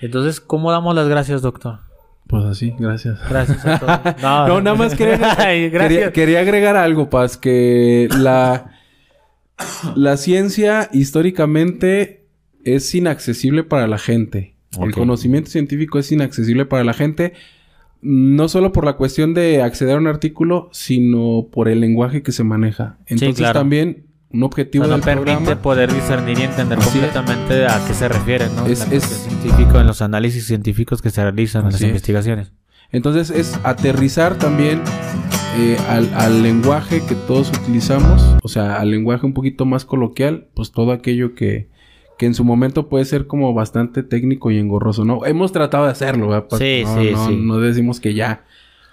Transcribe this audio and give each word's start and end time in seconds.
Entonces, 0.00 0.40
¿cómo 0.40 0.70
damos 0.72 0.94
las 0.94 1.08
gracias, 1.08 1.42
doctor? 1.42 1.80
Pues 2.26 2.44
así, 2.44 2.74
gracias. 2.78 3.18
Gracias 3.28 3.66
a 3.66 3.78
todos. 3.78 4.00
No, 4.48 4.60
nada 4.60 4.76
más 4.76 4.94
quería, 4.94 5.34
Ay, 5.38 5.70
quería, 5.70 6.12
quería 6.12 6.40
agregar 6.40 6.76
algo, 6.76 7.10
Paz, 7.10 7.36
que 7.36 8.08
la, 8.18 8.70
la 9.96 10.16
ciencia 10.16 10.88
históricamente 10.92 12.24
es 12.64 12.94
inaccesible 12.94 13.64
para 13.64 13.86
la 13.86 13.98
gente. 13.98 14.54
El 14.80 14.92
conocimiento 14.92 15.50
científico 15.50 15.98
es 15.98 16.12
inaccesible 16.12 16.64
para 16.66 16.84
la 16.84 16.92
gente, 16.94 17.32
no 18.02 18.48
solo 18.48 18.70
por 18.72 18.84
la 18.84 18.92
cuestión 18.92 19.34
de 19.34 19.62
acceder 19.62 19.96
a 19.96 19.98
un 19.98 20.06
artículo, 20.06 20.68
sino 20.72 21.48
por 21.50 21.68
el 21.68 21.80
lenguaje 21.80 22.22
que 22.22 22.30
se 22.30 22.44
maneja. 22.44 22.96
Entonces 23.06 23.38
claro. 23.38 23.58
también 23.58 24.06
un 24.32 24.44
O 24.44 24.46
objetivo 24.46 24.84
sea, 24.84 24.90
no 24.90 24.96
del 24.98 25.04
permite 25.04 25.32
programa... 25.34 25.62
poder 25.62 25.92
discernir 25.92 26.38
y 26.38 26.42
entender 26.42 26.78
completamente 26.78 27.66
a 27.66 27.84
qué 27.84 27.94
se 27.94 28.08
refiere, 28.08 28.46
¿no? 28.54 28.64
Es- 28.66 29.19
científico 29.42 29.80
en 29.80 29.86
los 29.86 30.02
análisis 30.02 30.46
científicos 30.46 31.02
que 31.02 31.10
se 31.10 31.22
realizan 31.22 31.62
en 31.66 31.72
las 31.72 31.80
es. 31.80 31.88
investigaciones. 31.88 32.52
Entonces 32.92 33.30
es 33.30 33.58
aterrizar 33.62 34.36
también 34.36 34.82
eh, 35.56 35.76
al, 35.88 36.12
al 36.14 36.42
lenguaje 36.42 37.02
que 37.08 37.14
todos 37.14 37.50
utilizamos, 37.50 38.36
o 38.42 38.48
sea, 38.48 38.76
al 38.80 38.90
lenguaje 38.90 39.26
un 39.26 39.32
poquito 39.34 39.64
más 39.64 39.84
coloquial, 39.84 40.48
pues 40.54 40.72
todo 40.72 40.90
aquello 40.92 41.34
que, 41.34 41.68
que 42.18 42.26
en 42.26 42.34
su 42.34 42.44
momento 42.44 42.88
puede 42.88 43.04
ser 43.04 43.26
como 43.26 43.54
bastante 43.54 44.02
técnico 44.02 44.50
y 44.50 44.58
engorroso, 44.58 45.04
¿no? 45.04 45.24
Hemos 45.24 45.52
tratado 45.52 45.84
de 45.84 45.90
hacerlo, 45.92 46.28
¿verdad? 46.28 46.46
Sí, 46.58 46.82
no, 46.84 47.00
sí, 47.00 47.10
no, 47.12 47.28
sí. 47.28 47.36
no 47.36 47.58
decimos 47.58 48.00
que 48.00 48.14
ya 48.14 48.44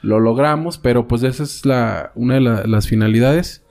lo 0.03 0.19
logramos, 0.19 0.77
pero 0.77 1.07
pues 1.07 1.23
esa 1.23 1.41
es 1.43 1.65
la, 1.65 2.11
una 2.15 2.35
de 2.35 2.41
la- 2.41 2.63
las 2.67 2.87
finalidades 2.87 3.63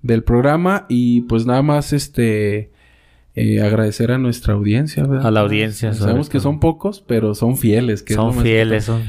del 0.00 0.22
programa 0.24 0.86
y 0.88 1.22
pues 1.22 1.44
nada 1.46 1.62
más 1.62 1.92
este... 1.92 2.70
eh, 3.36 3.62
agradecer 3.62 4.10
a 4.12 4.18
nuestra 4.18 4.54
audiencia, 4.54 5.04
¿verdad? 5.06 5.26
A 5.26 5.30
la 5.30 5.40
audiencia, 5.40 5.92
Sabemos 5.94 6.28
que 6.28 6.38
todo. 6.38 6.44
son 6.44 6.60
pocos, 6.60 7.00
pero 7.06 7.34
son 7.34 7.56
fieles. 7.56 8.02
Que 8.02 8.14
Son 8.14 8.34
fieles, 8.34 8.84
son... 8.86 9.04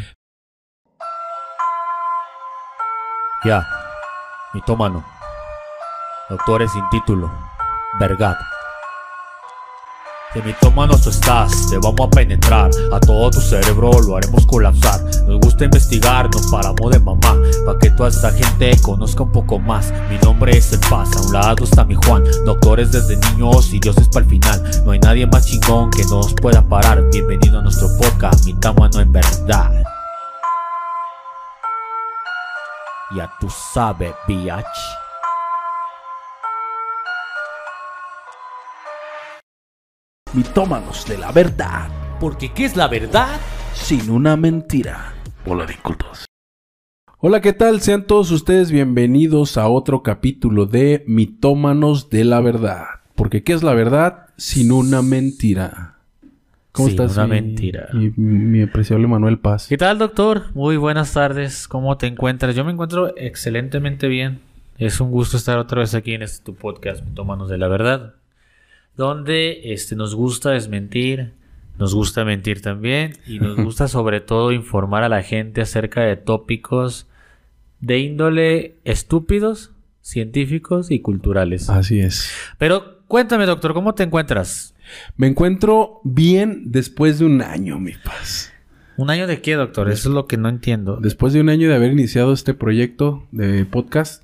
Ya, 3.45 3.66
mitómano. 4.53 5.03
Doctores 6.30 6.72
sin 6.72 6.84
título. 6.89 7.31
Vergat. 8.00 8.38
De 10.33 10.42
mitómanos 10.42 11.02
tú 11.02 11.09
estás, 11.09 11.70
te 11.70 11.78
vamos 11.78 12.02
a 12.02 12.09
penetrar. 12.09 12.70
A 12.92 13.00
todo 13.00 13.31
tu 13.31 13.39
cerebro 13.39 13.92
lo 14.02 14.17
haremos 14.17 14.45
colapsar. 14.45 15.02
Nos 15.25 15.39
gusta 15.39 15.64
investigar, 15.64 16.30
no 16.30 16.52
paramos 16.52 16.92
de 16.92 17.00
mamá. 17.00 17.38
Pa' 17.66 17.80
que 17.80 17.89
toda 17.92 18.09
esta 18.09 18.31
gente 18.31 18.78
conozca 18.81 19.23
un 19.23 19.31
poco 19.31 19.58
más. 19.58 19.94
Mi 20.09 20.17
nombre 20.17 20.58
es 20.58 20.73
El 20.73 20.81
Paz, 20.81 21.16
a 21.16 21.22
un 21.22 21.34
lado 21.34 21.64
está 21.64 21.86
mi 21.86 21.95
Juan. 21.95 22.25
Doctores 22.45 22.92
desde 22.92 23.16
niños 23.16 23.73
y 23.73 23.80
dioses 23.80 24.09
para 24.09 24.25
el 24.25 24.30
final. 24.30 24.84
No 24.86 24.92
hay 24.92 25.00
nadie 25.00 25.25
más 25.25 25.45
chingón 25.45 25.89
que 25.92 26.03
nos 26.06 26.34
pueda 26.34 26.62
parar. 26.62 27.09
Bienvenido 27.09 27.59
a 27.59 27.62
nuestro 27.62 27.88
podcast, 27.97 28.45
mitómano 28.45 29.00
en 29.00 29.14
verdad. 29.14 29.72
Ya 33.16 33.31
tú 33.39 33.47
sabes, 33.73 34.14
biatch. 34.28 35.06
Mitómanos 40.41 41.03
de 41.07 41.17
la 41.17 41.31
verdad, 41.31 41.88
Porque 42.19 42.49
¿qué 42.53 42.66
es 42.66 42.75
la 42.77 42.88
verdad? 42.88 43.39
sin 43.73 44.11
una 44.11 44.38
mentira. 44.38 45.16
Hola 45.47 45.66
de 45.66 45.73
incultos. 45.73 46.27
Hola, 47.17 47.41
¿qué 47.41 47.53
tal? 47.53 47.81
Sean 47.81 48.05
todos 48.05 48.29
ustedes 48.29 48.69
bienvenidos 48.69 49.57
a 49.57 49.67
otro 49.67 50.03
capítulo 50.03 50.67
de 50.67 51.03
Mitómanos 51.07 52.11
de 52.11 52.23
la 52.23 52.39
Verdad. 52.41 52.83
Porque 53.16 53.44
¿qué 53.44 53.53
es 53.53 53.63
la 53.63 53.73
verdad 53.73 54.27
sin 54.38 54.71
una 54.71 55.02
mentira? 55.02 55.95
¿Cómo 56.72 56.88
Sin 56.89 57.01
estás? 57.01 57.17
una 57.17 57.25
mi- 57.25 57.41
mentira. 57.41 57.88
Mi, 57.94 58.11
mi 58.16 58.61
apreciable 58.61 59.07
Manuel 59.07 59.39
Paz. 59.39 59.66
¿Qué 59.67 59.77
tal, 59.77 59.97
doctor? 59.97 60.53
Muy 60.53 60.77
buenas 60.77 61.13
tardes. 61.13 61.67
¿Cómo 61.67 61.97
te 61.97 62.05
encuentras? 62.05 62.55
Yo 62.55 62.63
me 62.63 62.72
encuentro 62.73 63.11
excelentemente 63.17 64.07
bien. 64.07 64.41
Es 64.77 65.01
un 65.01 65.09
gusto 65.09 65.35
estar 65.38 65.57
otra 65.57 65.79
vez 65.79 65.95
aquí 65.95 66.13
en 66.13 66.22
este 66.22 66.45
tu 66.45 66.53
podcast, 66.53 67.03
Mitómanos 67.03 67.50
de 67.50 67.57
la 67.57 67.67
Verdad, 67.67 68.13
donde 68.97 69.72
este, 69.72 69.96
nos 69.96 70.16
gusta 70.16 70.52
desmentir, 70.52 71.34
nos 71.78 71.94
gusta 71.94 72.25
mentir 72.25 72.62
también 72.62 73.13
y 73.25 73.40
nos 73.40 73.56
gusta 73.63 73.88
sobre 73.88 74.19
todo 74.19 74.52
informar 74.52 75.03
a 75.03 75.09
la 75.09 75.24
gente 75.24 75.62
acerca 75.62 76.02
de 76.02 76.18
tópicos 76.18 77.07
de 77.80 78.00
índole 78.00 78.75
estúpidos, 78.84 79.72
científicos 80.02 80.90
y 80.90 81.00
culturales. 81.00 81.69
Así 81.69 82.00
es. 82.00 82.31
Pero 82.57 83.03
cuéntame, 83.07 83.46
doctor, 83.46 83.74
¿cómo 83.74 83.94
te 83.94 84.03
encuentras? 84.03 84.74
Me 85.16 85.28
encuentro 85.28 86.02
bien 86.03 86.72
después 86.72 87.19
de 87.19 87.25
un 87.25 87.41
año, 87.41 87.80
mi 87.80 87.94
Paz. 87.94 88.52
¿Un 88.96 89.12
año 89.12 89.28
de 89.28 89.41
qué, 89.41 89.53
doctor? 89.53 89.91
Eso 89.91 90.09
es 90.09 90.16
lo 90.16 90.25
que 90.25 90.38
no 90.38 90.50
entiendo. 90.50 90.97
Después 91.00 91.31
de 91.31 91.41
un 91.41 91.50
año 91.50 91.69
de 91.69 91.75
haber 91.75 91.91
iniciado 91.91 92.34
este 92.34 92.56
proyecto 92.56 93.28
de 93.31 93.63
podcast, 93.66 94.24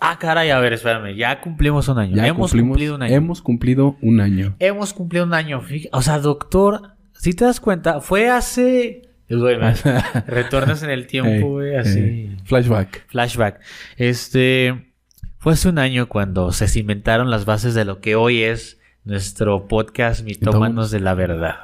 Ah, 0.00 0.18
caray, 0.18 0.50
a 0.50 0.58
ver, 0.60 0.72
espérame. 0.72 1.14
Ya 1.16 1.40
cumplimos 1.40 1.88
un 1.88 1.98
año. 1.98 2.16
ya 2.16 2.26
hemos 2.26 2.52
cumplimos- 2.52 2.68
cumplido 2.70 2.94
un 2.94 3.02
año. 3.02 3.14
Hemos 3.14 3.42
cumplido 3.42 3.96
un 4.02 4.20
año. 4.20 4.56
Hemos 4.58 4.92
cumplido 4.94 5.24
un 5.24 5.34
año. 5.34 5.62
O 5.92 6.02
sea, 6.02 6.18
doctor, 6.20 6.92
si 7.12 7.34
te 7.34 7.44
das 7.44 7.60
cuenta, 7.60 8.00
fue 8.00 8.28
hace. 8.28 9.02
Güey, 9.30 9.58
retornas 10.26 10.82
en 10.82 10.90
el 10.90 11.06
tiempo, 11.06 11.48
güey, 11.50 11.76
así. 11.76 12.30
flashback. 12.44 13.06
Flashback. 13.08 13.60
Este. 13.96 14.84
Fue 15.40 15.52
hace 15.52 15.68
un 15.68 15.78
año 15.78 16.08
cuando 16.08 16.50
se 16.52 16.66
cimentaron 16.66 17.30
las 17.30 17.44
bases 17.44 17.74
de 17.74 17.84
lo 17.84 18.00
que 18.00 18.16
hoy 18.16 18.42
es 18.42 18.80
nuestro 19.04 19.68
podcast 19.68 20.24
Mitómanos 20.24 20.90
de 20.90 20.98
la 21.00 21.14
Verdad. 21.14 21.56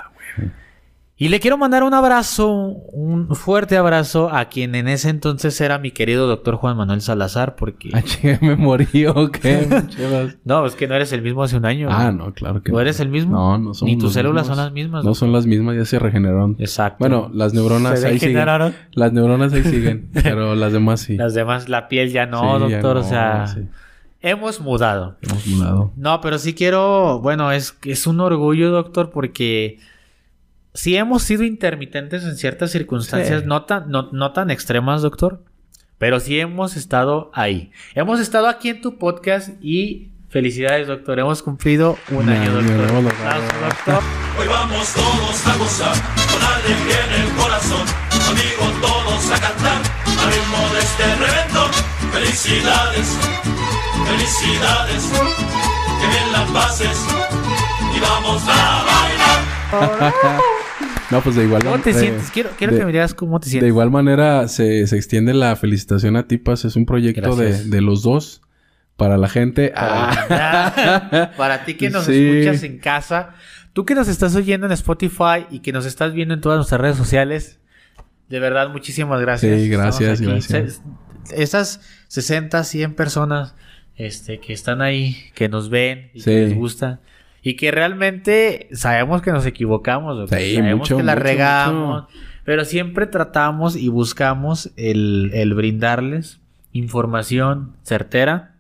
Y 1.17 1.29
le 1.29 1.39
quiero 1.39 1.57
mandar 1.57 1.85
un 1.85 1.95
abrazo, 1.95 2.51
un 2.53 3.29
fuerte 3.37 3.77
abrazo 3.77 4.31
a 4.35 4.47
quien 4.47 4.75
en 4.75 4.89
ese 4.89 5.11
entonces 5.11 5.61
era 5.61 5.79
mi 5.79 5.93
querido 5.93 6.27
doctor 6.27 6.57
Juan 6.57 6.77
Manuel 6.77 7.03
Salazar, 7.03 7.55
porque. 7.55 7.91
Ah, 7.95 8.03
me 8.41 8.57
morí 8.57 9.07
o 9.07 9.31
qué, 9.31 9.65
Chivas? 9.91 10.37
No, 10.45 10.67
es 10.67 10.75
que 10.75 10.89
no 10.89 10.97
eres 10.97 11.13
el 11.13 11.23
mismo 11.23 11.45
hace 11.45 11.57
un 11.57 11.67
año. 11.67 11.87
Ah, 11.89 12.11
no, 12.11 12.33
claro 12.35 12.65
que 12.65 12.73
¿No 12.73 12.81
eres 12.81 12.99
el 12.99 13.11
mismo? 13.11 13.33
No, 13.37 13.59
no 13.59 13.75
somos 13.75 13.95
Ni 13.95 13.97
tus 13.97 14.13
células 14.13 14.43
mismos. 14.43 14.57
son 14.57 14.65
las 14.65 14.73
mismas. 14.73 15.05
No 15.05 15.15
son 15.15 15.33
las 15.33 15.47
mismas, 15.47 15.77
ya 15.77 15.85
se 15.85 16.01
regeneraron. 16.01 16.57
Exacto. 16.59 16.97
Bueno, 16.99 17.31
las 17.33 17.55
neuronas 17.55 18.01
Se 18.01 18.09
ahí 18.09 18.15
siguen. 18.15 18.33
degeneraron. 18.35 18.75
Las 18.95 19.13
neuronas 19.13 19.53
ahí 19.53 19.63
siguen, 19.63 20.11
pero 20.21 20.57
las 20.57 20.73
demás 20.73 21.01
sí. 21.01 21.17
Las 21.17 21.33
demás, 21.35 21.69
la 21.69 21.87
piel 21.87 22.11
ya 22.11 22.27
no, 22.27 22.59
Sí, 22.59 22.71
ya 22.71 22.81
doctor. 22.81 22.97
no, 22.97 23.01
o 23.03 23.05
sea, 23.05 23.47
sí. 23.47 23.61
hemos 24.21 24.61
mudado. 24.61 25.15
Hemos 25.23 25.47
mudado. 25.47 25.93
No, 25.97 26.21
pero 26.21 26.39
sí 26.39 26.55
quiero, 26.55 27.21
bueno, 27.21 27.53
es, 27.53 27.79
es 27.85 28.09
un 28.09 28.19
orgullo, 28.19 28.73
doctor, 28.73 29.11
porque 29.11 29.79
sí 30.75 30.97
hemos 30.97 31.23
sido 31.23 31.45
intermitentes 31.45 32.25
en 32.25 32.37
ciertas 32.37 32.71
circunstancias, 32.73 33.43
Sí. 33.43 33.47
no, 33.49 33.65
tan, 33.65 33.89
no, 33.91 34.11
no 34.13 34.33
tan 34.33 34.51
extremas, 34.51 35.03
doctor, 35.03 35.43
pero 35.99 36.21
sí 36.21 36.39
hemos 36.39 36.77
estado 36.77 37.31
ahí. 37.35 37.71
Hemos 37.95 38.21
estado 38.21 38.49
aquí 38.49 38.69
en 38.71 38.81
tu 38.83 38.99
podcast 38.99 39.51
y 39.63 40.11
felicidades, 40.29 40.89
doctor. 40.89 41.19
Hemos 41.21 41.43
cumplido 41.43 41.97
un 42.11 42.29
año, 42.29 42.53
doctor. 42.53 43.03
doctor. 43.05 44.03
Hoy 44.39 44.49
vamos 44.49 44.93
todos 44.93 45.47
a 45.47 45.57
gozar, 45.57 45.95
con 46.33 46.43
alegría 46.43 47.05
en 47.07 47.23
el 47.23 47.29
corazón, 47.37 47.87
conmigo 48.27 48.81
todos 48.83 49.31
a 49.31 49.41
cantar, 49.41 49.81
al 50.21 50.33
ritmo 50.33 50.59
de 50.75 50.81
este 50.81 51.15
reventón. 51.25 51.71
Felicidades, 52.13 53.17
felicidades, 54.07 55.05
que 56.01 56.07
bien 56.09 56.33
las 56.33 56.51
pases, 56.51 57.07
y 57.97 58.01
vamos 58.01 58.43
a 58.49 58.85
bailar. 58.85 60.45
No, 61.11 61.21
pues 61.21 61.37
de 61.37 61.45
igual 61.45 61.63
¿Cómo 61.63 61.79
te 61.81 61.91
eh, 61.91 61.95
sientes? 61.95 62.31
Quiero, 62.31 62.51
quiero 62.57 62.73
de- 62.73 62.79
que 62.81 62.87
me 62.87 62.93
digas 62.93 63.15
cómo 63.15 63.39
te 63.41 63.45
De 63.47 63.51
sientes. 63.51 63.69
igual 63.69 63.91
manera 63.91 64.49
se, 64.49 64.87
se 64.87 64.97
extiende 64.97 65.35
la 65.35 65.55
felicitación 65.57 66.17
a 66.17 66.27
ti, 66.27 66.39
Paz. 66.39 66.65
Es 66.65 66.77
un 66.77 66.87
proyecto 66.87 67.37
de, 67.37 67.65
de 67.65 67.81
los 67.81 68.03
dos 68.03 68.41
para 68.97 69.17
la 69.19 69.29
gente. 69.29 69.73
Ah. 69.77 71.33
Para 71.37 71.65
ti 71.65 71.75
que 71.75 71.91
nos 71.91 72.05
Sí. 72.07 72.13
escuchas 72.29 72.63
en 72.63 72.79
casa, 72.79 73.35
tú 73.73 73.85
que 73.85 73.95
nos 73.95 74.09
estás 74.09 74.35
oyendo 74.37 74.67
en 74.67 74.73
Spotify 74.73 75.47
y 75.51 75.61
que 75.61 75.73
nos 75.73 75.85
estás 75.87 76.13
viendo 76.15 76.35
en 76.35 76.41
todas 76.41 76.57
nuestras 76.59 76.81
redes 76.81 76.97
sociales, 76.97 77.59
de 78.29 78.39
verdad, 78.41 78.71
muchísimas 78.71 79.21
gracias. 79.21 79.61
Sí, 79.61 79.69
gracias, 79.69 80.21
gracias. 80.21 80.81
Esas 81.35 81.81
60, 82.09 82.63
100 82.65 82.95
personas 82.95 83.55
este, 83.97 84.41
que 84.41 84.53
están 84.53 84.81
ahí, 84.81 85.17
que 85.35 85.49
nos 85.49 85.69
ven 85.71 86.11
y 86.15 86.21
Sí. 86.21 86.25
que 86.31 86.41
les 86.47 86.55
gusta. 86.55 87.01
Y 87.45 87.55
que 87.55 87.71
realmente 87.71 88.69
sabemos 88.73 89.23
que 89.23 89.31
nos 89.31 89.47
equivocamos. 89.47 90.29
Sí, 90.31 90.57
sabemos 90.57 90.79
mucho, 90.81 90.97
que 90.97 91.03
la 91.05 91.13
mucho, 91.15 91.23
regamos, 91.25 92.03
mucho. 92.03 92.19
pero 92.45 92.65
siempre 92.65 93.07
tratamos 93.07 93.77
y 93.77 93.89
buscamos 93.89 94.73
el, 94.77 95.31
el 95.35 95.55
brindarles 95.55 96.41
información 96.75 97.77
certera 97.85 98.57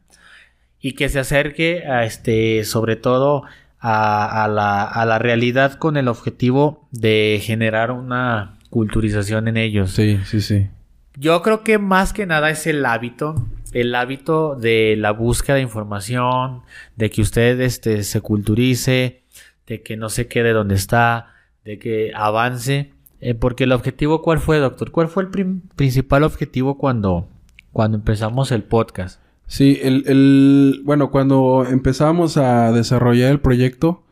y 0.80 0.92
que 0.92 1.08
se 1.08 1.18
acerque 1.18 1.84
a 1.86 2.04
este, 2.04 2.64
sobre 2.64 2.96
todo 2.96 3.42
a, 3.80 4.44
a 4.44 4.48
la, 4.48 4.84
a 4.84 5.04
la 5.04 5.18
realidad 5.18 5.74
con 5.74 5.96
el 5.96 6.08
objetivo 6.08 6.86
de 6.90 7.40
generar 7.42 7.90
una 7.90 8.58
culturización 8.70 9.48
en 9.48 9.56
ellos. 9.56 9.90
Sí, 9.90 10.20
sí, 10.24 10.40
sí. 10.40 10.68
Yo 11.16 11.42
creo 11.42 11.62
que 11.64 11.78
más 11.78 12.12
que 12.12 12.26
nada 12.26 12.50
es 12.50 12.66
el 12.66 12.84
hábito, 12.86 13.46
el 13.74 13.94
hábito 13.94 14.54
de 14.56 14.96
la 14.96 15.10
búsqueda 15.12 15.56
de 15.56 15.62
información, 15.62 16.62
de 16.96 17.10
que 17.10 17.20
usted 17.22 17.60
este, 17.60 18.02
se 18.04 18.20
culturice, 18.22 19.22
de 19.66 19.82
que 19.82 19.96
no 19.96 20.08
se 20.08 20.26
quede 20.28 20.52
donde 20.52 20.74
está, 20.76 21.34
de 21.64 21.78
que 21.78 22.12
avance. 22.14 22.92
eh, 23.20 23.34
porque 23.34 23.64
el 23.64 23.72
objetivo, 23.72 24.22
¿cuál 24.22 24.38
fue, 24.38 24.58
doctor? 24.58 24.90
¿Cuál 24.90 25.08
fue 25.08 25.24
el 25.24 25.28
principal 25.76 26.22
objetivo 26.24 26.76
cuando, 26.78 27.28
cuando 27.72 27.96
empezamos 27.98 28.52
el 28.52 28.62
podcast? 28.64 29.20
Sí, 29.46 29.78
el, 29.82 30.04
el- 30.06 30.80
bueno, 30.84 31.10
cuando 31.10 31.66
empezamos 31.68 32.36
a 32.38 32.72
desarrollar 32.72 33.30
el 33.30 33.40
proyecto, 33.40 34.02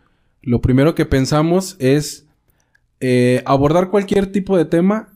lo 0.43 0.61
primero 0.61 0.95
que 0.95 1.07
pensamos 1.07 1.77
es 1.79 2.27
eh, 3.01 3.43
abordar 3.47 3.91
cualquier 3.91 4.31
tipo 4.33 4.57
de 4.57 4.65
tema, 4.65 5.09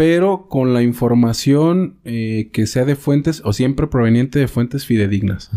pero 0.00 0.46
con 0.48 0.72
la 0.72 0.82
información 0.82 1.96
eh, 2.06 2.48
que 2.54 2.66
sea 2.66 2.86
de 2.86 2.96
fuentes 2.96 3.42
o 3.44 3.52
siempre 3.52 3.86
proveniente 3.86 4.38
de 4.38 4.48
fuentes 4.48 4.86
fidedignas. 4.86 5.50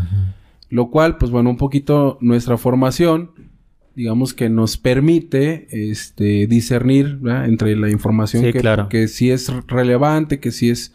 Lo 0.69 0.90
cual, 0.90 1.18
pues 1.18 1.31
bueno, 1.31 1.50
un 1.50 1.56
poquito 1.56 2.18
nuestra 2.19 2.57
formación, 2.57 3.31
digamos 3.95 4.34
que 4.34 4.50
nos 4.50 4.75
permite 4.75 5.68
este, 5.72 6.45
discernir 6.48 7.19
¿verdad? 7.22 7.45
entre 7.45 7.78
la 7.78 7.90
información 7.90 8.44
Sí, 8.44 8.51
que, 8.51 8.60
claro. 8.60 8.90
que 8.90 9.07
sí 9.07 9.31
es 9.31 9.50
relevante, 9.68 10.42
que 10.42 10.51
sí 10.51 10.69
es, 10.69 10.94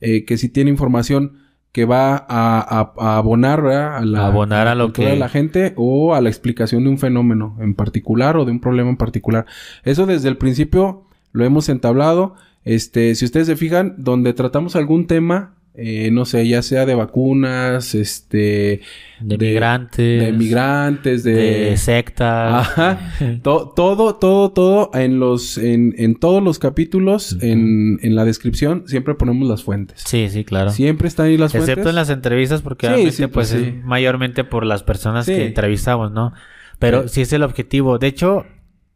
eh, 0.00 0.24
que 0.24 0.36
sí 0.38 0.48
tiene 0.48 0.70
información 0.70 1.38
que 1.72 1.86
va 1.86 2.14
a, 2.14 2.24
a- 2.28 2.92
a 2.96 3.16
abonar 3.16 3.60
¿verdad? 3.60 3.96
a 3.96 4.04
la, 4.04 4.26
Abonar 4.26 4.68
a 4.68 4.76
lo 4.76 4.92
que- 4.92 5.04
de 5.04 5.16
la 5.16 5.28
gente 5.28 5.72
o 5.76 6.14
a 6.14 6.20
la 6.20 6.28
explicación 6.28 6.84
de 6.84 6.90
un 6.90 6.98
fenómeno 6.98 7.56
en 7.60 7.74
particular 7.74 8.36
o 8.36 8.44
de 8.44 8.52
un 8.52 8.60
problema 8.60 8.88
en 8.90 8.96
particular. 8.98 9.46
Eso 9.82 10.06
desde 10.06 10.28
el 10.28 10.36
principio 10.36 11.08
lo 11.32 11.44
hemos 11.44 11.68
entablado. 11.68 12.36
Este, 12.64 13.14
si 13.14 13.24
ustedes 13.24 13.46
se 13.46 13.56
fijan, 13.56 13.94
donde 13.98 14.32
tratamos 14.32 14.74
algún 14.76 15.06
tema, 15.06 15.54
eh, 15.76 16.10
no 16.12 16.24
sé, 16.24 16.46
ya 16.46 16.62
sea 16.62 16.86
de 16.86 16.94
vacunas, 16.94 17.96
este, 17.96 18.80
De, 19.20 19.36
De- 19.36 19.48
migrantes. 19.48 20.22
de 20.22 20.32
migrantes, 20.32 21.24
de, 21.24 21.32
de 21.34 21.76
sectas. 21.76 22.68
Ajá. 22.68 23.10
To- 23.42 23.72
todo, 23.74 24.14
todo, 24.14 24.52
todo 24.52 24.90
en 24.94 25.18
los, 25.18 25.58
en, 25.58 25.92
en 25.98 26.14
todos 26.14 26.42
los 26.42 26.58
capítulos, 26.60 27.36
en, 27.42 27.98
en 28.02 28.14
la 28.14 28.24
descripción, 28.24 28.84
siempre 28.86 29.14
ponemos 29.16 29.48
las 29.48 29.64
fuentes. 29.64 30.00
Sí, 30.06 30.28
sí, 30.30 30.44
claro. 30.44 30.70
Siempre 30.70 31.08
están 31.08 31.26
ahí 31.26 31.36
las 31.36 31.50
fuentes. 31.52 31.70
Excepto 31.70 31.90
en 31.90 31.96
las 31.96 32.08
entrevistas, 32.08 32.62
porque 32.62 32.86
Sí, 32.94 33.10
sí, 33.10 33.26
pues 33.26 33.50
pues, 33.50 33.52
es 33.52 33.84
mayormente 33.84 34.44
por 34.44 34.64
las 34.64 34.84
personas 34.84 35.26
que 35.26 35.44
entrevistamos, 35.44 36.12
¿no? 36.12 36.32
Pero 36.78 37.08
sí. 37.08 37.20
es 37.22 37.32
el 37.32 37.42
objetivo. 37.42 37.98
De 37.98 38.06
hecho, 38.06 38.46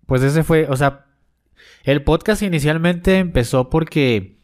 pues 0.07 0.23
ese 0.23 0.43
fue, 0.45 0.67
o 0.69 0.77
sea, 0.77 1.07
el 1.85 2.03
podcast 2.03 2.43
inicialmente 2.43 3.19
empezó 3.19 3.71
porque, 3.71 4.37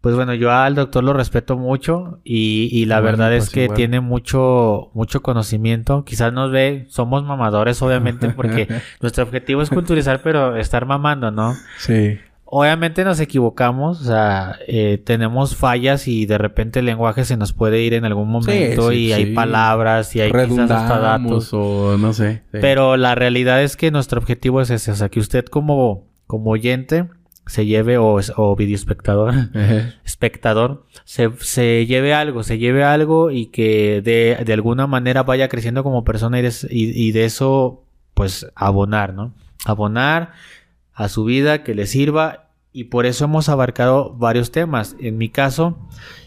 pues 0.00 0.14
bueno, 0.14 0.34
yo 0.34 0.50
al 0.52 0.74
doctor 0.74 1.04
lo 1.04 1.12
respeto 1.12 1.56
mucho 1.56 2.20
y, 2.24 2.68
y 2.72 2.86
la 2.86 3.00
Bueno, 3.00 3.18
verdad 3.18 3.34
es 3.34 3.44
pues 3.44 3.50
que 3.50 3.64
igual. 3.64 3.76
tiene 3.76 4.00
mucho, 4.00 4.90
mucho 4.94 5.22
conocimiento. 5.22 6.04
Quizás 6.04 6.32
nos 6.32 6.50
ve, 6.50 6.86
somos 6.88 7.24
mamadores, 7.24 7.80
obviamente, 7.82 8.28
porque 8.36 8.68
nuestro 9.00 9.24
objetivo 9.24 9.62
es 9.62 9.70
culturizar, 9.70 10.20
pero 10.22 10.56
estar 10.56 10.86
mamando, 10.86 11.30
¿no? 11.30 11.54
Sí. 11.78 12.18
Obviamente 12.54 13.02
nos 13.02 13.18
equivocamos, 13.18 14.02
o 14.02 14.04
sea, 14.04 14.58
eh, 14.68 15.00
tenemos 15.02 15.56
fallas 15.56 16.06
y 16.06 16.26
de 16.26 16.36
repente 16.36 16.80
el 16.80 16.84
lenguaje 16.84 17.24
se 17.24 17.38
nos 17.38 17.54
puede 17.54 17.80
ir 17.80 17.94
en 17.94 18.04
algún 18.04 18.28
momento 18.28 18.90
sí, 18.90 19.06
y 19.06 19.12
hay 19.14 19.32
palabras 19.34 20.14
y 20.14 20.20
hay 20.20 20.30
quizás 20.30 20.70
hasta 20.70 20.98
datos. 20.98 21.48
o 21.54 21.96
no 21.96 22.12
sé. 22.12 22.42
Pero 22.50 22.98
la 22.98 23.14
realidad 23.14 23.62
es 23.62 23.78
que 23.78 23.90
nuestro 23.90 24.20
objetivo 24.20 24.60
es 24.60 24.68
ese, 24.68 24.90
o 24.90 24.94
sea, 24.94 25.08
que 25.08 25.18
usted 25.18 25.46
como, 25.46 26.04
como 26.32 26.50
oyente 26.52 27.04
se 27.46 27.66
lleve 27.66 27.98
o, 27.98 28.18
o 28.36 28.56
videoespectador, 28.56 29.34
Ejé. 29.54 29.92
espectador, 30.04 30.86
se, 31.04 31.28
se 31.40 31.84
lleve 31.86 32.14
algo, 32.14 32.42
se 32.42 32.56
lleve 32.56 32.84
algo 32.84 33.30
y 33.30 33.46
que 33.46 34.00
de, 34.02 34.42
de 34.42 34.52
alguna 34.54 34.86
manera 34.86 35.24
vaya 35.24 35.48
creciendo 35.48 35.82
como 35.82 36.04
persona 36.04 36.38
y 36.38 36.42
de, 36.42 36.52
y- 36.70 37.08
y 37.08 37.12
de 37.12 37.24
eso, 37.26 37.84
pues, 38.14 38.46
abonar, 38.54 39.12
¿no? 39.12 39.34
Abonar 39.66 40.32
a 40.94 41.08
su 41.10 41.24
vida, 41.24 41.62
que 41.64 41.74
le 41.74 41.86
sirva 41.86 42.48
y 42.72 42.84
por 42.84 43.04
eso 43.04 43.24
hemos 43.26 43.50
abarcado 43.50 44.14
varios 44.14 44.50
temas. 44.52 44.96
En 45.00 45.18
mi 45.18 45.28
caso, 45.28 45.76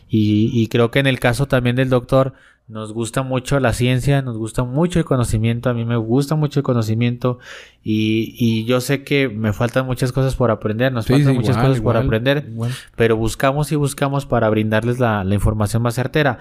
y, 0.08 0.52
y 0.54 0.68
creo 0.68 0.92
que 0.92 1.00
en 1.00 1.08
el 1.08 1.20
caso 1.20 1.48
también 1.48 1.76
del 1.78 1.90
doctor, 1.90 2.34
nos 2.68 2.94
gusta 2.94 3.22
mucho 3.22 3.60
la 3.60 3.74
ciencia, 3.74 4.22
nos 4.24 4.38
gusta 4.38 4.64
mucho 4.64 4.98
el 4.98 5.06
conocimiento, 5.06 5.70
a 5.70 5.74
mí 5.74 5.86
me 5.86 5.98
gusta 5.98 6.34
mucho 6.36 6.60
el 6.60 6.64
conocimiento 6.64 7.38
y, 7.84 8.36
y 8.40 8.66
yo 8.66 8.82
sé 8.82 9.04
que 9.04 9.30
me 9.30 9.54
faltan 9.54 9.86
muchas 9.86 10.12
cosas 10.12 10.36
por 10.36 10.50
aprender, 10.50 10.92
nos 10.92 11.06
Sí, 11.06 11.14
faltan 11.14 11.32
sí, 11.34 11.36
muchas 11.38 11.56
igual, 11.58 11.68
cosas 11.68 11.82
por 11.84 11.98
aprender 11.98 12.46
igual. 12.50 12.72
pero 12.96 13.18
buscamos 13.18 13.72
y 13.72 13.76
buscamos 13.76 14.26
para 14.26 14.50
brindarles 14.50 15.00
la, 15.00 15.24
la 15.24 15.36
información 15.36 15.84
más 15.84 15.94
certera. 15.96 16.40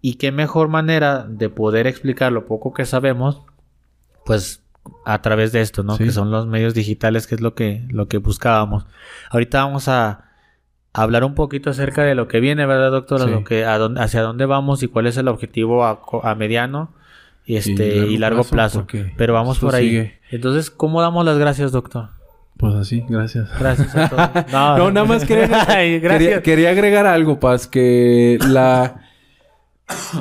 Y 0.00 0.14
qué 0.14 0.30
mejor 0.30 0.68
manera 0.68 1.26
de 1.28 1.48
poder 1.48 1.88
explicar 1.88 2.30
lo 2.30 2.46
poco 2.46 2.72
que 2.72 2.84
sabemos, 2.86 3.42
pues 4.24 4.62
a 5.04 5.20
través 5.22 5.50
de 5.50 5.60
esto, 5.60 5.82
¿no? 5.82 5.96
Sí. 5.96 6.04
Que 6.04 6.12
son 6.12 6.30
los 6.30 6.46
medios 6.46 6.72
digitales, 6.72 7.26
que 7.26 7.34
es 7.34 7.40
lo 7.40 7.54
que, 7.56 7.84
lo 7.90 8.06
que 8.06 8.18
buscábamos. 8.18 8.86
Ahorita 9.30 9.64
vamos 9.64 9.88
a 9.88 10.27
hablar 10.92 11.24
un 11.24 11.34
poquito 11.34 11.70
acerca 11.70 12.02
de 12.02 12.14
lo 12.14 12.28
que 12.28 12.40
viene, 12.40 12.66
¿verdad, 12.66 12.90
doctor? 12.90 13.20
A 13.22 13.24
Sí. 13.24 13.30
lo 13.30 13.44
que, 13.44 13.64
a 13.64 13.78
dónde, 13.78 14.00
hacia 14.00 14.22
dónde 14.22 14.46
vamos 14.46 14.82
y 14.82 14.88
cuál 14.88 15.06
es 15.06 15.16
el 15.16 15.28
objetivo 15.28 15.84
a, 15.84 16.34
mediano 16.34 16.92
y, 17.46 17.56
este, 17.56 18.06
y 18.06 18.16
largo, 18.18 18.44
plazo. 18.44 18.86
Pero 19.16 19.32
vamos 19.34 19.58
por 19.58 19.74
ahí. 19.74 19.88
sigue. 19.88 20.18
Entonces, 20.30 20.70
¿cómo 20.70 21.00
damos 21.00 21.24
las 21.24 21.38
gracias, 21.38 21.72
doctor? 21.72 22.10
Pues 22.56 22.74
así, 22.74 23.04
gracias. 23.08 23.48
Gracias 23.58 23.94
a 23.94 24.08
todos. 24.08 24.28
No, 24.52 24.90
nada 24.90 25.06
más 25.06 25.24
quería, 25.24 25.64
Ay, 25.68 26.00
quería, 26.00 26.42
quería 26.42 26.70
agregar 26.70 27.06
algo, 27.06 27.38
Paz, 27.38 27.68
que 27.68 28.38
la, 28.48 29.00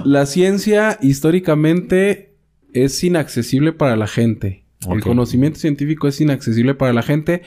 la 0.06 0.26
ciencia 0.28 1.00
históricamente 1.02 2.36
es 2.74 3.04
inaccesible 3.04 3.74
para 3.74 3.96
la 3.96 4.08
gente. 4.08 4.64
El 4.90 5.02
conocimiento 5.02 5.58
científico 5.60 6.08
es 6.08 6.22
inaccesible 6.22 6.76
para 6.76 6.94
la 6.94 7.02
gente, 7.02 7.42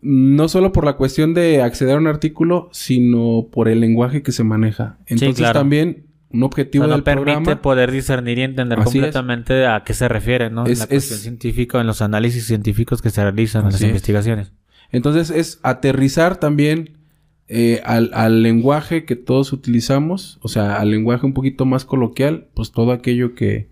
no 0.00 0.48
solo 0.48 0.72
por 0.72 0.84
la 0.84 0.94
cuestión 0.94 1.34
de 1.34 1.62
acceder 1.62 1.96
a 1.96 1.98
un 1.98 2.06
artículo, 2.06 2.68
sino 2.72 3.48
por 3.50 3.68
el 3.68 3.80
lenguaje 3.80 4.22
que 4.22 4.32
se 4.32 4.44
maneja. 4.44 4.98
Entonces 5.06 5.36
claro. 5.38 5.60
también 5.60 6.04
un 6.30 6.42
O 6.42 6.46
objetivo 6.46 6.84
sea, 6.84 6.90
no 6.90 6.94
del 6.96 7.04
permite 7.04 7.32
programa... 7.34 7.62
poder 7.62 7.90
discernir 7.90 8.38
y 8.38 8.42
entender 8.42 8.78
es. 8.78 8.84
completamente 8.84 9.66
a 9.66 9.82
qué 9.84 9.94
se 9.94 10.08
refiere, 10.08 10.50
¿no? 10.50 10.66
Es- 10.66 10.72
en 10.72 10.78
la 10.80 10.86
cuestión 10.86 11.16
es- 11.16 11.22
científica, 11.22 11.80
en 11.80 11.86
los 11.86 12.02
análisis 12.02 12.46
científicos 12.46 13.00
que 13.02 13.10
se 13.10 13.22
realizan, 13.22 13.64
en 13.66 13.72
las 13.72 13.82
investigaciones. 13.82 14.52
Entonces 14.90 15.30
es 15.30 15.58
aterrizar 15.62 16.36
también 16.38 16.98
eh, 17.48 17.80
al, 17.84 18.10
al 18.12 18.42
lenguaje 18.42 19.04
que 19.06 19.16
todos 19.16 19.52
utilizamos, 19.54 20.38
o 20.42 20.48
sea, 20.48 20.76
al 20.76 20.90
lenguaje 20.90 21.24
un 21.26 21.32
poquito 21.32 21.64
más 21.64 21.84
coloquial, 21.86 22.48
pues 22.54 22.72
todo 22.72 22.92
aquello 22.92 23.34
que, 23.34 23.68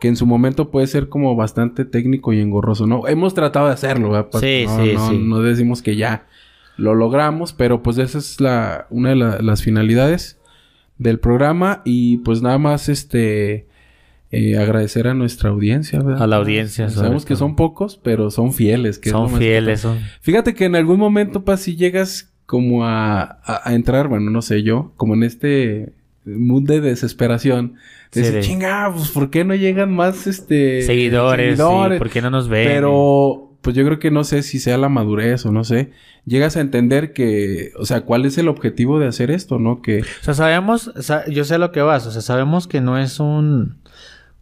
que 0.00 0.08
en 0.08 0.16
su 0.16 0.26
momento 0.26 0.70
puede 0.70 0.86
ser 0.86 1.08
como 1.08 1.36
bastante 1.36 1.84
técnico 1.84 2.32
y 2.32 2.40
engorroso, 2.40 2.86
¿no? 2.86 3.06
Hemos 3.06 3.34
tratado 3.34 3.66
de 3.66 3.74
hacerlo, 3.74 4.10
¿verdad? 4.10 4.28
Pues, 4.32 4.42
Sí, 4.42 4.64
no, 4.66 4.82
sí, 4.84 4.92
no, 4.94 5.10
sí. 5.10 5.18
no 5.18 5.40
decimos 5.42 5.82
que 5.82 5.96
ya 5.96 6.26
lo 6.76 6.94
logramos, 6.94 7.52
pero 7.52 7.82
pues 7.82 7.98
esa 7.98 8.18
es 8.18 8.40
la, 8.40 8.86
una 8.90 9.10
de 9.10 9.16
la- 9.16 9.38
las 9.40 9.62
finalidades 9.62 10.38
del 10.98 11.18
programa 11.18 11.82
y 11.84 12.18
pues 12.18 12.40
nada 12.42 12.58
más 12.58 12.88
este... 12.88 13.66
eh, 14.32 14.56
agradecer 14.58 15.08
a 15.08 15.14
nuestra 15.14 15.50
audiencia, 15.50 16.00
¿verdad? 16.02 16.22
A 16.22 16.26
la 16.28 16.36
audiencia, 16.36 16.88
Sabemos 16.88 17.24
que 17.24 17.34
todo. 17.34 17.40
son 17.40 17.56
pocos, 17.56 17.98
pero 18.02 18.30
son 18.30 18.52
fieles. 18.52 18.98
Que 18.98 19.10
Son 19.10 19.28
fieles, 19.28 19.80
son... 19.80 19.98
Fíjate 20.20 20.54
que 20.54 20.64
en 20.66 20.76
algún 20.76 20.98
momento, 21.00 21.44
pa, 21.44 21.56
si 21.56 21.74
llegas 21.76 22.32
como 22.46 22.84
a, 22.86 23.22
a- 23.22 23.60
a 23.64 23.74
entrar, 23.74 24.06
bueno, 24.08 24.30
no 24.30 24.40
sé 24.40 24.62
yo, 24.62 24.92
como 24.96 25.14
en 25.14 25.24
este 25.24 25.92
mood 26.24 26.62
de 26.62 26.80
desesperación. 26.80 27.74
Sí, 28.12 28.22
de- 28.22 28.40
chinga, 28.40 28.90
pues 28.94 29.10
¿por 29.10 29.30
qué 29.30 29.44
no 29.44 29.54
llegan 29.54 29.92
más 29.94 30.26
este 30.26 30.82
Seguidores, 30.82 31.58
sí, 31.58 31.98
¿por 31.98 32.10
qué 32.10 32.20
no 32.20 32.30
nos 32.30 32.48
ven? 32.48 32.66
Pero, 32.66 33.52
pues 33.60 33.76
yo 33.76 33.84
creo 33.84 33.98
que 33.98 34.10
no 34.10 34.24
sé 34.24 34.42
si 34.42 34.58
sea 34.58 34.78
la 34.78 34.88
madurez 34.88 35.46
o 35.46 35.52
no 35.52 35.62
sé. 35.64 35.90
Llegas 36.26 36.56
a 36.56 36.60
entender 36.60 37.12
que, 37.12 37.70
o 37.78 37.84
sea, 37.86 38.00
¿cuál 38.02 38.24
es 38.26 38.36
el 38.38 38.48
objetivo 38.48 38.98
de 38.98 39.06
hacer 39.06 39.30
esto, 39.30 39.58
no? 39.58 39.80
Que, 39.80 40.00
O 40.00 40.04
sea, 40.24 40.34
sabemos, 40.34 40.92
sa- 41.00 41.28
yo 41.28 41.44
sé 41.44 41.58
lo 41.58 41.70
que 41.72 41.82
vas, 41.82 42.06
o 42.06 42.10
sea, 42.10 42.20
sabemos 42.22 42.66
que 42.66 42.80
no 42.80 42.98
es 42.98 43.20
un 43.20 43.78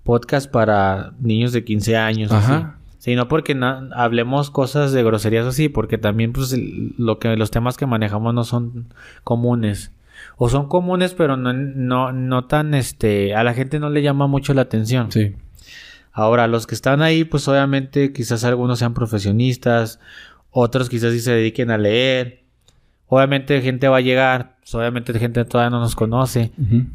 podcast 0.03 0.51
para 0.51 1.13
niños 1.21 1.53
de 1.53 1.65
15 1.65 1.97
años, 1.97 2.33
Ajá. 2.33 2.79
así, 2.99 3.15
porque 3.29 3.55
na- 3.55 3.89
hablemos 3.95 4.51
cosas 4.51 4.93
de 4.93 5.03
groserías 5.03 5.47
así, 5.47 5.69
porque 5.69 5.99
también 5.99 6.33
pues 6.33 6.55
lo 6.97 7.19
que 7.19 7.37
los 7.37 7.51
temas 7.51 7.77
que 7.77 7.87
manejamos 7.87 8.33
no 8.35 8.45
son 8.45 8.93
comunes. 9.25 9.93
O 10.37 10.49
son 10.49 10.69
comunes, 10.69 11.15
pero 11.15 11.37
no, 11.37 11.53
no, 11.53 12.13
no 12.13 12.45
tan, 12.47 12.75
este, 12.75 13.35
a 13.35 13.43
la 13.45 13.55
gente 13.55 13.79
no 13.79 13.91
le 13.91 14.03
llama 14.03 14.27
mucho 14.27 14.55
la 14.55 14.63
atención. 14.63 15.11
sí. 15.13 15.35
Ahora, 16.11 16.49
los 16.49 16.67
que 16.67 16.75
están 16.75 17.01
ahí, 17.01 17.23
pues 17.23 17.47
obviamente 17.47 18.13
quizás 18.13 18.43
algunos 18.43 18.81
sean 18.81 18.93
profesionistas, 18.93 20.01
otros 20.51 20.89
quizás 20.89 21.13
sí 21.13 21.21
se 21.21 21.31
dediquen 21.31 21.71
a 21.71 21.79
leer. 21.79 22.43
Obviamente 23.07 23.61
gente 23.63 23.87
va 23.87 23.99
a 23.99 24.01
llegar, 24.01 24.57
pues, 24.59 24.75
obviamente 24.75 25.17
gente 25.17 25.45
todavía 25.45 25.71
no 25.71 25.79
nos 25.79 25.95
conoce. 25.95 26.51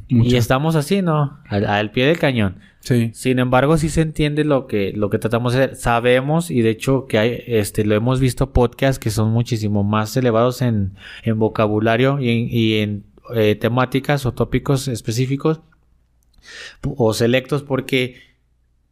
Y 0.09 0.35
estamos 0.35 0.75
así, 0.75 1.01
¿no? 1.01 1.39
Al, 1.47 1.65
al 1.65 1.91
pie 1.91 2.05
del 2.05 2.19
cañón. 2.19 2.57
Sí. 2.81 3.11
Sin 3.13 3.39
embargo, 3.39 3.77
sí 3.77 3.87
se 3.87 4.01
entiende 4.01 4.43
lo 4.43 4.67
que, 4.67 4.91
lo 4.93 5.09
que 5.09 5.19
tratamos 5.19 5.53
de 5.53 5.63
hacer. 5.63 5.75
Sabemos, 5.77 6.51
y 6.51 6.61
de 6.61 6.71
hecho 6.71 7.07
que 7.07 7.17
hay, 7.17 7.43
este, 7.47 7.85
lo 7.85 7.95
hemos 7.95 8.19
visto 8.19 8.51
podcasts 8.51 8.99
que 8.99 9.09
son 9.09 9.31
muchísimo 9.31 9.85
más 9.85 10.17
elevados 10.17 10.61
en, 10.61 10.95
en 11.23 11.39
vocabulario 11.39 12.19
y 12.19 12.29
en, 12.29 12.47
y 12.51 12.73
en, 12.79 13.05
eh, 13.35 13.55
temáticas 13.55 14.25
o 14.25 14.33
tópicos 14.33 14.87
específicos 14.87 15.61
o 16.83 17.13
selectos 17.13 17.63
porque 17.63 18.17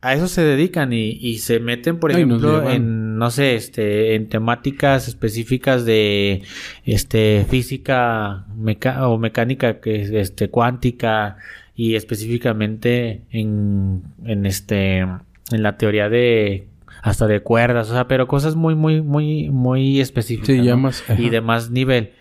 a 0.03 0.15
eso 0.15 0.27
se 0.27 0.43
dedican 0.43 0.93
y, 0.93 1.11
y 1.11 1.39
se 1.39 1.59
meten, 1.59 1.99
por 1.99 2.11
ejemplo, 2.11 2.67
en, 2.71 3.17
no 3.19 3.29
sé, 3.29 3.53
este, 3.55 4.15
en 4.15 4.29
temáticas 4.29 5.07
específicas 5.07 5.85
de, 5.85 6.41
este, 6.85 7.45
física 7.47 8.47
meca- 8.57 9.07
o 9.07 9.19
mecánica, 9.19 9.79
que 9.79 10.01
es, 10.01 10.09
este, 10.09 10.49
cuántica 10.49 11.37
y 11.75 11.93
específicamente 11.93 13.21
en, 13.29 14.01
en 14.25 14.45
este, 14.47 14.99
en 14.99 15.61
la 15.63 15.77
teoría 15.77 16.09
de, 16.09 16.67
hasta 17.03 17.27
de 17.27 17.41
cuerdas, 17.41 17.89
o 17.91 17.93
sea, 17.93 18.07
pero 18.07 18.27
cosas 18.27 18.55
muy, 18.55 18.73
muy, 18.73 19.01
muy, 19.01 19.49
muy 19.49 19.99
específicas. 19.99 20.47
Sí, 20.55 20.63
ya 20.63 20.71
¿no? 20.71 20.77
más. 20.77 21.03
y 21.15 21.29
de 21.29 21.41
más 21.41 21.69
nivel. 21.69 22.13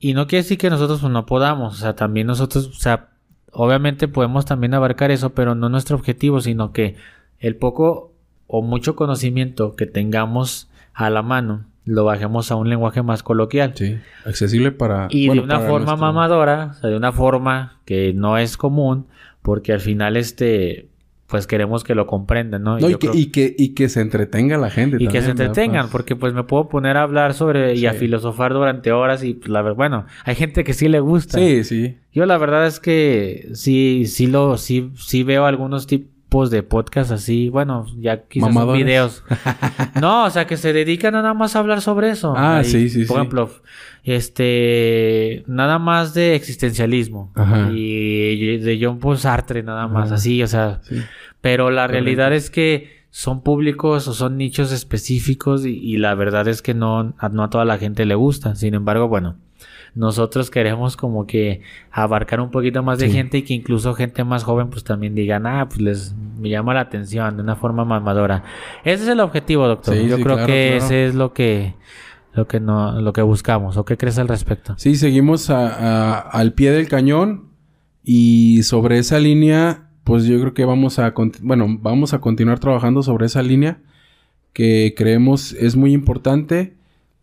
Y 0.00 0.14
no 0.14 0.26
quiere 0.26 0.42
decir 0.42 0.58
que 0.58 0.70
nosotros 0.70 1.00
pues, 1.00 1.12
no 1.12 1.24
podamos, 1.26 1.74
o 1.74 1.76
sea, 1.76 1.94
también 1.96 2.26
nosotros, 2.26 2.66
o 2.68 2.72
sea, 2.74 3.08
obviamente 3.52 4.08
podemos 4.08 4.44
también 4.44 4.74
abarcar 4.74 5.10
eso, 5.10 5.30
pero 5.34 5.54
no 5.54 5.68
nuestro 5.68 5.96
objetivo, 5.96 6.40
sino 6.40 6.72
que 6.72 6.96
el 7.40 7.56
poco 7.56 8.12
o 8.46 8.60
mucho 8.62 8.96
conocimiento 8.96 9.74
que 9.76 9.86
tengamos 9.86 10.68
a 10.92 11.08
la 11.10 11.22
mano 11.22 11.64
lo 11.86 12.04
bajemos 12.04 12.50
a 12.50 12.56
un 12.56 12.68
lenguaje 12.70 13.02
más 13.02 13.22
coloquial. 13.22 13.72
Sí, 13.74 13.98
accesible 14.24 14.72
para. 14.72 15.06
Y 15.10 15.26
bueno, 15.26 15.42
de 15.42 15.46
una 15.46 15.60
forma 15.60 15.76
nuestro- 15.86 15.96
mamadora, 15.98 16.68
o 16.70 16.74
sea, 16.74 16.90
de 16.90 16.96
una 16.96 17.12
forma 17.12 17.78
que 17.84 18.12
no 18.14 18.38
es 18.38 18.56
común, 18.56 19.06
porque 19.42 19.72
al 19.74 19.80
final 19.80 20.16
este 20.16 20.88
pues 21.34 21.48
queremos 21.48 21.82
que 21.82 21.96
lo 21.96 22.06
comprendan, 22.06 22.62
¿no? 22.62 22.78
No, 22.78 22.88
y 22.88 22.92
que, 22.92 22.98
creo- 22.98 23.14
y, 23.14 23.26
que, 23.32 23.56
y 23.58 23.74
que 23.74 23.88
se 23.88 24.00
entretenga 24.00 24.56
la 24.56 24.70
gente. 24.70 24.98
y 25.00 25.08
que 25.08 25.20
se 25.20 25.30
entretengan, 25.32 25.86
Pues, 25.86 25.90
porque 25.90 26.14
pues 26.14 26.32
me 26.32 26.44
puedo 26.44 26.68
poner 26.68 26.96
a 26.96 27.02
hablar 27.02 27.34
sobre 27.34 27.74
y 27.74 27.86
a 27.86 27.92
filosofar 27.92 28.52
durante 28.52 28.92
horas 28.92 29.24
y 29.24 29.34
pues, 29.34 29.48
la 29.50 29.62
verdad, 29.62 29.76
bueno, 29.76 30.06
hay 30.24 30.36
gente 30.36 30.62
que 30.62 30.74
sí 30.74 30.86
le 30.86 31.00
gusta. 31.00 31.36
Sí, 31.38 31.64
sí. 31.64 31.96
Yo 32.12 32.24
la 32.24 32.38
verdad 32.38 32.68
es 32.68 32.78
que 32.78 33.48
sí, 33.54 34.04
sí 34.06 34.28
lo, 34.28 34.56
sí, 34.58 34.92
sí 34.94 35.24
veo 35.24 35.44
algunos 35.46 35.88
tipos 35.88 36.13
de 36.50 36.62
podcast 36.62 37.10
así, 37.12 37.48
bueno, 37.48 37.86
ya 37.98 38.22
quizás 38.28 38.52
son 38.52 38.72
videos. 38.76 39.22
no, 40.00 40.24
o 40.24 40.30
sea, 40.30 40.46
que 40.46 40.56
se 40.56 40.72
dedican 40.72 41.14
a 41.14 41.22
nada 41.22 41.34
más 41.34 41.54
a 41.56 41.60
hablar 41.60 41.80
sobre 41.80 42.10
eso. 42.10 42.34
Ah, 42.36 42.58
Ahí, 42.58 42.64
sí, 42.64 42.88
sí, 42.88 43.04
Por 43.04 43.16
sí. 43.16 43.20
ejemplo, 43.20 43.50
este, 44.02 45.44
nada 45.46 45.78
más 45.78 46.14
de 46.14 46.34
existencialismo. 46.34 47.32
Ajá. 47.34 47.70
Y 47.72 48.58
de 48.58 48.78
John 48.80 48.98
Paul 48.98 49.18
Sartre 49.18 49.62
nada 49.62 49.86
más, 49.88 50.06
Ajá. 50.06 50.14
así, 50.16 50.42
o 50.42 50.46
sea, 50.46 50.80
sí. 50.82 50.96
pero 51.40 51.70
la 51.70 51.82
Correcto. 51.86 52.04
realidad 52.04 52.32
es 52.32 52.50
que 52.50 53.04
son 53.10 53.42
públicos 53.42 54.08
o 54.08 54.12
son 54.12 54.36
nichos 54.36 54.72
específicos 54.72 55.64
y, 55.64 55.70
y 55.78 55.98
la 55.98 56.14
verdad 56.14 56.48
es 56.48 56.62
que 56.62 56.74
no, 56.74 57.14
a- 57.18 57.28
no 57.28 57.44
a 57.44 57.50
toda 57.50 57.64
la 57.64 57.78
gente 57.78 58.04
le 58.06 58.14
gusta. 58.16 58.56
Sin 58.56 58.74
embargo, 58.74 59.08
bueno, 59.08 59.36
nosotros 59.94 60.50
queremos 60.50 60.96
como 60.96 61.26
que 61.26 61.60
abarcar 61.92 62.40
un 62.40 62.50
poquito 62.50 62.82
más 62.82 62.98
de 62.98 63.06
Sí. 63.06 63.12
gente 63.12 63.38
y 63.38 63.42
que 63.42 63.54
incluso 63.54 63.94
gente 63.94 64.24
más 64.24 64.42
joven 64.44 64.68
pues 64.70 64.82
también 64.84 65.14
digan, 65.14 65.46
ah, 65.46 65.66
pues 65.68 65.80
les 65.80 66.14
me 66.38 66.48
llama 66.48 66.74
la 66.74 66.80
atención 66.80 67.36
de 67.36 67.42
una 67.42 67.54
forma 67.56 67.84
mamadora. 67.84 68.42
Ese 68.84 69.04
es 69.04 69.08
el 69.08 69.20
objetivo, 69.20 69.66
doctor. 69.68 69.94
Sí, 69.94 70.08
Yo 70.08 70.16
sí, 70.16 70.22
creo 70.22 70.34
claro, 70.36 70.46
que 70.52 70.70
claro. 70.78 70.84
ese 70.84 71.06
es 71.06 71.14
lo 71.14 71.32
que 71.32 71.74
lo 72.34 72.48
que 72.48 72.58
no 72.58 73.00
lo 73.00 73.12
que 73.12 73.22
buscamos. 73.22 73.76
¿O 73.76 73.84
qué 73.84 73.96
crees 73.96 74.18
al 74.18 74.26
respecto? 74.28 74.74
Sí, 74.76 74.96
seguimos 74.96 75.50
a- 75.50 75.68
a- 75.68 76.18
al 76.18 76.52
pie 76.54 76.72
del 76.72 76.88
cañón 76.88 77.50
y 78.02 78.64
sobre 78.64 78.98
esa 78.98 79.20
línea, 79.20 79.88
pues 80.02 80.24
yo 80.24 80.40
creo 80.40 80.52
que 80.54 80.64
vamos 80.64 80.98
a, 80.98 81.14
bueno, 81.42 81.66
vamos 81.80 82.12
a 82.12 82.20
continuar 82.20 82.58
trabajando 82.58 83.02
sobre 83.04 83.26
esa 83.26 83.42
línea 83.42 83.78
que 84.52 84.94
creemos 84.96 85.52
es 85.52 85.76
muy 85.76 85.92
importante 85.92 86.74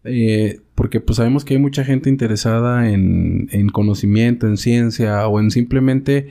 eh, 0.03 0.60
porque 0.75 1.00
pues 1.00 1.17
sabemos 1.17 1.46
que 1.46 1.53
hay 1.55 1.60
mucha 1.60 1.84
gente 1.84 2.10
interesada 2.10 2.89
en, 2.91 3.48
en 3.51 3.70
conocimiento, 3.70 4.48
en 4.48 4.58
ciencia 4.58 5.27
o 5.27 5.39
en 5.39 5.51
simplemente 5.51 6.29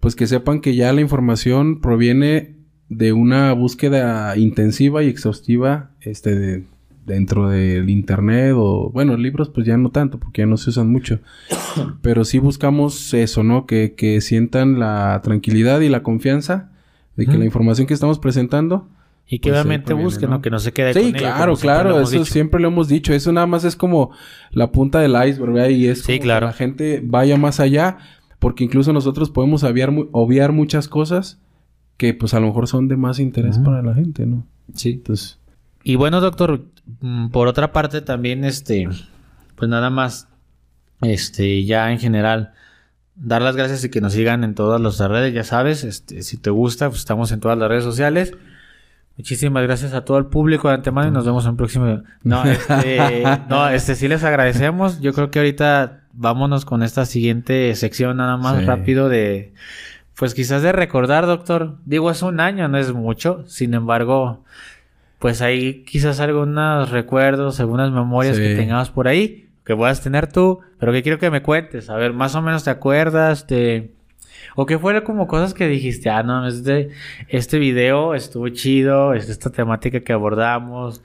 pues 0.00 0.16
que 0.16 0.26
sepan 0.26 0.60
que 0.60 0.74
ya 0.74 0.92
la 0.92 1.00
información 1.00 1.80
proviene 1.80 2.56
de 2.88 3.12
una 3.12 3.52
búsqueda 3.54 4.36
intensiva 4.36 5.02
y 5.02 5.08
exhaustiva 5.08 5.90
este 6.00 6.34
de- 6.38 6.64
dentro 7.06 7.48
del 7.50 7.90
internet 7.90 8.52
o 8.56 8.90
bueno 8.90 9.16
libros 9.18 9.50
pues 9.50 9.66
ya 9.66 9.76
no 9.76 9.90
tanto 9.90 10.18
porque 10.18 10.42
ya 10.42 10.46
no 10.46 10.56
se 10.56 10.70
usan 10.70 10.90
mucho. 10.90 11.20
Pero 12.02 12.24
sí 12.24 12.38
buscamos 12.38 13.12
eso 13.14 13.42
no 13.44 13.66
que, 13.66 13.94
que 13.94 14.20
sientan 14.20 14.78
la 14.78 15.20
tranquilidad 15.22 15.80
y 15.82 15.88
la 15.88 16.02
confianza 16.02 16.70
de 17.16 17.26
que 17.26 17.38
la 17.38 17.44
información 17.44 17.86
que 17.86 17.94
estamos 17.94 18.18
presentando 18.18 18.88
Y 19.26 19.38
que 19.38 19.48
Pues, 19.50 19.60
obviamente 19.62 19.86
proviene, 19.86 20.04
busquen, 20.04 20.30
¿no? 20.30 20.36
¿no? 20.36 20.42
Que 20.42 20.50
no 20.50 20.58
se 20.58 20.72
quede 20.72 20.92
con 20.92 21.02
Sí, 21.02 21.12
claro, 21.12 21.56
claro, 21.56 22.00
eso 22.00 22.10
dicho. 22.10 22.24
siempre 22.26 22.60
lo 22.60 22.68
hemos 22.68 22.88
dicho. 22.88 23.12
Eso 23.14 23.32
nada 23.32 23.46
más 23.46 23.64
es 23.64 23.74
como 23.74 24.10
la 24.50 24.70
punta 24.70 25.00
del 25.00 25.12
iceberg, 25.12 25.52
¿verdad? 25.52 25.70
Y 25.70 25.86
es 25.88 26.02
Sí, 26.02 26.18
como 26.18 26.20
que 26.36 26.40
la 26.40 26.52
gente 26.52 27.00
vaya 27.02 27.36
más 27.38 27.58
allá, 27.58 27.96
porque 28.38 28.64
incluso 28.64 28.92
nosotros 28.92 29.30
podemos 29.30 29.62
obviar, 29.64 29.90
mu- 29.92 30.08
obviar 30.12 30.52
muchas 30.52 30.88
cosas 30.88 31.40
que 31.96 32.12
pues 32.12 32.34
a 32.34 32.40
lo 32.40 32.48
mejor 32.48 32.66
son 32.68 32.88
de 32.88 32.96
más 32.96 33.18
interés 33.18 33.58
para 33.58 33.80
la 33.82 33.94
gente, 33.94 34.26
¿no? 34.26 34.46
Sí. 34.74 34.90
Entonces, 34.90 35.38
Y 35.84 35.96
bueno, 35.96 36.20
doctor, 36.20 36.64
mm, 37.00 37.28
por 37.28 37.46
otra 37.48 37.72
parte 37.72 38.00
también, 38.02 38.44
este, 38.44 38.88
pues 39.56 39.68
nada 39.70 39.88
más, 39.90 40.28
este, 41.02 41.64
ya 41.64 41.92
en 41.92 41.98
general, 41.98 42.52
dar 43.16 43.42
las 43.42 43.56
gracias 43.56 43.84
y 43.84 43.90
que 43.90 44.00
nos 44.00 44.12
sigan 44.12 44.44
en 44.44 44.54
todas 44.54 44.80
las 44.80 44.98
redes, 44.98 45.32
ya 45.34 45.44
sabes, 45.44 45.84
este, 45.84 46.22
si 46.22 46.36
te 46.36 46.50
gusta, 46.50 46.88
pues 46.88 47.00
estamos 47.00 47.32
en 47.32 47.40
todas 47.40 47.56
las 47.58 47.68
redes 47.68 47.84
sociales. 47.84 48.32
Muchísimas 49.16 49.62
gracias 49.62 49.94
a 49.94 50.04
todo 50.04 50.18
el 50.18 50.26
público 50.26 50.68
de 50.68 50.74
antemano 50.74 51.08
y 51.08 51.10
nos 51.12 51.24
vemos 51.24 51.44
en 51.44 51.50
un 51.52 51.56
próximo. 51.56 52.02
No, 52.24 52.44
este, 52.44 53.22
no, 53.48 53.68
este 53.68 53.94
sí 53.94 54.08
les 54.08 54.24
agradecemos. 54.24 55.00
Yo 55.00 55.12
creo 55.12 55.30
que 55.30 55.38
ahorita 55.38 56.00
vámonos 56.12 56.64
con 56.64 56.82
esta 56.82 57.04
siguiente 57.06 57.74
sección 57.76 58.16
nada 58.16 58.36
más 58.36 58.58
Sí. 58.58 58.64
rápido 58.64 59.08
de, 59.08 59.52
pues 60.16 60.34
quizás 60.34 60.62
de 60.62 60.72
recordar, 60.72 61.26
doctor. 61.26 61.76
Digo, 61.84 62.10
es 62.10 62.22
un 62.22 62.40
año, 62.40 62.66
no 62.68 62.76
es 62.76 62.92
mucho. 62.92 63.44
Sin 63.46 63.74
embargo, 63.74 64.42
pues 65.20 65.42
hay 65.42 65.84
quizás 65.84 66.18
algunos 66.18 66.90
recuerdos, 66.90 67.60
algunas 67.60 67.92
memorias 67.92 68.36
Sí. 68.36 68.42
que 68.42 68.56
tengamos 68.56 68.90
por 68.90 69.06
ahí, 69.06 69.48
que 69.64 69.76
puedas 69.76 70.00
tener 70.02 70.26
tú, 70.26 70.58
pero 70.80 70.90
que 70.92 71.04
quiero 71.04 71.20
que 71.20 71.30
me 71.30 71.40
cuentes. 71.40 71.88
A 71.88 71.94
ver, 71.94 72.12
más 72.12 72.34
o 72.34 72.42
menos 72.42 72.64
te 72.64 72.70
acuerdas 72.70 73.46
de... 73.46 73.92
O 74.56 74.66
que 74.66 74.78
fuera 74.78 75.04
como 75.04 75.26
cosas 75.26 75.54
que 75.54 75.68
dijiste, 75.68 76.10
ah, 76.10 76.22
no, 76.22 76.46
este, 76.46 76.90
este 77.28 77.58
video 77.58 78.14
estuvo 78.14 78.48
chido, 78.48 79.14
este- 79.14 79.32
esta 79.32 79.50
temática 79.50 80.00
que 80.00 80.12
abordamos, 80.12 81.02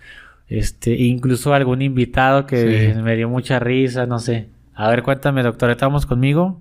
este, 0.48 0.96
incluso 0.96 1.53
algún 1.53 1.81
invitado 1.81 2.46
que 2.46 2.93
Sí. 2.96 3.01
me 3.01 3.15
dio 3.15 3.29
mucha 3.29 3.60
risa, 3.60 4.05
no 4.05 4.19
sé. 4.19 4.48
A 4.74 4.89
ver, 4.89 5.03
cuéntame, 5.03 5.43
doctor, 5.43 5.69
¿estamos 5.72 6.05
conmigo? 6.05 6.60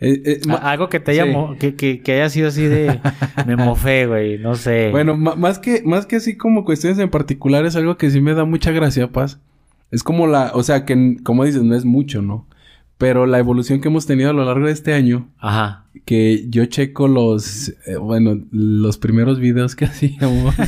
eh, 0.00 0.20
eh, 0.26 0.40
Algo 0.60 0.88
que 0.88 0.98
te 0.98 1.12
haya, 1.12 1.24
sí. 1.24 1.32
que, 1.60 1.76
que, 1.76 2.00
que 2.00 2.12
haya 2.14 2.28
sido 2.28 2.48
así 2.48 2.64
de, 2.64 2.98
me 3.46 3.54
mofé, 3.56 4.06
güey, 4.06 4.38
no 4.38 4.56
sé. 4.56 4.90
bueno, 4.90 5.16
más 5.16 5.58
que 5.60 5.82
más 5.84 6.04
que 6.04 6.16
así 6.16 6.36
como 6.36 6.64
cuestiones 6.64 6.98
en 6.98 7.08
particular 7.10 7.64
es 7.64 7.76
algo 7.76 7.96
que 7.96 8.10
sí 8.10 8.20
me 8.20 8.34
da 8.34 8.44
mucha 8.44 8.72
gracia, 8.72 9.08
Paz. 9.12 9.40
Es 9.92 10.02
como 10.02 10.26
la, 10.26 10.50
o 10.54 10.62
sea, 10.64 10.84
que 10.84 11.16
como 11.22 11.44
dices, 11.44 11.62
no 11.62 11.76
es 11.76 11.84
mucho, 11.84 12.20
¿no? 12.22 12.46
Pero 12.98 13.24
la 13.26 13.38
evolución 13.38 13.80
que 13.80 13.86
hemos 13.88 14.04
tenido 14.06 14.30
a 14.30 14.32
lo 14.32 14.44
largo 14.44 14.66
de 14.66 14.72
este 14.72 14.92
año 14.94 15.28
Ajá. 15.38 15.83
Que 16.04 16.46
yo 16.48 16.64
checo 16.66 17.08
los, 17.08 17.70
eh, 17.86 17.96
bueno, 17.96 18.40
los 18.50 18.98
primeros 18.98 19.38
videos 19.38 19.76
que 19.76 19.84
hacíamos. 19.86 20.54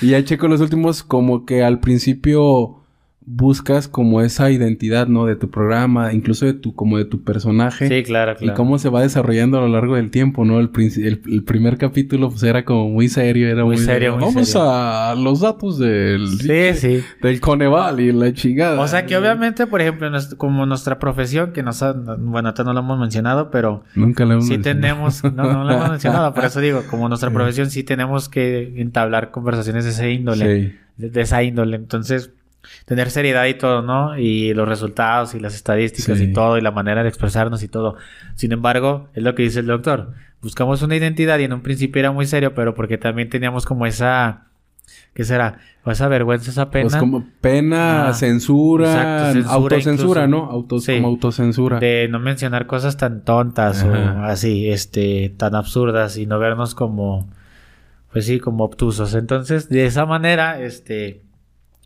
Y 0.00 0.08
ya 0.08 0.24
checo 0.24 0.48
los 0.48 0.60
últimos 0.60 1.04
como 1.04 1.46
que 1.46 1.62
al 1.62 1.78
principio 1.78 2.81
buscas 3.34 3.88
como 3.88 4.20
esa 4.20 4.50
identidad, 4.50 5.06
¿no? 5.06 5.24
De 5.26 5.36
tu 5.36 5.48
programa, 5.50 6.12
incluso 6.12 6.44
de 6.44 6.52
tu, 6.52 6.74
como 6.74 6.98
de 6.98 7.04
tu 7.06 7.22
personaje. 7.22 7.88
Sí, 7.88 8.02
claro, 8.02 8.32
Y 8.32 8.44
claro. 8.44 8.56
cómo 8.56 8.78
se 8.78 8.88
va 8.90 9.00
desarrollando 9.02 9.58
a 9.58 9.60
lo 9.62 9.68
largo 9.68 9.96
del 9.96 10.10
tiempo, 10.10 10.44
¿no? 10.44 10.60
El, 10.60 10.70
el, 10.76 11.22
el 11.26 11.42
primer 11.44 11.78
capítulo 11.78 12.28
pues 12.30 12.42
era 12.42 12.64
como 12.64 12.90
muy 12.90 13.08
serio, 13.08 13.48
era 13.48 13.64
Muy 13.64 13.76
muy, 13.76 13.84
serio, 13.84 14.12
muy 14.16 14.20
Vamos 14.24 14.48
serio. 14.48 14.62
a 14.70 15.14
los 15.16 15.40
datos 15.40 15.78
del 15.78 16.28
Sí, 16.28 16.74
sí. 16.74 17.04
del 17.22 17.40
Coneval 17.40 18.00
y 18.00 18.12
la 18.12 18.32
chingada. 18.34 18.80
O 18.80 18.86
sea 18.86 19.06
que 19.06 19.16
obviamente, 19.16 19.66
por 19.66 19.80
ejemplo, 19.80 20.10
como 20.36 20.66
nuestra 20.66 20.98
profesión, 20.98 21.52
que 21.52 21.62
nos 21.62 21.82
ha- 21.82 21.92
bueno, 21.94 22.48
ahorita 22.48 22.64
no 22.64 22.72
lo 22.74 22.80
hemos 22.80 22.98
mencionado, 22.98 23.50
pero 23.50 23.82
nunca 23.94 24.24
le 24.24 24.34
hemos 24.34 24.46
sí 24.46 24.52
mencionado. 24.58 24.80
tenemos, 24.82 25.24
no, 25.24 25.30
no 25.52 25.64
lo 25.64 25.72
hemos 25.72 25.90
mencionado, 25.90 26.34
por 26.34 26.44
eso 26.44 26.60
digo, 26.60 26.82
como 26.90 27.08
nuestra 27.08 27.30
profesión 27.30 27.70
sí 27.70 27.82
tenemos 27.82 28.28
que 28.28 28.74
entablar 28.80 29.30
conversaciones 29.30 29.84
de 29.84 29.90
ese 29.90 30.10
índole, 30.12 30.42
Sí. 30.70 30.76
de, 30.98 31.10
de 31.10 31.20
esa 31.22 31.42
índole. 31.42 31.76
Entonces, 31.76 32.30
tener 32.84 33.10
seriedad 33.10 33.46
y 33.46 33.54
todo, 33.54 33.82
¿no? 33.82 34.16
Y 34.18 34.54
los 34.54 34.68
resultados 34.68 35.34
y 35.34 35.40
las 35.40 35.54
estadísticas 35.54 36.18
Sí. 36.18 36.24
y 36.24 36.32
todo, 36.32 36.58
y 36.58 36.60
la 36.60 36.70
manera 36.70 37.02
de 37.02 37.08
expresarnos 37.08 37.62
y 37.62 37.68
todo. 37.68 37.96
Sin 38.34 38.52
embargo, 38.52 39.08
es 39.14 39.22
lo 39.22 39.34
que 39.34 39.42
dice 39.42 39.60
el 39.60 39.66
doctor. 39.66 40.12
Buscamos 40.40 40.82
una 40.82 40.96
identidad 40.96 41.38
y 41.38 41.44
en 41.44 41.52
un 41.52 41.62
principio 41.62 42.00
era 42.00 42.10
muy 42.12 42.26
serio, 42.26 42.54
pero 42.54 42.74
porque 42.74 42.98
también 42.98 43.28
teníamos 43.28 43.64
como 43.64 43.86
esa, 43.86 44.46
¿qué 45.14 45.24
será? 45.24 45.58
O 45.84 45.90
esa 45.90 46.06
vergüenza, 46.08 46.50
esa 46.50 46.70
pena. 46.70 46.84
Pues 46.90 46.96
como 46.96 47.24
pena, 47.40 48.08
Ah, 48.08 48.12
censura, 48.14 48.86
exacto, 48.88 49.32
censura 49.32 49.54
autocensura, 49.54 50.24
incluso. 50.24 50.44
¿no? 50.46 50.50
Auto, 50.50 50.78
Sí. 50.80 50.94
Como 50.96 51.08
autocensura. 51.08 51.78
de 51.80 52.08
no 52.10 52.18
mencionar 52.20 52.66
cosas 52.66 52.96
tan 52.96 53.24
tontas 53.24 53.84
o 53.84 53.92
así, 54.24 54.70
este, 54.70 55.34
tan 55.36 55.54
absurdas 55.56 56.16
y 56.18 56.26
no 56.26 56.38
vernos 56.38 56.74
como, 56.76 57.28
pues 58.12 58.26
sí, 58.26 58.38
como 58.40 58.64
obtusos. 58.64 59.14
Entonces, 59.14 59.68
de 59.68 59.86
esa 59.86 60.06
manera, 60.06 60.60
este, 60.60 61.22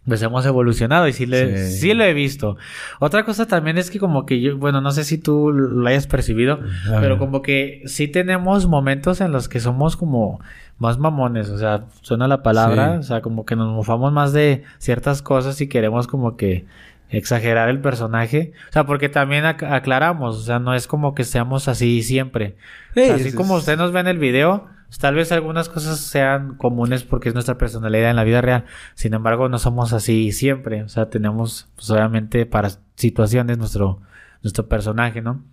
pues 0.07 0.23
hemos 0.23 0.47
evolucionado 0.47 1.09
y 1.09 1.13
sí, 1.13 1.27
le, 1.27 1.57
Sí. 1.69 1.79
sí 1.79 1.95
lo 1.95 2.05
he 2.05 2.15
visto. 2.15 2.57
Otra 3.01 3.25
cosa 3.25 3.47
también 3.47 3.77
es 3.79 3.91
que 3.91 3.99
como 3.99 4.25
que 4.27 4.41
yo, 4.41 4.57
bueno, 4.57 4.81
no 4.81 4.91
sé 4.93 5.05
si 5.05 5.19
tú 5.19 5.51
lo 5.53 5.87
hayas 5.89 6.07
percibido, 6.07 6.61
pero 7.01 7.19
como 7.19 7.43
que 7.43 7.83
sí 7.87 8.07
tenemos 8.09 8.67
momentos 8.69 9.21
en 9.21 9.33
los 9.33 9.49
que 9.49 9.61
somos 9.61 9.97
como 9.97 10.41
más 10.79 10.99
mamones, 10.99 11.49
o 11.49 11.59
sea, 11.59 11.85
suena 12.03 12.29
la 12.29 12.43
palabra, 12.43 12.93
Sí. 12.95 12.99
o 12.99 13.03
sea, 13.03 13.21
como 13.23 13.45
que 13.47 13.57
nos 13.57 13.73
mofamos 13.75 14.13
más 14.13 14.33
de 14.33 14.63
ciertas 14.79 15.23
cosas 15.23 15.61
y 15.61 15.69
queremos 15.69 16.07
como 16.07 16.37
que 16.37 16.67
exagerar 17.09 17.69
el 17.69 17.81
personaje, 17.81 18.53
o 18.69 18.73
sea, 18.73 18.85
porque 18.85 19.09
también 19.09 19.45
ac- 19.45 19.71
aclaramos, 19.71 20.37
o 20.37 20.41
sea, 20.41 20.59
no 20.59 20.75
es 20.75 20.87
como 20.87 21.15
que 21.15 21.25
seamos 21.25 21.69
así 21.69 22.03
siempre. 22.03 22.57
O 22.91 22.95
sea, 22.95 23.15
así 23.15 23.31
Sí, 23.31 23.37
como 23.37 23.55
usted 23.55 23.77
nos 23.79 23.93
ve 23.93 24.01
en 24.01 24.09
el 24.09 24.19
video, 24.19 24.67
tal 25.01 25.15
vez 25.15 25.33
algunas 25.33 25.69
cosas 25.69 26.01
sean 26.01 26.55
comunes 26.57 27.05
porque 27.05 27.29
es 27.29 27.35
nuestra 27.35 27.59
personalidad 27.59 28.11
en 28.11 28.17
la 28.17 28.25
vida 28.25 28.41
real. 28.41 28.65
Sin 28.95 29.15
embargo, 29.15 29.49
no 29.49 29.59
somos 29.59 29.93
así 29.93 30.33
siempre. 30.33 30.83
O 30.83 30.89
sea, 30.89 31.11
tenemos, 31.11 31.69
pues 31.75 31.91
obviamente, 31.91 32.47
para 32.47 32.71
situaciones 32.95 33.59
nuestro, 33.59 34.01
nuestro 34.43 34.69
personaje, 34.69 35.23
¿no? 35.23 35.45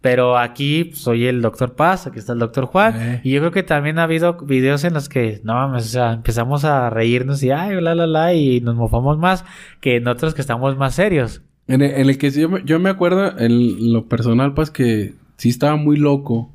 Pero 0.00 0.38
aquí 0.38 0.84
pues, 0.84 1.00
soy 1.00 1.26
el 1.26 1.42
Doctor 1.42 1.74
Paz, 1.74 2.06
aquí 2.06 2.18
está 2.18 2.32
el 2.32 2.38
Doctor 2.38 2.66
Juan. 2.66 2.94
Eh. 2.96 3.20
Y 3.24 3.32
yo 3.32 3.40
creo 3.40 3.50
que 3.50 3.62
también 3.62 3.98
ha 3.98 4.04
habido 4.04 4.34
videos 4.38 4.84
en 4.84 4.94
los 4.94 5.08
que, 5.08 5.40
no 5.42 5.54
mames, 5.54 5.86
o 5.86 5.88
sea, 5.88 6.12
empezamos 6.12 6.64
a 6.64 6.90
reírnos 6.90 7.42
y, 7.42 7.50
ay, 7.50 7.80
la, 7.80 7.94
la, 7.94 8.06
la, 8.06 8.34
y 8.34 8.60
nos 8.60 8.76
mofamos 8.76 9.18
más 9.18 9.44
que 9.80 9.96
en 9.96 10.06
otros 10.08 10.34
que 10.34 10.40
estamos 10.40 10.76
más 10.76 10.94
serios. 10.94 11.42
En 11.66 11.82
el, 11.82 11.90
en 11.90 12.08
el 12.08 12.18
que 12.18 12.30
yo 12.30 12.48
me, 12.48 12.62
yo 12.64 12.78
me 12.78 12.90
acuerdo, 12.90 13.36
en 13.38 13.92
lo 13.92 14.08
personal, 14.08 14.54
pues 14.54 14.70
que 14.70 15.14
sí 15.36 15.48
estaba 15.48 15.76
muy 15.76 15.96
loco. 15.96 16.52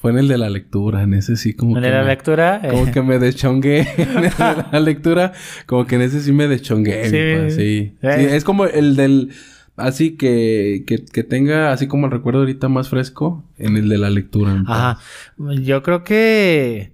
Fue 0.00 0.12
en 0.12 0.18
el 0.18 0.28
de 0.28 0.38
la 0.38 0.48
lectura, 0.48 1.02
en 1.02 1.12
ese 1.14 1.36
sí 1.36 1.54
como 1.54 1.76
En 1.76 1.82
que 1.82 1.90
la 1.90 2.02
me- 2.02 2.08
lectura... 2.08 2.60
eh, 2.62 2.68
Como 2.70 2.90
que 2.92 3.02
me 3.02 3.18
deschongué 3.18 3.80
en 3.96 4.08
el 4.16 4.22
de 4.30 4.64
la 4.72 4.80
lectura. 4.84 5.32
Como 5.66 5.86
que 5.86 5.96
en 5.96 6.02
ese 6.02 6.20
sí 6.20 6.30
me 6.32 6.46
deschongué. 6.46 7.04
Sí. 7.50 7.54
sí. 7.56 7.96
Eh. 8.02 8.16
Sí, 8.18 8.24
Es 8.36 8.44
como 8.44 8.64
el 8.66 8.94
del... 8.96 9.30
Así 9.76 10.16
que, 10.16 10.82
que, 10.88 11.04
que 11.04 11.22
tenga 11.22 11.70
así 11.72 11.86
como 11.86 12.06
el 12.06 12.12
recuerdo 12.12 12.40
ahorita 12.40 12.68
más 12.68 12.88
fresco 12.88 13.44
en 13.58 13.76
el 13.76 13.88
de 13.88 13.98
la 13.98 14.10
lectura. 14.10 14.64
Ajá. 14.66 14.98
Yo 15.38 15.84
creo 15.84 16.02
que. 16.02 16.90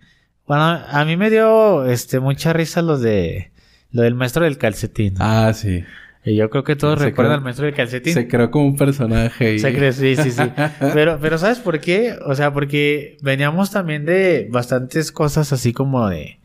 Bueno, 0.46 0.62
a 0.62 1.04
mí 1.06 1.16
me 1.16 1.30
dio 1.30 1.87
este 1.87 2.20
mucha 2.20 2.52
risa 2.52 2.82
lo 2.82 2.99
de. 2.99 3.52
Lo 3.90 4.02
del 4.02 4.14
maestro 4.14 4.44
del 4.44 4.58
calcetín. 4.58 5.14
Ah, 5.18 5.52
sí. 5.54 5.82
Y 6.25 6.37
yo 6.37 6.49
creo 6.49 6.64
que 6.64 6.75
todos 6.75 6.99
Se 6.99 7.04
recuerdan 7.07 7.33
creó- 7.33 7.38
al 7.38 7.45
maestro 7.45 7.66
del 7.66 7.75
calcetín. 7.75 8.14
Se 8.14 8.26
creó 8.28 8.50
como 8.50 8.66
un 8.66 8.76
personaje. 8.76 9.54
Y... 9.54 9.59
Se 9.59 9.75
cree, 9.75 9.93
sí, 9.93 10.16
sí, 10.16 10.31
sí. 10.31 10.43
Pero, 10.95 11.19
pero 11.21 11.37
¿sabes 11.38 11.59
por 11.59 11.81
qué? 11.81 12.16
O 12.25 12.35
sea, 12.35 12.52
porque 12.52 13.19
veníamos 13.21 13.71
también 13.71 14.07
de 14.07 14.49
bastantes 14.50 15.12
cosas 15.12 15.52
así 15.52 15.73
como 15.75 16.09
de. 16.09 16.38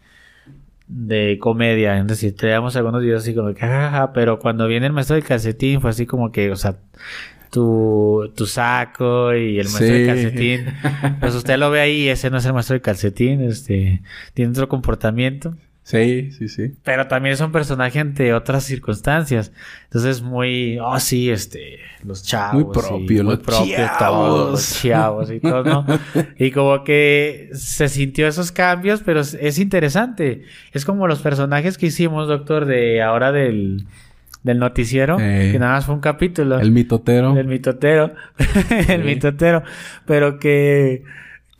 De 0.88 1.38
comedia. 1.40 1.98
Es 2.00 2.08
decir, 2.08 2.36
teníamos 2.36 2.76
algunos 2.76 3.02
videos 3.04 3.22
así 3.22 3.34
como 3.36 3.54
que, 3.54 3.60
jajaja, 3.62 4.12
pero 4.12 4.40
cuando 4.40 4.68
viene 4.68 4.88
el 4.88 4.92
maestro 4.94 5.16
del 5.16 5.24
calcetín 5.24 5.82
fue 5.82 5.92
así 5.92 6.06
como 6.08 6.32
que, 6.32 6.50
o 6.52 6.56
sea, 6.56 6.78
tu, 7.52 8.32
tu 8.36 8.46
saco 8.48 9.34
y 9.36 9.60
el 9.60 9.66
maestro 9.66 9.86
del 9.86 10.02
Sí. 10.02 10.08
calcetín. 10.08 10.66
Pues 11.20 11.36
usted 11.36 11.58
lo 11.58 11.70
ve 11.72 11.80
ahí, 11.82 12.10
ese 12.10 12.30
no 12.32 12.38
es 12.38 12.46
el 12.46 12.54
maestro 12.54 12.74
del 12.74 12.82
calcetín, 12.82 13.42
este, 13.42 14.02
tiene 14.34 14.52
otro 14.52 14.68
comportamiento. 14.68 15.56
Sí, 15.90 16.30
sí, 16.32 16.48
sí. 16.50 16.74
Pero 16.84 17.08
también 17.08 17.34
es 17.34 17.42
un 17.42 17.52
personaje 17.52 17.98
ante 18.00 18.32
otras 18.36 18.64
circunstancias. 18.64 19.52
Entonces, 19.86 20.22
muy, 20.22 20.78
oh, 20.80 21.00
sí, 21.00 21.32
este, 21.32 21.80
los 22.06 22.22
chavos. 22.24 22.64
Muy 22.64 22.72
propio, 22.72 23.22
y 23.22 23.24
muy 23.24 23.36
los 23.36 23.40
propio 23.40 23.76
chavos. 23.76 23.98
todo, 23.98 24.52
los 24.52 24.82
chavos 24.84 25.32
y 25.32 25.40
todo, 25.40 25.64
¿no? 25.64 25.86
y 26.38 26.52
como 26.52 26.84
que 26.84 27.50
se 27.54 27.90
sintió 27.90 28.28
esos 28.28 28.52
cambios, 28.52 29.02
pero 29.04 29.22
es, 29.22 29.34
es 29.34 29.58
interesante. 29.58 30.44
Es 30.74 30.86
como 30.86 31.08
los 31.08 31.22
personajes 31.24 31.80
que 31.80 31.88
hicimos, 31.88 32.28
doctor, 32.28 32.66
de 32.66 33.02
ahora 33.02 33.32
del, 33.32 33.88
del 34.44 34.60
noticiero, 34.60 35.18
Eh. 35.20 35.50
que 35.52 35.58
nada 35.58 35.72
más 35.74 35.86
fue 35.88 35.96
un 35.96 36.02
capítulo. 36.02 36.60
El 36.60 36.72
mitotero. 36.72 37.36
El 37.36 37.48
mitotero. 37.48 38.14
el 38.70 38.86
Sí. 39.02 39.08
mitotero. 39.08 39.64
Pero 40.06 40.38
que, 40.38 41.02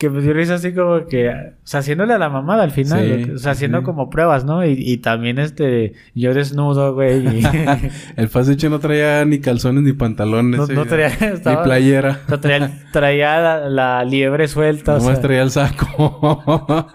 que 0.00 0.08
me 0.08 0.22
dio 0.22 0.32
risa 0.32 0.54
así 0.54 0.72
como 0.72 1.04
que, 1.06 1.28
o 1.28 1.32
sea, 1.62 1.80
haciéndole 1.80 2.14
a 2.14 2.18
la 2.18 2.30
mamada 2.30 2.62
al 2.64 2.70
final, 2.70 3.22
Sí, 3.26 3.30
o 3.32 3.38
sea, 3.38 3.52
haciendo 3.52 3.78
sí. 3.80 3.84
como 3.84 4.08
pruebas, 4.08 4.46
¿no? 4.46 4.64
Y, 4.64 4.72
y 4.74 4.96
también 4.96 5.38
este, 5.38 5.92
yo 6.14 6.32
desnudo, 6.32 6.94
güey. 6.94 7.18
y- 7.40 7.42
el 8.16 8.28
Faseche 8.28 8.70
no 8.70 8.78
traía 8.80 9.22
ni 9.26 9.40
calzones 9.40 9.82
ni 9.84 9.92
pantalones. 9.92 10.58
no, 10.58 10.66
no 10.66 10.86
traía, 10.86 11.08
estaba- 11.08 11.58
Ni 11.60 11.64
playera. 11.64 12.20
no 12.28 12.40
traía, 12.40 12.70
traía 12.92 13.38
la, 13.40 13.68
la 13.68 14.04
liebre 14.04 14.48
suelta, 14.48 14.94
o 14.94 14.98
Nomás 14.98 15.16
sea. 15.18 15.20
traía 15.22 15.42
el 15.42 15.50
saco. 15.50 16.86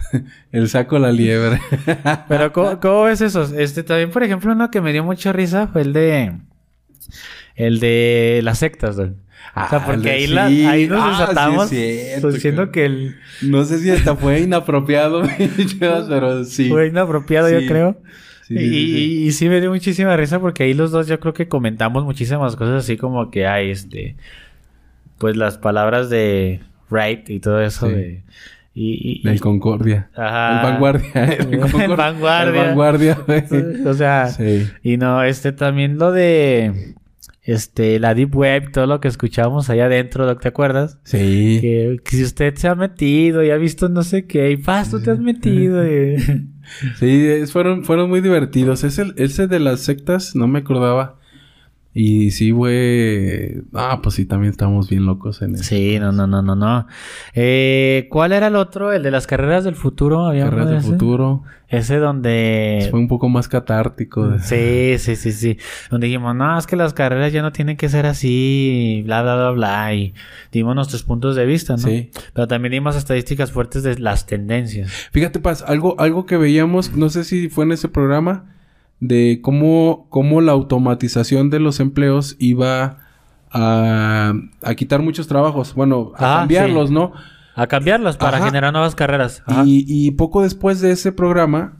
el 0.52 0.68
saco, 0.70 0.98
la 0.98 1.12
liebre. 1.12 1.60
Pero 2.28 2.50
¿cómo, 2.54 2.80
cómo 2.80 3.02
ves 3.04 3.20
esos? 3.20 3.52
Este, 3.52 3.82
también, 3.82 4.10
por 4.10 4.22
ejemplo, 4.22 4.52
uno 4.52 4.70
que 4.70 4.80
me 4.80 4.92
dio 4.92 5.04
mucha 5.04 5.32
risa 5.34 5.66
fue 5.68 5.82
el 5.82 5.92
de, 5.92 6.32
el 7.56 7.78
de 7.78 8.40
las 8.42 8.58
sectas, 8.58 8.96
güey. 8.96 9.12
O 9.56 9.68
sea, 9.68 9.78
Ah, 9.78 9.82
porque 9.86 10.08
el 10.08 10.14
ahí, 10.14 10.26
la- 10.28 10.48
sí. 10.48 10.64
ahí 10.64 10.86
nos 10.88 10.98
Ah, 11.00 11.12
sí 11.14 11.20
desatamos 11.20 11.68
cierto, 11.68 12.30
diciendo 12.32 12.72
que 12.72 12.84
el, 12.86 13.16
No 13.42 13.64
sé 13.64 13.78
si 13.78 13.90
hasta 13.90 14.16
fue 14.16 14.40
inapropiado, 14.40 15.22
pero 15.78 16.44
sí. 16.44 16.68
Fue 16.68 16.88
inapropiado, 16.88 17.48
yo 17.50 17.66
creo. 17.66 17.96
Sí, 18.46 18.54
y, 18.54 18.58
sí, 18.58 18.64
sí, 18.64 18.70
sí. 18.70 18.98
y- 19.22 19.26
y 19.28 19.32
sí 19.32 19.48
me 19.48 19.60
dio 19.60 19.70
muchísima 19.70 20.16
risa 20.16 20.38
porque 20.40 20.64
ahí 20.64 20.74
los 20.74 20.90
dos 20.90 21.06
yo 21.06 21.18
creo 21.20 21.32
que 21.34 21.48
comentamos 21.48 22.04
muchísimas 22.04 22.56
cosas 22.56 22.84
así 22.84 22.96
como 22.96 23.30
que 23.30 23.46
hay 23.46 23.70
este 23.70 24.16
pues 25.18 25.36
las 25.36 25.56
palabras 25.56 26.10
de 26.10 26.60
right 26.90 27.30
y 27.30 27.40
todo 27.40 27.60
eso 27.62 27.88
de 27.88 28.22
y, 28.74 29.22
y- 29.24 29.38
Concordia. 29.38 30.10
Ajá. 30.16 30.56
El 30.58 30.72
Vanguardia. 30.72 31.24
El 31.38 31.60
Concordia. 31.60 31.96
Vanguardia. 31.96 32.60
El 32.62 32.66
Vanguardia. 32.68 33.18
o 33.86 33.94
sea 33.94 34.28
y 34.82 34.96
no 34.98 35.22
este 35.22 35.52
también 35.52 35.96
lo 35.96 36.12
de 36.12 36.94
este 37.44 37.98
la 38.00 38.14
deep 38.14 38.34
web 38.34 38.72
todo 38.72 38.86
lo 38.86 39.00
que 39.00 39.08
escuchábamos 39.08 39.68
allá 39.70 39.86
adentro 39.86 40.36
¿te 40.38 40.48
acuerdas? 40.48 40.98
Sí. 41.04 41.58
Que, 41.60 41.98
que 42.04 42.16
si 42.16 42.24
usted 42.24 42.54
se 42.56 42.68
ha 42.68 42.74
metido 42.74 43.44
y 43.44 43.50
ha 43.50 43.56
visto 43.56 43.88
no 43.88 44.02
sé 44.02 44.26
qué 44.26 44.50
y 44.50 44.56
paz 44.56 44.90
tú 44.90 45.00
te 45.02 45.10
has 45.10 45.18
metido 45.20 45.86
y- 45.86 46.16
Sí, 46.98 47.26
es- 47.26 47.52
fueron, 47.52 47.84
fueron 47.84 48.08
muy 48.08 48.22
divertidos. 48.22 48.84
Ese, 48.84 49.12
ese 49.16 49.46
de 49.46 49.60
las 49.60 49.80
sectas 49.80 50.34
no 50.34 50.48
me 50.48 50.60
acordaba. 50.60 51.18
Y 51.96 52.32
sí, 52.32 52.50
güey. 52.50 53.62
Ah, 53.72 54.00
pues 54.02 54.16
sí, 54.16 54.26
también 54.26 54.50
estábamos 54.50 54.90
bien 54.90 55.06
locos 55.06 55.40
en 55.42 55.54
eso. 55.54 55.62
Sí, 55.62 55.98
no, 56.00 56.10
no, 56.10 56.26
no, 56.26 56.42
no, 56.42 56.56
no. 56.56 56.88
Eh, 57.34 58.08
¿Cuál 58.10 58.32
era 58.32 58.48
el 58.48 58.56
otro? 58.56 58.92
El 58.92 59.04
de 59.04 59.12
las 59.12 59.28
carreras 59.28 59.62
del 59.62 59.76
futuro. 59.76 60.26
¿Había 60.26 60.44
Carreras 60.44 60.66
de 60.66 60.72
del 60.72 60.80
ese? 60.80 60.90
futuro. 60.90 61.44
Ese 61.68 61.98
donde... 61.98 62.88
Fue 62.90 62.98
un 62.98 63.06
poco 63.06 63.28
más 63.28 63.46
catártico. 63.48 64.38
Sí, 64.40 64.96
sí, 64.98 65.14
sí, 65.14 65.30
sí. 65.32 65.56
Donde 65.88 66.08
dijimos, 66.08 66.34
no, 66.34 66.58
es 66.58 66.66
que 66.66 66.74
las 66.74 66.94
carreras 66.94 67.32
ya 67.32 67.42
no 67.42 67.52
tienen 67.52 67.76
que 67.76 67.88
ser 67.88 68.06
así, 68.06 69.02
bla, 69.04 69.22
bla, 69.22 69.36
bla, 69.36 69.50
bla. 69.52 69.94
Y 69.94 70.14
dimos 70.50 70.74
nuestros 70.74 71.04
puntos 71.04 71.36
de 71.36 71.46
vista, 71.46 71.74
¿no? 71.74 71.78
Sí. 71.78 72.10
Pero 72.32 72.48
también 72.48 72.72
dimos 72.72 72.96
estadísticas 72.96 73.52
fuertes 73.52 73.84
de 73.84 73.98
las 73.98 74.26
tendencias. 74.26 74.90
Fíjate, 75.12 75.38
Paz, 75.38 75.64
algo, 75.66 75.94
algo 76.00 76.26
que 76.26 76.36
veíamos, 76.36 76.96
no 76.96 77.08
sé 77.08 77.22
si 77.24 77.48
fue 77.48 77.64
en 77.64 77.72
ese 77.72 77.88
programa, 77.88 78.53
de 79.06 79.40
cómo, 79.42 80.06
cómo 80.10 80.40
la 80.40 80.52
automatización 80.52 81.50
de 81.50 81.60
los 81.60 81.80
empleos 81.80 82.36
iba 82.38 82.98
a, 83.50 84.32
a 84.62 84.74
quitar 84.74 85.02
muchos 85.02 85.26
trabajos. 85.28 85.74
Bueno, 85.74 86.12
a 86.16 86.36
Ah, 86.36 86.38
cambiarlos, 86.40 86.90
¿no? 86.90 87.12
A 87.54 87.66
cambiarlas 87.66 88.16
para 88.16 88.38
Ajá. 88.38 88.46
generar 88.46 88.72
nuevas 88.72 88.94
carreras. 88.94 89.42
Y, 89.64 89.84
y 89.86 90.10
poco 90.12 90.42
después 90.42 90.80
de 90.80 90.90
ese 90.90 91.12
programa, 91.12 91.76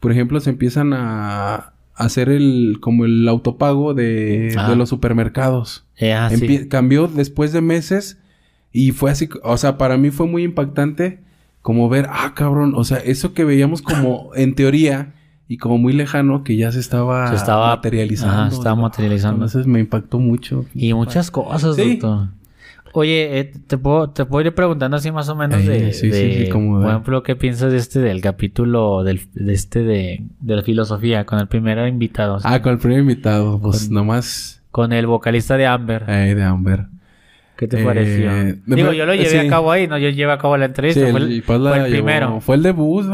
por 0.00 0.10
ejemplo, 0.10 0.40
se 0.40 0.50
empiezan 0.50 0.92
a, 0.92 1.70
hacer 1.96 2.28
el 2.28 2.78
como 2.80 3.04
el 3.04 3.28
autopago 3.28 3.94
de, 3.94 4.52
Ah. 4.58 4.68
de 4.68 4.74
los 4.74 4.88
supermercados. 4.88 5.86
Eh, 5.96 6.12
ah, 6.12 6.28
sí. 6.28 6.66
Cambió 6.68 7.06
después 7.06 7.52
de 7.52 7.60
meses 7.60 8.18
y 8.72 8.90
fue 8.90 9.12
así, 9.12 9.28
o 9.44 9.56
sea, 9.56 9.78
para 9.78 9.96
mí 9.96 10.10
fue 10.10 10.26
muy 10.26 10.42
impactante 10.42 11.20
como 11.62 11.88
ver, 11.88 12.08
ah, 12.10 12.32
cabrón, 12.34 12.72
o 12.74 12.82
sea, 12.82 12.98
eso 12.98 13.32
que 13.32 13.44
veíamos 13.44 13.80
como 13.80 14.30
en 14.34 14.56
teoría 14.56 15.14
y 15.48 15.58
como 15.58 15.78
muy 15.78 15.92
lejano 15.92 16.42
que 16.44 16.56
ya 16.56 16.72
se 16.72 16.80
estaba, 16.80 17.28
Se 17.28 17.34
estaba- 17.36 17.76
materializando. 17.76 18.34
ajá, 18.34 18.50
se 18.50 18.56
estaba 18.56 18.76
materializando. 18.76 19.36
Entonces 19.44 19.66
me 19.66 19.80
impactó 19.80 20.18
mucho. 20.18 20.64
Y 20.74 20.94
muchas 20.94 21.30
cosas, 21.30 21.76
Sí. 21.76 21.96
doctor. 21.98 22.28
Oye, 22.96 23.40
eh, 23.40 23.52
te 23.66 23.76
puedo, 23.76 24.10
te 24.10 24.24
puedo 24.24 24.46
ir 24.46 24.54
preguntando 24.54 24.96
así 24.96 25.10
más 25.10 25.28
o 25.28 25.34
menos 25.34 25.60
Eh, 25.62 25.68
de, 25.68 25.92
sí, 25.92 26.00
sí, 26.02 26.10
de- 26.10 26.44
sí, 26.44 26.50
como 26.50 26.80
por 26.80 26.90
ejemplo, 26.90 27.22
¿qué 27.24 27.34
piensas 27.34 27.72
de 27.72 27.78
este 27.78 27.98
del 27.98 28.20
capítulo 28.20 29.02
del, 29.02 29.20
de 29.34 29.52
este 29.52 29.82
de, 29.82 30.22
de 30.40 30.56
la 30.56 30.62
filosofía 30.62 31.26
con 31.26 31.40
el 31.40 31.48
primer 31.48 31.86
invitado? 31.88 32.38
Ah, 32.44 32.62
con 32.62 32.72
el 32.72 32.78
primer 32.78 33.00
invitado, 33.00 33.60
pues 33.60 33.90
nomás 33.90 34.62
Con 34.70 34.92
el 34.92 35.06
vocalista 35.08 35.56
de 35.56 35.66
Amber. 35.66 36.04
eh, 36.08 36.34
de 36.36 36.42
Amber. 36.44 36.86
¿Qué 37.56 37.68
te 37.68 37.80
Eh, 37.80 37.84
pareció? 37.84 38.32
de 38.34 38.58
Digo, 38.66 38.92
yo 38.92 39.06
lo 39.06 39.14
llevé 39.14 39.28
sí. 39.28 39.36
a 39.36 39.48
cabo 39.48 39.70
ahí, 39.70 39.86
no, 39.86 39.96
yo 39.96 40.08
llevé 40.08 40.32
a 40.32 40.38
cabo 40.38 40.56
la 40.56 40.64
Sí, 40.66 40.70
entrevista. 40.70 41.06
fue, 41.08 41.20
el, 41.20 41.32
el, 41.32 41.42
Paz 41.44 41.60
la 41.60 41.70
fue 41.70 41.78
el 41.78 41.84
llevó- 41.84 41.92
primero. 42.04 42.40
Fue 42.40 42.56
el 42.56 42.62
debut, 42.64 43.06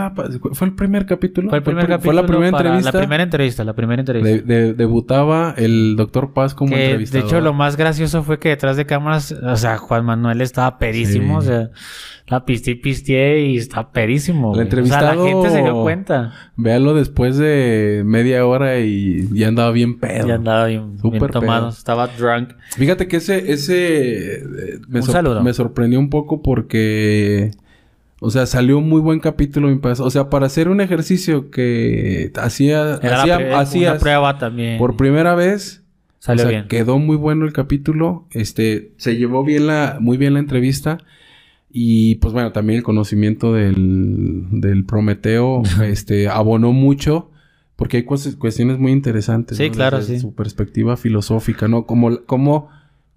fue 0.54 0.66
el 0.68 0.74
primer 0.74 1.04
capítulo. 1.04 1.50
Fue 1.50 1.58
el 1.58 1.64
primer 1.64 1.84
pri- 1.84 1.92
capítulo. 1.92 2.12
Fue 2.12 2.22
la 2.22 2.26
primera 2.26 2.48
entrevista. 2.48 2.90
La 2.92 2.98
primera 3.00 3.22
entrevista, 3.22 3.64
la 3.64 3.72
primera 3.74 4.00
entrevista. 4.00 4.30
De- 4.30 4.40
de- 4.42 4.72
debutaba 4.74 5.54
el 5.58 5.94
doctor 5.96 6.32
Paz 6.32 6.54
como 6.54 6.70
Que, 6.70 6.76
de 6.78 6.84
entrevistador. 6.86 7.26
hecho, 7.26 7.40
lo 7.42 7.52
más 7.52 7.76
gracioso 7.76 8.22
fue 8.22 8.38
que 8.38 8.48
detrás 8.48 8.78
de 8.78 8.86
cámaras, 8.86 9.30
o 9.32 9.56
sea, 9.56 9.76
Juan 9.76 10.06
Manuel 10.06 10.40
estaba 10.40 10.78
pedísimo, 10.78 11.42
Sí. 11.42 11.48
o 11.48 11.50
sea, 11.50 11.70
la 12.26 12.44
pisté 12.44 12.70
y 12.70 12.74
pisteé 12.76 13.40
y 13.46 13.56
está 13.56 13.90
pedísimo. 13.90 14.54
El 14.58 14.68
güey. 14.68 14.82
O 14.84 14.86
sea, 14.86 15.02
la 15.02 15.22
gente 15.22 15.50
se 15.50 15.62
dio 15.62 15.82
cuenta. 15.82 16.32
Véalo 16.56 16.94
después 16.94 17.36
de 17.36 18.02
media 18.06 18.46
hora 18.46 18.78
y 18.78 19.28
ya 19.32 19.48
andaba 19.48 19.72
bien 19.72 19.98
pedo. 19.98 20.28
Ya 20.28 20.34
andaba 20.36 20.66
bien, 20.66 20.96
bien 21.02 21.26
tomado, 21.28 21.62
pedo. 21.62 21.68
estaba 21.70 22.06
drunk. 22.06 22.50
Fíjate 22.76 23.08
que 23.08 23.16
ese, 23.16 23.50
ese 23.52 24.29
eh, 24.38 24.78
me, 24.88 25.00
Un 25.00 25.06
sor- 25.06 25.12
saludo. 25.12 25.42
me 25.42 25.52
sorprendió 25.52 25.98
un 25.98 26.10
poco 26.10 26.42
porque, 26.42 27.50
o 28.20 28.30
sea, 28.30 28.46
salió 28.46 28.78
un 28.78 28.88
muy 28.88 29.00
buen 29.00 29.20
capítulo. 29.20 29.68
O 29.82 30.10
sea, 30.10 30.30
para 30.30 30.46
hacer 30.46 30.68
un 30.68 30.80
ejercicio 30.80 31.50
que 31.50 32.32
hacía, 32.36 32.98
Era 33.02 33.22
hacía- 33.22 33.38
la 33.38 33.44
pri- 33.46 33.54
hacías 33.54 33.90
una 33.92 34.00
prueba 34.00 34.38
también. 34.38 34.78
por 34.78 34.96
primera 34.96 35.34
vez, 35.34 35.82
Salió 36.18 36.44
o 36.44 36.48
sea, 36.48 36.58
bien. 36.58 36.68
quedó 36.68 36.98
muy 36.98 37.16
bueno 37.16 37.46
el 37.46 37.52
capítulo. 37.52 38.26
Este, 38.32 38.92
se 38.98 39.16
llevó 39.16 39.42
bien 39.44 39.66
la, 39.66 39.98
muy 40.00 40.16
bien 40.18 40.34
la 40.34 40.40
entrevista. 40.40 40.98
Y 41.72 42.16
pues 42.16 42.34
bueno, 42.34 42.50
también 42.52 42.78
el 42.78 42.82
conocimiento 42.82 43.52
del, 43.54 44.46
del 44.50 44.84
Prometeo, 44.84 45.62
este, 45.84 46.28
abonó 46.28 46.72
mucho. 46.72 47.30
Porque 47.76 47.96
hay 47.98 48.02
cues- 48.04 48.36
cuestiones 48.36 48.78
muy 48.78 48.92
interesantes. 48.92 49.56
Sí, 49.56 49.68
¿no? 49.68 49.74
claro, 49.74 49.98
Desde 50.00 50.16
sí. 50.16 50.20
Su 50.20 50.34
perspectiva 50.34 50.98
filosófica, 50.98 51.66
¿no? 51.68 51.86
Como, 51.86 52.24
cómo, 52.26 52.68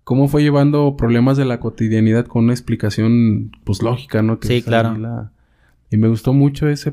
cómo 0.04 0.28
fue 0.28 0.42
llevando 0.44 0.96
problemas 0.98 1.38
de 1.38 1.46
la 1.46 1.60
cotidianidad 1.60 2.26
con 2.26 2.46
una 2.46 2.54
explicación, 2.54 3.52
pues, 3.63 3.82
lógica, 3.82 4.22
¿no? 4.22 4.39
Que 4.39 4.48
Sí, 4.48 4.58
es 4.58 4.66
claro. 4.66 4.98
la- 4.98 5.32
Y 5.92 5.98
me 5.98 6.08
gustó 6.08 6.34
mucho 6.34 6.68
ese. 6.68 6.92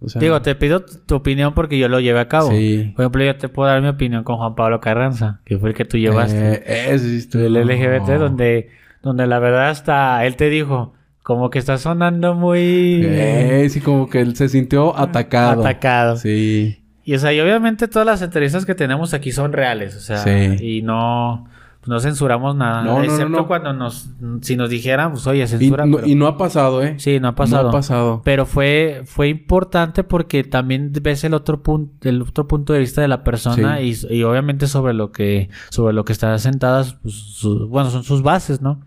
O 0.00 0.08
sea, 0.08 0.20
Digo, 0.20 0.40
te 0.42 0.54
pido 0.54 0.84
tu 0.84 1.14
opinión 1.14 1.54
porque 1.54 1.78
yo 1.78 1.88
lo 1.88 2.00
llevé 2.00 2.20
a 2.20 2.28
cabo. 2.28 2.50
Sí. 2.50 2.92
Por 2.96 3.04
ejemplo, 3.04 3.24
yo 3.24 3.36
te 3.36 3.48
puedo 3.48 3.68
dar 3.70 3.80
mi 3.80 3.88
opinión 3.88 4.24
con 4.24 4.36
Juan 4.36 4.54
Pablo 4.54 4.80
Carranza, 4.80 5.40
que 5.44 5.58
fue 5.58 5.70
el 5.70 5.74
que 5.74 5.84
tú 5.84 5.96
llevaste. 5.98 6.62
Eh, 6.66 6.94
estuvo- 6.94 7.42
del 7.42 7.56
LGBT, 7.56 8.18
donde, 8.18 8.68
donde 9.02 9.26
la 9.26 9.38
verdad 9.38 9.70
hasta 9.70 10.24
él 10.26 10.36
te 10.36 10.50
dijo, 10.50 10.92
como 11.22 11.48
que 11.50 11.58
está 11.58 11.78
sonando 11.78 12.34
muy 12.34 13.00
Eh, 13.04 13.66
sí, 13.70 13.80
como 13.80 14.08
que 14.10 14.20
él 14.20 14.36
se 14.36 14.48
sintió 14.50 14.98
atacado. 14.98 15.60
atacado. 15.62 16.16
Sí. 16.16 16.82
Y 17.04 17.14
o 17.14 17.18
sea, 17.18 17.32
y 17.32 17.40
obviamente 17.40 17.88
todas 17.88 18.04
las 18.06 18.20
entrevistas 18.22 18.66
que 18.66 18.74
tenemos 18.74 19.14
aquí 19.14 19.32
son 19.32 19.52
reales, 19.52 19.94
o 19.96 20.00
sea, 20.00 20.18
Sí. 20.18 20.56
y 20.78 20.82
no, 20.82 21.46
no 21.86 22.00
censuramos 22.00 22.56
nada, 22.56 22.82
No, 22.82 22.92
no, 22.92 22.98
no, 22.98 23.04
excepto 23.04 23.28
no. 23.28 23.46
cuando 23.46 23.72
nos, 23.72 24.10
si 24.42 24.56
nos 24.56 24.70
dijeran, 24.70 25.12
pues 25.12 25.26
oye, 25.26 25.42
Y 25.44 25.46
censura. 25.46 25.86
no, 25.86 25.96
pero- 25.98 26.08
y 26.08 26.14
no 26.14 26.26
ha 26.26 26.36
pasado, 26.38 26.82
¿eh? 26.82 26.94
Sí, 26.98 27.20
no 27.20 27.28
ha 27.28 27.34
pasado. 27.34 27.64
No 27.64 27.68
ha 27.68 27.72
pasado. 27.72 28.22
Pero 28.24 28.46
fue, 28.46 29.02
fue 29.04 29.28
importante 29.28 30.04
porque 30.04 30.44
también 30.44 30.92
ves 31.02 31.24
el 31.24 31.34
otro 31.34 31.62
punto, 31.62 32.08
el 32.08 32.22
otro 32.22 32.46
punto 32.48 32.72
de 32.72 32.78
vista 32.80 33.00
de 33.02 33.08
la 33.08 33.22
persona 33.24 33.80
y, 33.80 33.94
y 34.10 34.22
obviamente 34.22 34.66
sobre 34.66 34.94
lo 34.94 35.12
que, 35.12 35.50
sobre 35.70 35.92
lo 35.94 36.04
que 36.04 36.12
están 36.12 36.38
sentadas, 36.38 36.94
pues, 37.02 37.14
su- 37.14 37.68
bueno, 37.68 37.90
son 37.90 38.02
sus 38.04 38.22
bases, 38.22 38.60
¿no? 38.62 38.80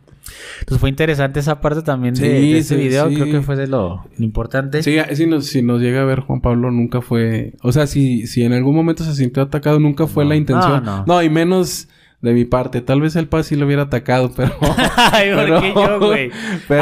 Entonces 0.60 0.80
fue 0.82 0.90
interesante 0.90 1.40
esa 1.40 1.62
parte 1.62 1.82
también 1.84 2.14
de, 2.14 2.20
Sí, 2.20 2.52
de 2.52 2.58
ese 2.58 2.76
sí, 2.76 2.82
video, 2.82 3.08
creo 3.08 3.26
que 3.26 3.42
fue 3.42 3.56
de 3.56 3.68
lo 3.68 4.04
importante. 4.20 4.84
Sí, 4.84 4.98
si 5.14 5.26
nos, 5.26 5.46
si 5.46 5.62
nos 5.62 5.80
llega 5.82 6.02
a 6.02 6.06
ver 6.06 6.20
Juan 6.20 6.42
Pablo, 6.42 6.70
nunca 6.70 7.02
fue... 7.02 7.54
O 7.62 7.72
sea, 7.72 7.88
si, 7.88 8.28
si 8.28 8.44
en 8.44 8.52
algún 8.52 8.76
momento 8.76 9.06
se 9.06 9.16
sintió 9.16 9.42
atacado, 9.44 9.80
nunca 9.80 10.06
fue 10.06 10.26
No. 10.26 10.32
la 10.32 10.36
intención. 10.36 10.84
No, 10.84 10.98
No, 10.98 11.04
no. 11.08 11.24
y 11.24 11.30
menos 11.30 11.88
de 12.22 12.34
mi 12.34 12.46
parte. 12.46 12.82
Tal 12.82 13.02
vez 13.02 13.16
el 13.16 13.28
Paz 13.28 13.48
sí 13.48 13.56
lo 13.56 13.66
hubiera 13.66 13.84
atacado, 13.84 14.32
pero... 14.36 14.52
Ay, 15.12 15.34
¿por 15.34 15.46
qué 15.62 15.74
yo, 15.76 16.00
güey? 16.00 16.32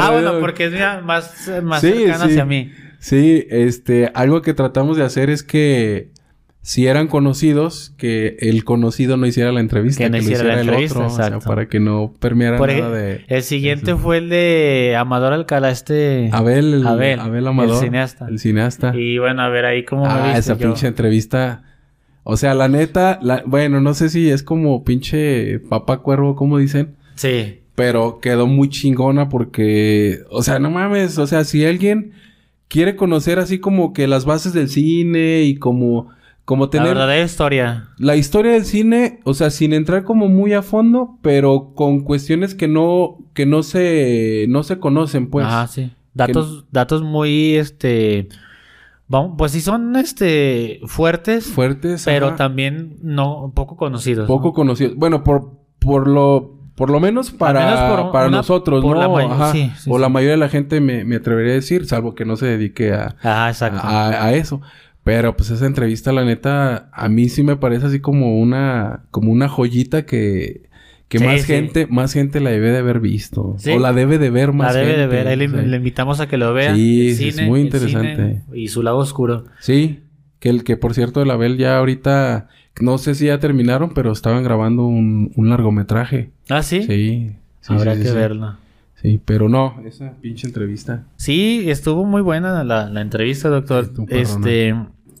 Ah, 0.00 0.10
bueno, 0.12 0.40
porque 0.40 0.64
es 0.66 0.72
mira, 0.72 1.00
más, 1.02 1.50
más 1.62 1.80
Sí, 1.80 1.92
cercano 1.92 2.24
sí. 2.24 2.30
hacia 2.30 2.44
mí. 2.44 2.72
Sí, 2.98 3.46
este... 3.50 4.10
Algo 4.14 4.42
que 4.42 4.54
tratamos 4.54 4.96
de 4.96 5.04
hacer 5.04 5.30
es 5.30 5.42
que... 5.42 6.14
Si 6.62 6.88
eran 6.88 7.06
conocidos, 7.06 7.94
que 7.96 8.36
el 8.40 8.64
conocido 8.64 9.16
no 9.16 9.24
hiciera 9.26 9.52
la 9.52 9.60
entrevista. 9.60 10.02
Que 10.02 10.10
no 10.10 10.16
lo 10.16 10.22
hiciera 10.24 10.42
la 10.42 10.54
el 10.54 10.60
entrevista, 10.62 10.98
otro. 10.98 11.06
O 11.12 11.16
sea, 11.16 11.26
exacto. 11.28 11.46
para 11.48 11.68
que 11.68 11.78
no 11.78 12.12
permeara 12.18 12.56
Por 12.56 12.72
nada 12.72 12.90
de... 12.90 13.24
El 13.28 13.44
siguiente 13.44 13.94
fue 13.94 14.18
el 14.18 14.28
de 14.30 14.96
Amador 14.98 15.32
Alcalá, 15.32 15.70
este... 15.70 16.28
Abel, 16.32 16.74
el- 16.74 16.86
Abel, 16.88 17.20
Abel, 17.20 17.46
Amador. 17.46 17.76
el 17.76 17.80
cineasta. 17.82 18.26
El 18.28 18.40
cineasta. 18.40 18.96
Y 18.96 19.16
bueno, 19.18 19.42
a 19.42 19.48
ver 19.48 19.64
ahí 19.64 19.84
cómo 19.84 20.06
me 20.06 20.10
Ah, 20.10 20.22
viste 20.24 20.38
esa 20.40 20.54
yo. 20.58 20.66
pinche 20.66 20.88
entrevista. 20.88 21.62
O 22.28 22.36
sea, 22.36 22.54
la 22.54 22.68
neta, 22.68 23.20
la- 23.22 23.44
bueno, 23.46 23.80
no 23.80 23.94
sé 23.94 24.08
si 24.08 24.28
es 24.30 24.42
como 24.42 24.82
pinche 24.82 25.60
papá 25.60 25.98
cuervo, 25.98 26.34
como 26.34 26.58
dicen, 26.58 26.96
Sí. 27.14 27.60
pero 27.76 28.18
quedó 28.20 28.48
muy 28.48 28.68
chingona 28.68 29.28
porque, 29.28 30.18
o 30.30 30.42
sea, 30.42 30.58
no 30.58 30.68
mames, 30.70 31.18
o 31.18 31.26
sea, 31.28 31.44
si 31.44 31.64
alguien 31.64 32.12
quiere 32.68 32.96
conocer 32.96 33.38
así 33.38 33.60
como 33.60 33.92
que 33.92 34.08
las 34.08 34.24
bases 34.24 34.52
del 34.52 34.68
cine 34.68 35.42
y 35.42 35.54
como, 35.54 36.08
como 36.44 36.64
La 36.64 36.70
tener 36.70 36.88
verdadera 36.88 37.24
historia. 37.24 37.88
la 37.98 38.16
historia 38.16 38.52
del 38.52 38.64
cine, 38.64 39.20
o 39.22 39.32
sea, 39.34 39.50
sin 39.50 39.72
entrar 39.72 40.02
como 40.02 40.26
muy 40.28 40.52
a 40.52 40.62
fondo, 40.62 41.18
pero 41.22 41.72
con 41.76 42.00
cuestiones 42.00 42.56
que 42.56 42.66
no, 42.66 43.18
que 43.34 43.46
no 43.46 43.62
se, 43.62 44.46
no 44.48 44.64
se 44.64 44.78
conocen, 44.80 45.28
pues. 45.30 45.46
Ajá, 45.46 45.68
sí. 45.68 45.92
Datos, 46.12 46.64
datos 46.72 47.02
muy, 47.02 47.54
este... 47.56 48.28
Vamos, 49.08 49.34
pues 49.38 49.52
sí 49.52 49.60
son, 49.60 49.94
este, 49.96 50.80
fuertes, 50.86 51.46
Fuertes. 51.46 52.02
pero 52.04 52.28
ajá. 52.28 52.36
también 52.36 52.96
no, 53.02 53.52
poco 53.54 53.76
conocidos. 53.76 54.26
Poco 54.26 54.48
¿no? 54.48 54.52
conocidos. 54.54 54.96
Bueno, 54.96 55.22
por, 55.22 55.52
por 55.78 56.08
lo, 56.08 56.58
por 56.74 56.90
lo 56.90 56.98
menos 56.98 57.30
para, 57.30 57.64
menos 57.66 57.80
por 58.02 58.10
para 58.12 58.26
una- 58.28 58.38
nosotros, 58.38 58.82
por 58.82 58.96
¿no? 58.96 59.02
la 59.02 59.08
may- 59.08 59.26
Ajá. 59.30 59.52
sí, 59.52 59.70
sí, 59.78 59.88
o 59.92 59.98
la 59.98 60.08
mayoría 60.08 60.32
de 60.32 60.38
la 60.38 60.48
gente 60.48 60.80
me, 60.80 61.04
me 61.04 61.16
atrevería 61.16 61.52
a 61.52 61.54
decir, 61.56 61.86
salvo 61.86 62.14
que 62.16 62.24
no 62.24 62.34
se 62.36 62.46
dedique 62.46 62.92
a, 62.92 63.14
exacto. 63.48 63.80
a, 63.82 64.24
a 64.24 64.32
eso. 64.34 64.60
Pero 65.04 65.36
pues 65.36 65.50
esa 65.50 65.66
entrevista, 65.66 66.10
la 66.10 66.24
neta, 66.24 66.90
a 66.92 67.08
mí 67.08 67.28
sí 67.28 67.44
me 67.44 67.54
parece 67.54 67.86
así 67.86 68.00
como 68.00 68.40
una, 68.40 69.04
como 69.12 69.30
una 69.30 69.48
joyita 69.48 70.04
que, 70.04 70.68
que 71.08 71.18
Sí, 71.18 71.24
más 71.24 71.40
sí. 71.42 71.46
gente, 71.46 71.86
más 71.86 72.12
gente 72.12 72.40
la 72.40 72.50
debe 72.50 72.70
de 72.70 72.78
haber 72.78 73.00
visto. 73.00 73.54
Sí. 73.58 73.70
O 73.70 73.78
la 73.78 73.92
debe 73.92 74.18
de 74.18 74.30
ver 74.30 74.48
la 74.48 74.54
más 74.54 74.74
debe 74.74 74.96
de 74.96 75.06
ver. 75.06 75.28
Ahí 75.28 75.36
le, 75.36 75.44
invitamos 75.76 76.20
a 76.20 76.26
que 76.26 76.36
lo 76.36 76.52
vea. 76.52 76.74
Sí, 76.74 77.08
El 77.10 77.14
sí, 77.16 77.28
es 77.28 77.36
cine, 77.36 77.48
muy 77.48 77.60
interesante. 77.60 78.16
cine 78.16 78.44
Y 78.54 78.68
su 78.68 78.82
lado 78.82 78.98
oscuro. 78.98 79.44
Sí, 79.60 80.00
que 80.40 80.48
el 80.48 80.64
que 80.64 80.76
por 80.76 80.94
cierto 80.94 81.22
el 81.22 81.30
Abel 81.30 81.58
ya 81.58 81.78
ahorita, 81.78 82.48
no 82.80 82.98
sé 82.98 83.14
si 83.14 83.26
ya 83.26 83.38
terminaron, 83.38 83.94
pero 83.94 84.12
estaban 84.12 84.42
grabando 84.42 84.84
un, 84.86 85.32
un 85.36 85.48
largometraje. 85.48 86.30
Ah, 86.48 86.62
sí. 86.62 86.82
Sí. 86.82 87.32
Habrá 87.68 87.96
que 87.96 88.04
sí. 88.04 88.14
verlo. 88.14 88.56
Sí, 89.00 89.20
pero 89.24 89.48
no, 89.48 89.80
esa 89.86 90.14
pinche 90.20 90.46
entrevista. 90.46 91.04
Sí, 91.16 91.70
estuvo 91.70 92.04
muy 92.04 92.22
buena 92.22 92.64
la, 92.64 92.88
la 92.88 93.00
entrevista, 93.00 93.48
doctor. 93.48 93.92
Este, 94.08 94.74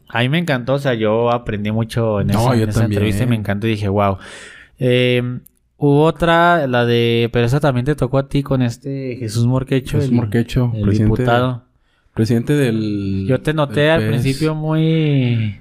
a 0.08 0.20
mí 0.20 0.28
me 0.28 0.38
encantó, 0.38 0.74
o 0.74 0.78
sea, 0.78 0.94
yo 0.94 1.30
aprendí 1.30 1.70
mucho 1.70 2.20
en 2.20 2.28
No, 2.28 2.40
esa, 2.40 2.56
yo 2.56 2.62
en 2.64 2.70
esa 2.70 2.84
entrevista 2.84 3.24
y 3.24 3.26
me 3.26 3.36
encantó 3.36 3.66
y 3.66 3.70
dije, 3.70 3.88
wow. 3.88 4.16
Eh, 4.78 5.40
hubo 5.78 6.04
otra, 6.04 6.66
la 6.66 6.84
de, 6.86 7.28
pero 7.32 7.46
esa 7.46 7.60
también 7.60 7.84
te 7.86 7.94
tocó 7.94 8.18
a 8.18 8.28
ti 8.28 8.42
con 8.42 8.62
este 8.62 9.16
Jesús 9.18 9.46
Morquecho, 9.46 9.98
Jesús 9.98 10.10
el, 10.10 10.16
Morquecho, 10.16 10.72
el 10.74 10.82
presidente, 10.82 11.02
diputado. 11.22 11.62
presidente 12.14 12.52
del... 12.54 13.26
Yo 13.28 13.40
te 13.40 13.52
noté 13.54 13.90
al 13.90 14.06
principio 14.08 14.54
muy 14.54 15.58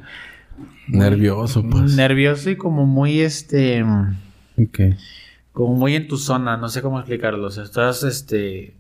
Nervioso, 0.88 1.63
pues. 1.67 1.95
nervioso 1.95 2.49
y 2.51 2.56
como 2.58 2.86
muy 2.86 3.19
este, 3.19 3.84
Ok. 4.58 4.80
como 5.51 5.75
muy 5.75 5.95
en 5.95 6.08
tu 6.08 6.17
zona, 6.17 6.58
no 6.58 6.69
sé 6.69 6.82
cómo 6.82 6.99
explicarlo. 6.99 7.47
O 7.47 7.51
sea, 7.51 7.63
estás 7.63 8.04
este 8.04 8.73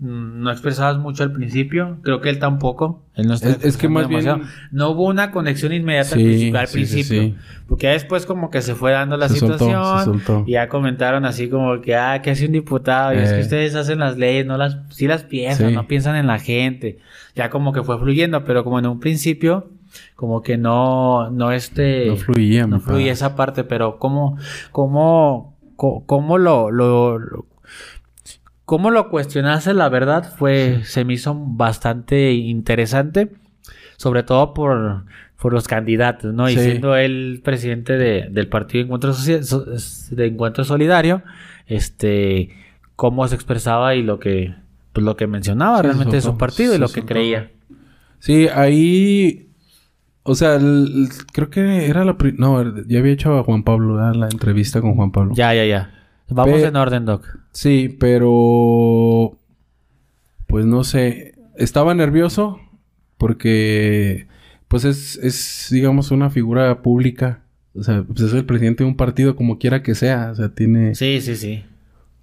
no 0.00 0.50
expresabas 0.52 0.96
mucho 0.98 1.24
al 1.24 1.32
principio, 1.32 1.98
creo 2.02 2.20
que 2.20 2.28
él 2.30 2.38
tampoco. 2.38 3.02
Él 3.16 3.26
no 3.26 3.34
está 3.34 3.48
Es- 3.50 3.64
es 3.64 3.76
que 3.76 3.88
más 3.88 4.06
bien- 4.06 4.42
no 4.70 4.90
hubo 4.90 5.06
una 5.06 5.32
conexión 5.32 5.72
inmediata 5.72 6.14
al 6.14 6.20
Sí, 6.20 6.24
principio, 6.26 6.60
al 6.60 6.66
sí, 6.68 6.86
sí, 6.86 6.92
principio. 6.94 7.22
sí. 7.22 7.34
porque 7.66 7.86
ya 7.86 7.92
después 7.92 8.24
como 8.24 8.48
que 8.50 8.62
se 8.62 8.74
fue 8.74 8.92
dando 8.92 9.16
la 9.16 9.28
Se 9.28 9.36
soltó, 9.40 9.58
situación 9.58 9.98
se 9.98 10.04
soltó. 10.04 10.44
y 10.46 10.52
ya 10.52 10.68
comentaron 10.68 11.24
así 11.24 11.48
como 11.50 11.80
que 11.80 11.96
ah, 11.96 12.22
que 12.22 12.30
hace 12.30 12.46
un 12.46 12.52
diputado 12.52 13.12
y 13.12 13.18
es 13.18 13.30
que 13.32 13.38
Eh. 13.40 13.42
ustedes 13.42 13.74
hacen 13.74 13.98
las 13.98 14.16
leyes, 14.16 14.46
no 14.46 14.56
las 14.56 14.78
sí 14.90 15.06
las 15.08 15.24
piensan, 15.24 15.70
Sí. 15.70 15.74
no 15.74 15.86
piensan 15.88 16.14
en 16.16 16.26
la 16.28 16.38
gente. 16.38 16.98
Ya 17.34 17.50
como 17.50 17.72
que 17.72 17.82
fue 17.82 17.98
fluyendo, 17.98 18.44
pero 18.44 18.62
como 18.64 18.78
en 18.78 18.86
un 18.86 19.00
principio 19.00 19.68
como 20.14 20.42
que 20.42 20.56
no 20.58 21.30
no 21.30 21.50
este 21.50 22.06
No 22.06 22.16
fluía, 22.16 22.66
no 22.66 22.78
padre. 22.80 23.10
esa 23.10 23.34
parte, 23.36 23.64
pero 23.64 23.98
cómo, 23.98 24.36
cómo, 24.70 25.56
cómo 25.76 26.38
lo, 26.38 26.70
lo, 26.70 27.18
lo- 27.18 27.46
cómo 28.68 28.90
lo 28.90 29.08
cuestionaste, 29.08 29.72
la 29.72 29.88
verdad, 29.88 30.30
fue, 30.36 30.82
se 30.84 31.02
me 31.06 31.14
hizo 31.14 31.34
bastante 31.34 32.32
interesante, 32.34 33.30
sobre 33.96 34.24
todo 34.24 34.52
por, 34.52 35.04
por 35.40 35.54
los 35.54 35.66
candidatos, 35.66 36.34
¿no? 36.34 36.50
Y 36.50 36.52
siendo 36.64 36.94
él 36.94 37.40
presidente 37.42 37.94
de- 37.96 38.28
del 38.30 38.46
Partido 38.48 38.84
Encuentro, 38.84 39.14
Soci- 39.14 39.42
So- 39.42 39.64
de 40.14 40.26
Encuentro 40.26 40.64
Solidario, 40.64 41.22
este, 41.66 42.50
cómo 42.94 43.26
se 43.26 43.36
expresaba 43.36 43.94
y 43.94 44.02
lo 44.02 44.18
que, 44.20 44.54
pues 44.92 45.02
lo 45.02 45.16
que 45.16 45.26
mencionaba 45.26 45.78
Sí, 45.78 45.84
realmente 45.84 46.16
de 46.16 46.20
su 46.22 46.36
partido 46.36 46.74
y 46.74 46.78
lo 46.78 46.88
que 46.88 47.04
creía. 47.06 47.50
Sí, 48.18 48.48
ahí... 48.54 49.46
O 50.24 50.34
sea, 50.34 50.56
el- 50.56 51.08
el- 51.08 51.08
creo 51.32 51.48
que 51.48 51.86
era 51.86 52.04
la... 52.04 52.14
No, 52.36 52.62
ya 52.86 52.98
había 52.98 53.12
hecho 53.14 53.38
a 53.38 53.44
Juan 53.44 53.62
Pablo, 53.62 53.94
¿verdad? 53.94 54.14
La 54.14 54.28
entrevista 54.28 54.82
con 54.82 54.94
Juan 54.94 55.10
Pablo. 55.10 55.32
Ya, 55.34 55.54
ya, 55.54 55.64
ya. 55.64 55.90
Vamos 56.28 56.60
Pe- 56.60 56.66
en 56.66 56.76
orden, 56.76 57.04
Doc. 57.06 57.26
Sí, 57.52 57.96
pero 57.98 59.38
pues 60.46 60.64
no 60.66 60.84
sé, 60.84 61.34
estaba 61.56 61.94
nervioso 61.94 62.58
porque 63.16 64.26
pues 64.68 64.84
es, 64.84 65.16
es 65.16 65.68
digamos 65.70 66.10
una 66.10 66.30
figura 66.30 66.82
pública, 66.82 67.42
o 67.74 67.82
sea, 67.82 68.02
pues 68.04 68.20
es 68.20 68.32
el 68.32 68.44
presidente 68.44 68.84
de 68.84 68.88
un 68.90 68.96
partido 68.96 69.36
como 69.36 69.58
quiera 69.58 69.82
que 69.82 69.94
sea, 69.94 70.30
o 70.30 70.34
sea, 70.34 70.48
tiene 70.50 70.94
Sí, 70.94 71.20
sí, 71.20 71.36
sí. 71.36 71.64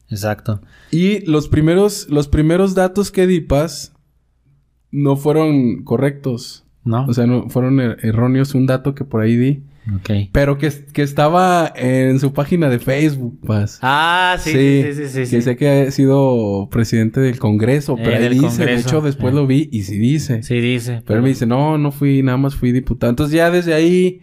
Exacto. 0.10 0.62
y 0.92 1.26
los 1.30 1.48
primeros 1.48 2.08
los 2.10 2.28
primeros 2.28 2.76
datos 2.76 3.12
que 3.12 3.26
di 3.28 3.42
Paz 3.42 3.92
no 4.92 5.16
fueron 5.18 5.84
correctos, 5.84 6.64
¿No? 6.84 7.06
o 7.08 7.14
sea, 7.14 7.26
no 7.26 7.50
fueron 7.50 7.78
er- 7.80 7.98
erróneos 8.04 8.54
un 8.54 8.68
dato 8.68 8.94
que 8.96 9.04
por 9.04 9.22
ahí 9.22 9.36
di, 9.36 9.64
ok. 9.98 10.30
pero 10.32 10.58
que, 10.58 10.72
que 10.94 11.02
estaba 11.04 11.72
en 11.76 12.20
su 12.20 12.34
página 12.34 12.70
de 12.70 12.80
Facebook, 12.80 13.40
Paz. 13.46 13.80
Ah, 13.82 14.36
sí, 14.40 14.52
sí, 14.52 14.84
sí, 14.84 14.94
sí, 14.94 15.08
sí. 15.08 15.20
que 15.20 15.26
sí. 15.26 15.42
sé 15.42 15.56
que 15.58 15.70
ha 15.88 15.92
sido 15.92 16.68
presidente 16.72 17.20
del 17.20 17.38
Congreso, 17.40 17.96
Eh, 17.98 18.02
pero 18.04 18.18
ahí 18.18 18.30
dice, 18.40 18.66
de 18.66 18.76
hecho 18.76 19.02
después 19.02 19.34
eh. 19.34 19.36
lo 19.36 19.48
vi 19.48 19.70
y 19.72 19.84
sí 19.84 19.98
dice. 19.98 20.42
Sí, 20.44 20.60
dice. 20.60 21.02
Pero 21.06 21.18
él 21.18 21.24
me 21.24 21.30
dice, 21.30 21.46
no, 21.46 21.78
no 21.78 21.92
fui, 21.92 22.24
nada 22.24 22.38
más 22.38 22.56
fui 22.56 22.72
diputado. 22.72 23.10
Entonces 23.10 23.36
ya 23.36 23.50
desde 23.52 23.74
ahí... 23.74 24.22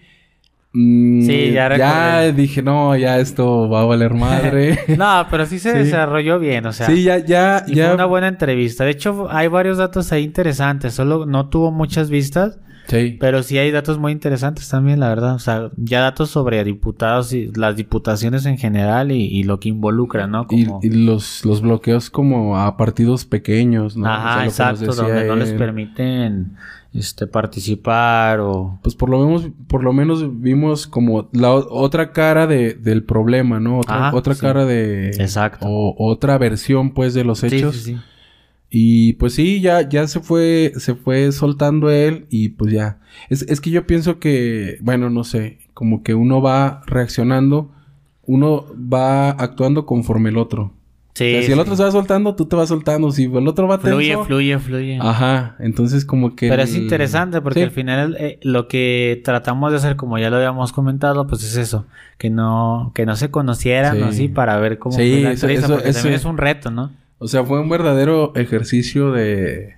mm, 0.73 1.23
Sí, 1.27 1.53
ya 1.53 1.77
Ya 1.77 2.33
dije, 2.33 2.63
no, 2.63 2.97
ya 2.97 3.19
esto 3.21 3.69
va 3.69 3.83
a 3.83 3.85
valer 3.85 4.15
madre. 4.15 4.79
No, 4.97 5.27
pero 5.31 5.47
sí 5.47 5.59
se 5.59 5.73
Sí. 5.73 5.79
desarrolló 5.79 6.39
bien, 6.39 6.67
o 6.67 6.73
sea. 6.73 6.87
sí, 6.87 7.03
ya, 7.05 7.19
ya, 7.19 7.65
y 7.67 7.75
ya. 7.75 7.87
fue 7.87 7.95
una 7.95 8.07
buena 8.07 8.29
entrevista. 8.29 8.85
De 8.85 8.91
hecho, 8.91 9.29
hay 9.31 9.49
varios 9.49 9.79
datos 9.79 10.11
ahí 10.13 10.25
interesantes. 10.25 10.95
Solo 10.95 11.27
no 11.27 11.49
tuvo 11.49 11.71
muchas 11.71 12.11
vistas, 12.11 12.59
Sí. 12.89 13.17
pero 13.21 13.43
sí 13.43 13.59
hay 13.59 13.71
datos 13.71 13.99
muy 13.99 14.13
interesantes 14.13 14.69
también, 14.69 15.01
la 15.01 15.09
verdad. 15.09 15.35
O 15.35 15.39
sea, 15.39 15.71
ya 15.77 16.01
datos 16.01 16.31
sobre 16.31 16.63
diputados 16.65 17.33
y 17.33 17.51
las 17.55 17.77
diputaciones 17.77 18.45
en 18.47 18.59
general 18.59 19.13
y, 19.13 19.25
y 19.27 19.45
lo 19.45 19.61
que 19.61 19.69
involucra, 19.71 20.27
¿no? 20.27 20.47
Y, 20.51 20.67
Como... 20.67 20.81
y 20.83 20.91
los, 20.91 21.45
los 21.45 21.63
bloqueos 21.63 22.11
como 22.11 22.59
a 22.59 22.77
partidos 22.77 23.25
pequeños, 23.25 23.97
¿no? 23.97 24.05
O 24.05 24.07
sea, 24.07 24.17
Ajá, 24.35 24.45
exacto, 24.45 24.95
donde 24.95 25.25
no 25.27 25.37
les 25.37 25.53
permiten 25.53 26.57
este 26.95 27.27
participar 27.27 28.41
o 28.41 28.79
Pues 28.83 28.95
por 28.95 29.09
lo 29.09 29.25
menos, 29.25 29.49
por 29.67 29.83
lo 29.83 29.93
menos 29.95 30.41
vimos 30.43 30.87
como 30.87 31.31
la 31.33 31.51
otra 31.53 32.13
cara 32.13 32.47
de, 32.47 32.75
del 32.75 33.03
problema, 33.05 33.61
¿no? 33.61 33.79
Otra, 33.79 34.09
Ajá, 34.09 34.17
otra 34.17 34.35
sí. 34.35 34.41
cara 34.43 34.67
de... 34.67 35.09
Exacto. 35.11 35.65
O 35.67 35.95
otra 36.11 36.37
versión, 36.37 36.91
pues, 36.93 37.15
de 37.15 37.25
los 37.25 37.39
Sí, 37.39 37.47
hechos. 37.47 37.77
sí, 37.77 37.95
sí. 37.95 38.01
Y 38.75 39.13
pues 39.15 39.35
sí, 39.35 39.61
ya, 39.61 39.87
ya 39.87 40.07
se 40.09 40.21
fue, 40.21 40.73
se 40.79 40.95
fue 40.95 41.31
soltando 41.33 41.91
él 41.91 42.25
y 42.31 42.49
pues 42.49 42.73
ya. 42.73 42.99
Es, 43.29 43.43
es 43.43 43.61
que 43.61 43.69
yo 43.71 43.87
pienso 43.87 44.19
que, 44.19 44.79
bueno, 44.81 45.11
no 45.11 45.25
sé, 45.25 45.59
como 45.75 46.03
que 46.03 46.15
uno 46.15 46.41
va 46.41 46.81
reaccionando, 46.87 47.71
uno 48.25 48.65
va 48.75 49.29
actuando 49.31 49.85
conforme 49.85 50.31
el 50.31 50.39
otro. 50.39 50.73
Sí, 51.15 51.25
O 51.29 51.31
sea, 51.39 51.43
si 51.43 51.53
el 51.53 51.59
otro 51.61 51.77
se 51.77 51.83
va 51.85 51.91
soltando, 51.91 52.35
tú 52.35 52.47
te 52.47 52.57
vas 52.57 52.71
soltando. 52.71 53.11
Si 53.13 53.25
el 53.25 53.47
otro 53.47 53.69
va 53.69 53.77
tenso... 53.77 53.97
fluye, 53.97 54.17
fluye, 54.25 54.59
fluye. 54.59 54.99
Ajá, 55.03 55.57
entonces 55.59 56.07
como 56.07 56.35
que... 56.35 56.49
Pero 56.49 56.63
es 56.63 56.75
interesante 56.75 57.43
porque 57.43 57.61
Sí. 57.61 57.65
al 57.65 57.71
final 57.71 58.17
eh, 58.19 58.39
lo 58.41 58.67
que 58.67 59.21
tratamos 59.23 59.71
de 59.73 59.77
hacer, 59.77 59.97
como 59.97 60.17
ya 60.19 60.31
lo 60.31 60.37
habíamos 60.37 60.73
comentado, 60.73 61.27
pues 61.27 61.43
es 61.45 61.57
eso, 61.59 61.85
que 62.17 62.31
no, 62.31 62.93
que 62.95 63.05
no 63.05 63.17
se 63.17 63.31
conocieran 63.31 63.99
Sí. 63.99 64.03
así 64.05 64.29
para 64.29 64.57
ver 64.57 64.79
cómo 64.79 64.97
Sí, 64.97 65.11
fue 65.13 65.21
la 65.23 65.33
eso- 65.33 65.49
eso- 65.51 65.79
también 65.83 66.15
es 66.15 66.25
un 66.25 66.39
reto, 66.39 66.71
¿no? 66.71 66.91
O 67.23 67.29
sea, 67.29 67.45
fue 67.45 67.61
un 67.61 67.69
verdadero 67.69 68.33
ejercicio 68.37 69.13
de... 69.13 69.77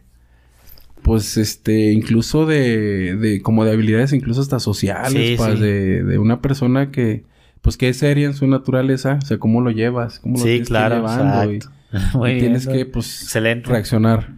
Pues, 1.02 1.37
este, 1.37 1.92
incluso 1.92 2.46
de, 2.46 3.14
de 3.16 3.42
como 3.42 3.66
de 3.66 3.72
habilidades, 3.72 4.14
incluso 4.14 4.40
hasta 4.40 4.59
sociales, 4.59 5.12
Sí, 5.12 5.35
pues, 5.37 5.59
sí. 5.59 5.62
De, 5.64 6.02
de 6.02 6.18
una 6.18 6.40
persona 6.40 6.90
que, 6.90 7.24
pues, 7.61 7.76
que 7.76 7.90
es 7.90 7.98
seria 7.98 8.26
en 8.26 8.33
su 8.35 8.46
naturaleza, 8.46 9.18
o 9.22 9.26
sea, 9.26 9.37
cómo 9.38 9.61
lo 9.61 9.70
llevas, 9.70 10.18
cómo 10.20 10.38
lo 10.38 10.44
Sí, 10.44 10.48
tienes 10.48 10.59
que 10.61 10.62
ir 10.62 10.66
claro, 10.68 10.96
llevando 10.96 11.52
y- 11.52 11.59
bien, 12.24 12.38
tienes 12.38 12.66
que, 12.66 12.87
pues, 12.87 13.22
Excelente. 13.22 13.68
reaccionar. 13.68 14.30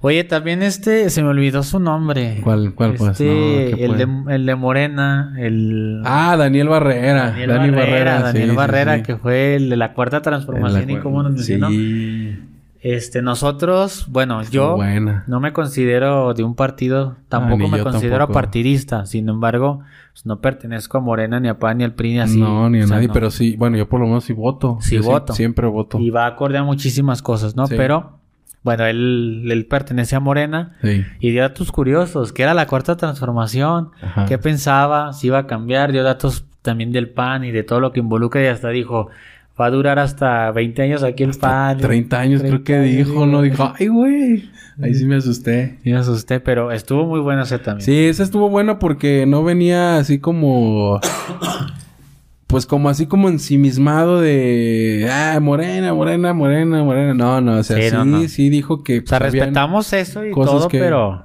Oye, 0.00 0.24
también 0.24 0.62
este, 0.62 1.08
se 1.10 1.22
me 1.22 1.28
olvidó 1.30 1.62
su 1.62 1.78
nombre. 1.80 2.40
¿Cuál, 2.42 2.74
cuál, 2.74 2.94
pues? 2.94 3.12
Este, 3.12 3.24
No, 3.70 3.76
¿qué 3.76 3.84
el, 3.84 3.96
de, 3.96 4.34
el 4.34 4.46
de 4.46 4.54
Morena, 4.54 5.34
el... 5.38 6.02
Ah, 6.04 6.36
Daniel 6.36 6.68
Barrera. 6.68 7.30
Daniel 7.30 7.48
Dani 7.50 7.70
Barrera, 7.70 8.20
Daniel 8.20 8.50
sí, 8.50 8.56
Barrera, 8.56 8.96
sí. 8.96 9.02
que 9.02 9.16
fue 9.16 9.56
el 9.56 9.70
de 9.70 9.76
la 9.76 9.94
cuarta 9.94 10.20
transformación 10.22 10.90
y 10.90 10.96
cómo 10.98 11.22
nos 11.22 11.32
mencionó. 11.32 11.70
Sí, 11.70 12.38
Este, 12.80 13.22
nosotros, 13.22 14.04
bueno, 14.10 14.42
yo 14.42 14.76
buena. 14.76 15.24
no 15.26 15.40
me 15.40 15.54
considero 15.54 16.34
de 16.34 16.44
un 16.44 16.54
partido, 16.54 17.16
tampoco 17.30 17.62
ni 17.62 17.70
me 17.70 17.80
considero 17.82 18.18
tampoco. 18.18 18.34
partidista, 18.34 19.06
sin 19.06 19.26
embargo, 19.30 19.80
pues, 20.12 20.26
no 20.26 20.40
pertenezco 20.42 20.98
a 20.98 21.00
Morena, 21.00 21.40
ni 21.40 21.48
a 21.48 21.58
PAN, 21.58 21.78
ni 21.78 21.84
al 21.84 21.94
PRI, 21.94 22.12
ni 22.12 22.18
así. 22.20 22.38
no, 22.38 22.68
ni 22.68 22.80
a 22.80 22.84
o 22.84 22.86
sea, 22.86 22.96
nadie, 22.96 23.08
no. 23.08 23.14
pero 23.14 23.30
sí, 23.30 23.56
bueno, 23.56 23.78
yo 23.78 23.88
por 23.88 24.00
lo 24.00 24.06
menos 24.06 24.24
sí 24.24 24.34
voto. 24.34 24.76
Sí 24.82 24.96
Yo 24.96 25.02
voto. 25.02 25.32
siempre 25.32 25.66
voto. 25.66 25.98
Y 25.98 26.10
va 26.10 26.26
acorde 26.26 26.58
a 26.58 26.62
muchísimas 26.62 27.22
cosas, 27.22 27.56
¿no? 27.56 27.66
Sí. 27.66 27.74
Pero, 27.74 28.18
bueno, 28.64 28.84
él, 28.86 29.46
él 29.48 29.66
pertenece 29.66 30.16
a 30.16 30.20
Morena 30.20 30.76
Sí. 30.82 31.04
y 31.20 31.30
dio 31.30 31.42
datos 31.42 31.70
curiosos, 31.70 32.32
que 32.32 32.42
era 32.42 32.54
la 32.54 32.66
cuarta 32.66 32.96
transformación, 32.96 33.90
Ajá. 34.02 34.24
qué 34.26 34.38
pensaba, 34.38 35.12
si 35.12 35.28
iba 35.28 35.38
a 35.38 35.46
cambiar, 35.46 35.92
dio 35.92 36.02
datos 36.02 36.46
también 36.62 36.90
del 36.90 37.10
PAN 37.10 37.44
y 37.44 37.50
de 37.52 37.62
todo 37.62 37.78
lo 37.78 37.92
que 37.92 38.00
involucra 38.00 38.42
y 38.42 38.46
hasta 38.46 38.70
dijo, 38.70 39.08
va 39.60 39.66
a 39.66 39.70
durar 39.70 39.98
hasta 40.00 40.50
20 40.50 40.82
años 40.82 41.02
aquí 41.02 41.22
el 41.22 41.34
PAN. 41.38 41.78
30 41.78 42.18
años 42.18 42.40
creo 42.40 42.62
30 42.62 42.64
que 42.64 42.74
años, 42.74 43.06
dijo, 43.08 43.26
¿no? 43.26 43.42
Dijo, 43.42 43.72
ay, 43.78 43.86
güey. 43.88 44.50
Ahí 44.82 44.94
sí 44.94 45.04
me 45.04 45.16
asusté. 45.16 45.78
Sí 45.84 45.90
me 45.92 45.98
asusté, 45.98 46.40
pero 46.40 46.72
estuvo 46.72 47.04
muy 47.06 47.20
bueno 47.20 47.42
ese 47.42 47.58
también. 47.60 47.84
Sí, 47.84 48.06
esa 48.06 48.24
estuvo 48.24 48.48
buena 48.48 48.78
porque 48.80 49.24
no 49.26 49.44
venía 49.44 49.98
así 49.98 50.18
como... 50.18 51.00
Pues 52.54 52.66
como 52.66 52.88
así 52.88 53.06
como 53.06 53.28
ensimismado 53.28 54.20
de... 54.20 55.08
Ah, 55.10 55.38
morena, 55.40 55.92
morena, 55.92 56.32
morena, 56.32 56.84
morena. 56.84 57.12
No, 57.14 57.40
no, 57.40 57.58
o 57.58 57.62
sea, 57.64 57.76
Sí, 57.76 57.90
sí, 57.90 57.94
no, 57.96 58.04
no. 58.04 58.28
sí 58.28 58.48
dijo 58.48 58.84
que... 58.84 59.00
O 59.00 59.06
sea, 59.06 59.18
pues, 59.18 59.32
respetamos 59.32 59.92
eso 59.92 60.24
y 60.24 60.30
cosas 60.30 60.54
todo, 60.60 60.68
que- 60.68 60.78
pero... 60.78 61.24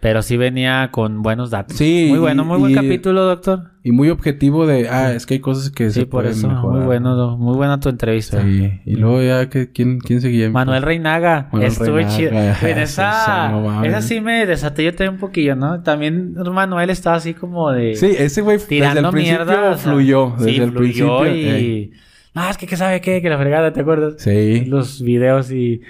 Pero 0.00 0.22
sí 0.22 0.38
venía 0.38 0.88
con 0.92 1.20
buenos 1.22 1.50
datos. 1.50 1.76
Sí, 1.76 2.06
Muy 2.08 2.18
bueno, 2.20 2.42
y- 2.42 2.46
muy 2.46 2.58
buen 2.58 2.72
y- 2.72 2.74
capítulo, 2.74 3.22
doctor. 3.24 3.64
Y 3.82 3.92
muy 3.92 4.08
objetivo 4.08 4.66
de... 4.66 4.88
Ah, 4.88 5.12
es 5.12 5.26
que 5.26 5.34
hay 5.34 5.40
cosas 5.40 5.70
que 5.70 5.90
Sí, 5.90 6.00
se 6.00 6.06
por 6.06 6.22
pueden 6.22 6.38
eso. 6.38 6.48
mejorar. 6.48 6.78
Muy 6.78 6.86
bueno, 6.86 7.36
muy 7.36 7.54
buena 7.56 7.80
tu 7.80 7.88
entrevista. 7.90 8.42
Sí. 8.42 8.80
Y 8.86 8.96
luego 8.96 9.22
ya, 9.22 9.48
que 9.50 9.72
¿quién, 9.72 9.98
quién 10.00 10.20
seguía? 10.22 10.48
Manuel 10.50 10.82
Reinaga. 10.82 11.48
Manuel 11.52 11.74
Reinaga. 11.76 12.08
chido. 12.16 12.30
En 12.32 12.78
Esa 12.78 12.82
esa, 12.82 13.48
no 13.50 13.60
mames. 13.62 13.90
esa 13.90 14.00
sí 14.02 14.20
me 14.22 14.46
desaté 14.46 14.84
yo 14.84 14.92
también 14.94 15.14
un 15.14 15.20
poquillo, 15.20 15.54
¿no? 15.56 15.82
También 15.82 16.32
Manuel 16.34 16.88
estaba 16.90 17.16
así 17.16 17.34
como 17.34 17.70
de... 17.70 17.94
Sí, 17.94 18.14
ese 18.18 18.40
güey 18.42 18.56
desde 18.56 18.76
el 18.78 19.08
principio 19.08 19.12
mierda. 19.44 19.70
o 19.72 19.76
sea, 19.76 19.92
fluyó. 19.92 20.34
Desde 20.38 20.50
sí, 20.52 20.60
el 20.60 20.72
fluyó 20.72 21.20
principio. 21.20 21.34
y... 21.36 21.44
eh. 21.46 21.90
No, 22.34 22.48
es 22.48 22.56
que 22.56 22.66
qué 22.66 22.76
sabe 22.76 23.00
qué, 23.02 23.20
que 23.20 23.28
la 23.28 23.36
fregada, 23.38 23.72
¿te 23.74 23.80
acuerdas? 23.80 24.14
Sí. 24.18 24.64
Los 24.66 25.02
videos 25.02 25.50
y... 25.50 25.82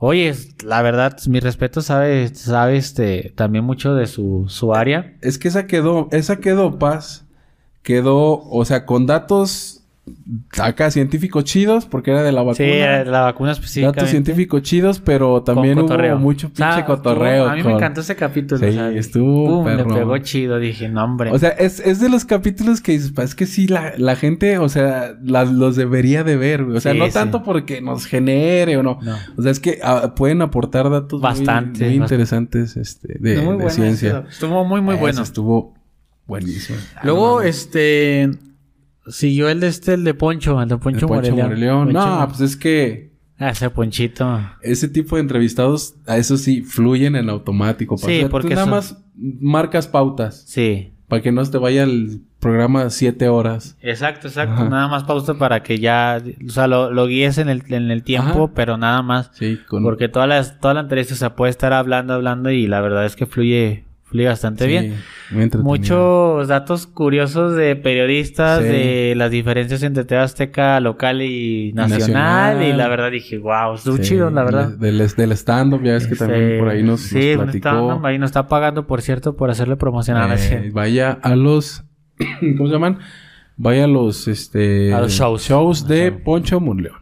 Oye, 0.00 0.32
la 0.64 0.80
verdad, 0.82 1.18
mi 1.26 1.40
respeto 1.40 1.82
sabe, 1.82 2.32
sabe 2.34 2.76
este, 2.76 3.32
también 3.34 3.64
mucho 3.64 3.94
de 3.94 4.06
su, 4.06 4.44
su 4.48 4.72
área. 4.74 5.16
Es 5.22 5.38
que 5.38 5.48
esa 5.48 5.66
quedó, 5.66 6.08
esa 6.12 6.36
quedó 6.36 6.78
paz. 6.78 7.26
Quedó, 7.82 8.42
o 8.48 8.64
sea, 8.64 8.86
con 8.86 9.06
datos 9.06 9.77
acá 10.58 10.90
científicos 10.90 11.44
chidos, 11.44 11.86
porque 11.86 12.10
era 12.10 12.22
de 12.22 12.32
la 12.32 12.42
vacuna. 12.42 12.56
Sí, 12.56 12.64
eh, 12.64 13.04
la 13.06 13.20
vacuna 13.22 13.52
específicamente. 13.52 13.96
datos 14.00 14.10
científicos 14.10 14.62
chidos, 14.62 15.00
pero 15.00 15.42
también 15.42 15.78
hubo 15.78 15.86
cotorreo. 15.86 16.18
mucho 16.18 16.48
O 16.48 16.50
sea, 16.54 16.70
pinche 16.74 16.86
cotorreo. 16.86 17.44
estuvo- 17.44 17.50
a 17.52 17.54
mí 17.56 17.62
con- 17.62 17.72
me 17.72 17.76
encantó 17.78 18.00
ese 18.00 18.16
capítulo. 18.16 18.58
Sí, 18.60 18.66
o 18.66 18.72
sea, 18.72 18.90
estuvo 18.90 19.62
pum, 19.64 19.66
Le 19.76 19.84
pegó 19.84 20.18
chido. 20.18 20.58
Dije, 20.58 20.88
no, 20.88 21.04
hombre. 21.04 21.30
O 21.32 21.38
sea, 21.38 21.50
es, 21.50 21.80
es 21.80 22.00
de 22.00 22.08
los 22.08 22.24
capítulos 22.24 22.80
que 22.80 22.92
dices, 22.92 23.12
"Pa, 23.12 23.22
es 23.22 23.34
que 23.34 23.46
sí, 23.46 23.66
la, 23.68 23.92
la 23.96 24.16
gente, 24.16 24.58
o 24.58 24.68
sea, 24.68 25.14
la- 25.22 25.44
los 25.44 25.76
debería 25.76 26.24
de 26.24 26.36
ver, 26.36 26.64
güey. 26.64 26.76
O 26.76 26.80
sea, 26.80 26.92
Sí, 26.92 26.98
no 26.98 27.06
sí. 27.06 27.12
tanto 27.12 27.42
porque 27.42 27.80
nos 27.80 28.06
genere 28.06 28.76
o 28.76 28.82
no. 28.82 28.98
No. 29.02 29.16
O 29.36 29.42
sea, 29.42 29.50
es 29.52 29.60
que 29.60 29.78
ah, 29.82 30.14
pueden 30.14 30.42
aportar 30.42 30.90
datos 30.90 31.20
muy- 31.20 31.28
Bastante, 31.28 31.84
muy, 31.84 31.98
bastante. 31.98 32.14
interesantes 32.14 32.76
este, 32.76 33.16
de, 33.20 33.40
muy 33.42 33.56
de 33.58 33.70
ciencia. 33.70 34.24
Estuvo 34.30 34.64
muy, 34.64 34.80
muy 34.80 34.94
Ese 34.94 35.00
bueno. 35.00 35.22
Estuvo 35.22 35.74
buenísimo. 36.26 36.78
Luego, 37.02 37.40
Ah, 37.40 37.46
este... 37.46 38.30
Siguió 39.10 39.48
el 39.48 39.60
de 39.60 39.68
este, 39.68 39.94
el 39.94 40.04
de 40.04 40.14
Poncho, 40.14 40.60
el 40.62 40.68
de 40.68 40.74
el 40.74 40.80
Poncho, 40.80 41.06
Poncho 41.06 41.34
Moreleón. 41.36 41.86
Poncho 41.92 41.92
No, 42.20 42.28
pues 42.28 42.40
es 42.40 42.56
que 42.56 43.08
Ah, 43.40 43.50
ese 43.50 43.70
Ponchito. 43.70 44.40
ese 44.62 44.88
tipo 44.88 45.14
de 45.16 45.22
entrevistados, 45.22 45.94
a 46.06 46.16
eso 46.16 46.36
sí, 46.36 46.62
fluyen 46.62 47.14
en 47.16 47.28
automático. 47.30 47.96
Sí, 47.96 48.22
O 48.24 48.28
porque 48.30 48.48
tú 48.48 48.54
nada 48.54 48.64
son- 48.64 48.70
más 48.74 49.04
marcas 49.40 49.86
pautas 49.86 50.42
Sí. 50.46 50.92
para 51.06 51.22
que 51.22 51.30
no 51.32 51.44
te 51.48 51.56
vaya 51.58 51.84
el 51.84 52.22
programa 52.40 52.90
siete 52.90 53.28
horas. 53.28 53.76
Exacto, 53.80 54.28
exacto. 54.28 54.54
Ajá. 54.54 54.68
Nada 54.68 54.88
más 54.88 55.04
pausa 55.04 55.34
para 55.34 55.62
que 55.62 55.78
ya... 55.78 56.20
O 56.46 56.50
sea, 56.50 56.66
lo, 56.68 56.92
lo 56.92 57.06
guíes 57.06 57.38
en 57.38 57.48
el, 57.48 57.62
en 57.68 57.90
el 57.90 58.02
tiempo, 58.02 58.44
Ajá. 58.44 58.52
pero 58.54 58.76
nada 58.76 59.02
más. 59.02 59.30
Sí, 59.34 59.58
con... 59.68 59.82
Porque 59.82 60.08
toda 60.08 60.26
la, 60.26 60.42
toda 60.58 60.74
la 60.74 60.80
entrevista 60.80 61.14
se 61.14 61.30
puede 61.30 61.50
estar 61.50 61.72
hablando, 61.72 62.14
hablando 62.14 62.50
y 62.50 62.66
la 62.66 62.80
verdad 62.80 63.06
es 63.06 63.16
que 63.16 63.26
fluye, 63.26 63.84
fluye 64.08 64.26
bastante 64.26 64.64
sí, 64.64 64.70
bien. 64.70 64.94
muy. 65.30 65.48
Muchos 65.62 66.48
datos 66.48 66.86
curiosos 66.86 67.54
de 67.56 67.76
periodistas, 67.76 68.60
Sí. 68.62 68.68
de 68.68 69.14
las 69.16 69.30
diferencias 69.30 69.82
entre 69.82 70.04
TV 70.04 70.20
Azteca 70.22 70.80
local 70.80 71.20
y 71.22 71.72
nacional. 71.74 71.98
nacional. 72.58 72.62
Y 72.64 72.72
la 72.72 72.88
verdad 72.88 73.10
dije, 73.10 73.38
wow, 73.38 73.74
estuvo 73.74 73.96
Sí, 73.98 74.02
chido, 74.02 74.30
la 74.30 74.44
verdad. 74.44 74.68
Del, 74.78 74.98
del 74.98 75.32
stand-up, 75.32 75.82
ya 75.82 75.92
ves 75.92 76.06
que 76.06 76.16
también 76.16 76.42
Este, 76.42 76.58
por 76.58 76.68
ahí 76.68 76.82
nos, 76.82 77.00
sí, 77.02 77.34
nos 77.36 77.44
platicó. 77.44 78.00
ahí 78.04 78.18
nos 78.18 78.28
está 78.28 78.48
pagando, 78.48 78.86
por 78.86 79.02
cierto, 79.02 79.36
por 79.36 79.50
hacerle 79.50 79.76
promocionar. 79.76 80.36
Eh, 80.38 80.70
vaya 80.72 81.18
a 81.22 81.36
los... 81.36 81.84
¿Cómo 82.56 82.66
se 82.66 82.72
llaman? 82.72 82.98
vaya 83.56 83.84
a 83.84 83.88
los, 83.88 84.26
este... 84.28 84.94
A 84.94 85.00
los 85.00 85.12
shows. 85.12 85.86
de. 85.88 86.12
Poncho 86.12 86.60
Monleón. 86.60 86.96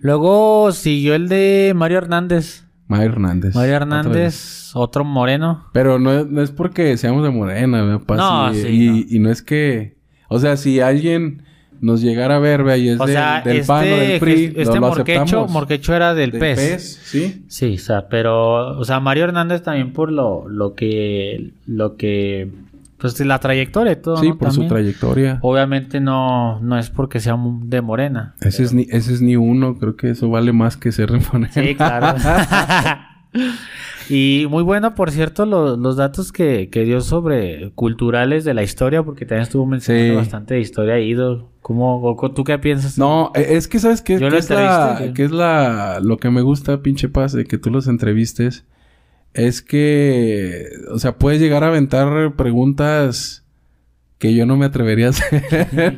Luego 0.00 0.72
siguió 0.72 1.14
el 1.14 1.28
de 1.28 1.72
Mario 1.74 1.98
Hernández. 1.98 2.64
Mario 2.96 3.12
Hernández. 3.12 3.54
Mario. 3.54 3.74
Hernández, 3.74 4.70
otro 4.74 5.04
moreno. 5.04 5.66
Pero 5.72 5.98
no, 5.98 6.12
es- 6.12 6.26
no 6.26 6.42
es 6.42 6.50
porque 6.50 6.96
seamos 6.96 7.22
de 7.24 7.30
Morena. 7.30 7.82
No, 8.08 8.54
sí, 8.54 8.66
y, 8.68 8.88
no. 8.88 8.96
y 9.08 9.18
no 9.18 9.30
es 9.30 9.42
que... 9.42 9.96
O 10.28 10.38
sea, 10.38 10.56
si 10.56 10.80
alguien 10.80 11.42
nos 11.80 12.00
llegara 12.00 12.36
a 12.36 12.38
ver, 12.38 12.62
vea, 12.62 12.76
y 12.76 12.88
es 12.90 13.00
O 13.00 13.06
del- 13.06 13.14
sea, 13.16 13.42
del 13.42 13.56
este, 13.58 13.66
PAN 13.66 13.84
o 13.92 13.96
del 13.96 14.20
PRI, 14.20 14.44
este 14.44 14.64
lo- 14.66 14.74
lo 14.76 14.80
Morquecho, 14.82 15.20
aceptamos. 15.22 15.50
Morquecho 15.50 15.94
era 15.94 16.14
del, 16.14 16.30
Del 16.30 16.40
PES. 16.40 16.58
PES, 16.58 17.00
sí. 17.04 17.44
Sí, 17.48 17.74
o 17.74 17.78
sea, 17.78 18.08
pero, 18.08 18.78
o 18.78 18.84
sea, 18.84 19.00
Mario 19.00 19.24
Hernández 19.24 19.62
también 19.62 19.92
por 19.92 20.10
lo, 20.12 20.48
lo 20.48 20.74
que, 20.74 21.50
lo 21.66 21.96
que, 21.96 22.50
pues 23.02 23.20
la 23.20 23.38
trayectoria 23.38 23.92
y 23.92 23.96
todo, 23.96 24.16
Sí, 24.16 24.30
¿no? 24.30 24.38
por 24.38 24.52
su 24.52 24.66
trayectoria. 24.66 25.38
Obviamente 25.42 26.00
no, 26.00 26.58
no 26.60 26.78
es 26.78 26.88
porque 26.88 27.20
sea 27.20 27.36
de 27.64 27.82
morena. 27.82 28.34
Ese 28.40 28.62
es, 28.62 28.72
ni, 28.72 28.86
ese 28.90 29.12
es 29.12 29.20
ni 29.20 29.36
uno, 29.36 29.76
creo 29.76 29.96
que 29.96 30.10
eso 30.10 30.30
vale 30.30 30.52
más 30.54 30.76
que 30.78 30.90
ser 30.92 31.10
de 31.10 31.18
Morena. 31.18 31.50
Sí, 31.52 31.74
claro. 31.74 32.16
y 34.08 34.46
muy 34.50 34.62
bueno, 34.62 34.94
por 34.94 35.10
cierto, 35.10 35.46
lo- 35.46 35.76
los 35.76 35.96
datos 35.96 36.32
que, 36.32 36.68
que 36.70 36.84
dio 36.84 37.00
sobre 37.00 37.72
culturales 37.74 38.44
de 38.44 38.54
la 38.54 38.62
historia, 38.62 39.02
porque 39.02 39.24
también 39.24 39.42
estuvo 39.42 39.64
mencionando 39.66 40.12
Sí. 40.12 40.16
bastante 40.16 40.54
de 40.54 40.60
historia 40.60 40.98
Ido. 41.00 41.50
¿Cómo, 41.62 42.02
o- 42.02 42.30
¿Tú 42.32 42.44
qué 42.44 42.58
piensas? 42.58 42.98
No, 42.98 43.30
e- 43.34 43.56
es 43.56 43.68
que 43.68 43.78
sabes 43.78 44.02
qué 44.02 44.18
lo 44.18 44.28
es 44.36 44.50
la, 44.50 45.12
qué 45.14 45.24
es 45.24 45.30
la 45.30 46.00
lo 46.02 46.18
que 46.18 46.28
me 46.30 46.42
gusta, 46.42 46.82
pinche 46.82 47.08
paz, 47.08 47.32
de 47.32 47.44
que 47.44 47.56
tú 47.58 47.70
los 47.70 47.86
entrevistes, 47.86 48.64
es 49.34 49.62
que, 49.62 50.68
o 50.90 50.98
sea, 50.98 51.16
puedes 51.16 51.40
llegar 51.40 51.64
a 51.64 51.68
aventar 51.68 52.34
preguntas 52.36 53.44
que 54.18 54.34
yo 54.34 54.46
no 54.46 54.56
me 54.56 54.66
atrevería 54.66 55.08
a 55.08 55.10
hacer. 55.10 55.42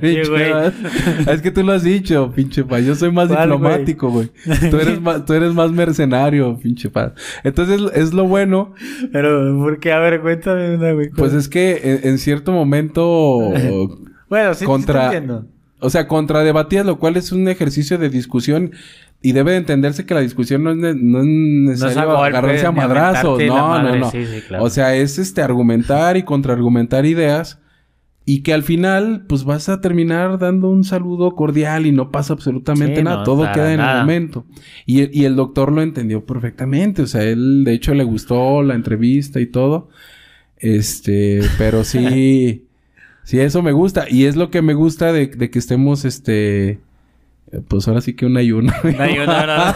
es 1.29 1.43
que 1.43 1.51
tú 1.51 1.63
lo 1.63 1.73
has 1.73 1.83
dicho, 1.83 2.33
pinche 2.35 2.65
paz. 2.65 2.83
Yo 2.85 2.95
soy 2.95 3.13
más 3.13 3.29
diplomático, 3.29 4.09
güey. 4.11 4.31
Tú 4.71 4.79
eres 4.79 4.99
más, 5.01 5.27
tú 5.27 5.35
eres 5.35 5.53
más 5.53 5.71
mercenario, 5.73 6.59
pinche 6.59 6.89
paz. 6.89 7.13
Entonces 7.43 7.83
es 7.95 8.15
lo 8.15 8.27
bueno, 8.27 8.73
Pero, 9.13 9.55
¿por 9.59 9.79
qué? 9.79 9.93
A 9.93 9.99
ver, 9.99 10.23
cuéntame 10.23 10.75
una, 10.77 10.93
güey. 10.93 11.11
pues 11.11 11.35
es 11.35 11.49
que 11.49 11.81
en, 12.03 12.09
en 12.09 12.19
cierto 12.19 12.51
momento 12.53 13.53
Bueno, 14.31 14.55
sí, 14.55 14.65
contra- 14.65 15.05
sí 15.05 15.11
te 15.11 15.17
entiendo. 15.19 15.47
O 15.81 15.91
sea, 15.91 16.09
contradebatías, 16.09 16.87
lo 16.87 16.99
cual 16.99 17.19
es 17.19 17.31
un 17.31 17.47
ejercicio 17.47 17.99
de 17.99 18.09
discusión 18.09 18.73
y 19.25 19.33
debe 19.33 19.53
de 19.53 19.57
entenderse 19.57 20.05
que 20.07 20.15
la 20.15 20.21
discusión 20.21 20.63
no 20.63 20.71
es, 20.71 20.77
ne- 20.77 20.95
no 20.95 21.21
es 21.21 21.27
necesario 21.27 22.11
golpes, 22.15 22.29
agarrarse 22.37 22.67
a 22.67 22.73
madrazos. 22.73 23.43
No, 23.43 23.69
madre, 23.69 23.93
no, 23.93 24.05
no. 24.05 24.11
sí, 24.11 24.25
sí, 24.27 24.41
claro. 24.47 24.65
O 24.65 24.71
sea, 24.71 24.95
es 24.95 25.19
este 25.19 25.41
argumentar 25.43 26.17
y 26.17 26.23
contraargumentar 26.25 27.07
ideas 27.07 27.59
y 28.27 28.43
que 28.43 28.55
al 28.55 28.63
final, 28.63 29.25
pues 29.29 29.45
vas 29.45 29.69
a 29.69 29.81
terminar 29.81 30.39
dando 30.39 30.69
un 30.71 30.85
saludo 30.85 31.35
cordial 31.35 31.85
y 31.87 31.93
no 31.93 32.11
pasa 32.11 32.33
absolutamente 32.35 32.97
Sí, 32.97 33.03
nada. 33.03 33.17
no, 33.19 33.23
Todo 33.25 33.51
queda 33.53 33.67
en 33.73 33.81
el 33.81 33.87
nada. 33.87 34.01
momento. 34.01 34.47
Y, 34.87 35.01
el- 35.03 35.11
y 35.13 35.25
el 35.25 35.37
doctor 35.37 35.73
lo 35.73 35.83
entendió 35.83 36.25
perfectamente. 36.25 37.03
O 37.03 37.07
sea, 37.07 37.23
él 37.23 37.65
de 37.65 37.73
hecho 37.73 37.93
le 37.95 38.05
gustó 38.05 38.63
la 38.63 38.75
entrevista 38.75 39.41
y 39.41 39.47
todo. 39.47 39.89
Este, 40.59 41.41
pero 41.59 41.85
sí, 41.85 42.67
sí, 43.25 43.41
eso 43.41 43.63
me 43.63 43.73
gusta. 43.73 44.07
Y 44.09 44.25
es 44.25 44.37
lo 44.37 44.51
que 44.51 44.63
me 44.63 44.75
gusta 44.75 45.13
de, 45.13 45.27
de 45.27 45.51
que 45.51 45.59
estemos, 45.59 46.05
este, 46.05 46.79
pues 47.69 47.89
ahora 47.89 48.01
sí 48.01 48.15
que 48.15 48.27
un 48.27 48.37
ayuno. 48.37 48.73
No, 48.83 49.15
yo 49.15 49.27
no, 49.27 49.47
no. 49.47 49.75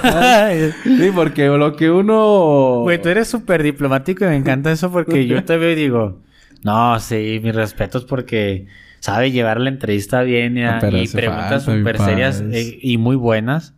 sí, 0.84 1.10
porque 1.14 1.46
lo 1.46 1.76
que 1.76 1.90
uno... 1.90 2.80
Güey, 2.82 3.00
tú 3.00 3.08
eres 3.08 3.28
súper 3.28 3.62
diplomático 3.62 4.24
y 4.24 4.28
me 4.28 4.36
encanta 4.36 4.70
eso 4.72 4.90
porque 4.90 5.26
yo 5.26 5.44
te 5.44 5.56
veo 5.56 5.72
y 5.72 5.74
digo, 5.74 6.20
no, 6.62 6.98
sí, 7.00 7.40
mis 7.42 7.54
respetos 7.54 8.04
porque 8.04 8.66
sabe 9.00 9.30
llevar 9.30 9.60
la 9.60 9.68
entrevista 9.68 10.22
bien 10.22 10.58
y, 10.58 10.64
hace 10.64 11.08
preguntas 11.12 11.64
súper 11.64 11.98
serias 11.98 12.42
eh, 12.52 12.78
y 12.80 12.98
muy 12.98 13.16
buenas. 13.16 13.74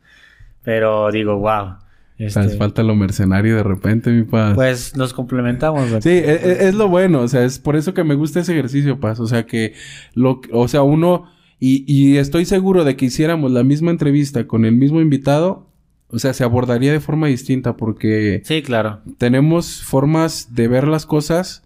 Pero 0.62 1.10
digo, 1.10 1.38
wow. 1.38 1.76
este, 2.18 2.40
Hace 2.40 2.56
falta 2.56 2.82
lo 2.82 2.94
mercenario 2.94 3.56
de 3.56 3.62
repente, 3.62 4.10
mi 4.10 4.24
paz. 4.24 4.54
pues 4.54 4.96
nos 4.96 5.14
complementamos. 5.14 5.88
güey. 5.88 6.02
Sí, 6.02 6.10
e- 6.10 6.40
e- 6.42 6.68
es, 6.68 6.74
lo 6.74 6.88
bueno, 6.88 7.20
o 7.20 7.28
sea, 7.28 7.44
es 7.44 7.58
por 7.58 7.76
eso 7.76 7.94
que 7.94 8.04
me 8.04 8.14
gusta 8.14 8.40
ese 8.40 8.52
ejercicio, 8.52 9.00
Paz. 9.00 9.20
O 9.20 9.26
sea, 9.26 9.46
que 9.46 9.74
lo, 10.14 10.40
o 10.52 10.68
sea, 10.68 10.82
uno, 10.82 11.30
y, 11.60 11.84
y 11.86 12.16
estoy 12.16 12.44
seguro 12.46 12.84
de 12.84 12.96
que 12.96 13.04
hiciéramos 13.06 13.52
la 13.52 13.62
misma 13.62 13.90
entrevista 13.92 14.46
con 14.46 14.64
el 14.64 14.72
mismo 14.74 15.00
invitado, 15.00 15.68
o 16.08 16.18
sea, 16.18 16.32
se 16.32 16.42
abordaría 16.42 16.90
de 16.92 16.98
forma 17.00 17.28
distinta 17.28 17.76
porque 17.76 18.42
Sí, 18.44 18.62
claro. 18.62 19.00
tenemos 19.18 19.82
formas 19.82 20.54
de 20.56 20.66
ver 20.66 20.88
las 20.88 21.06
cosas, 21.06 21.62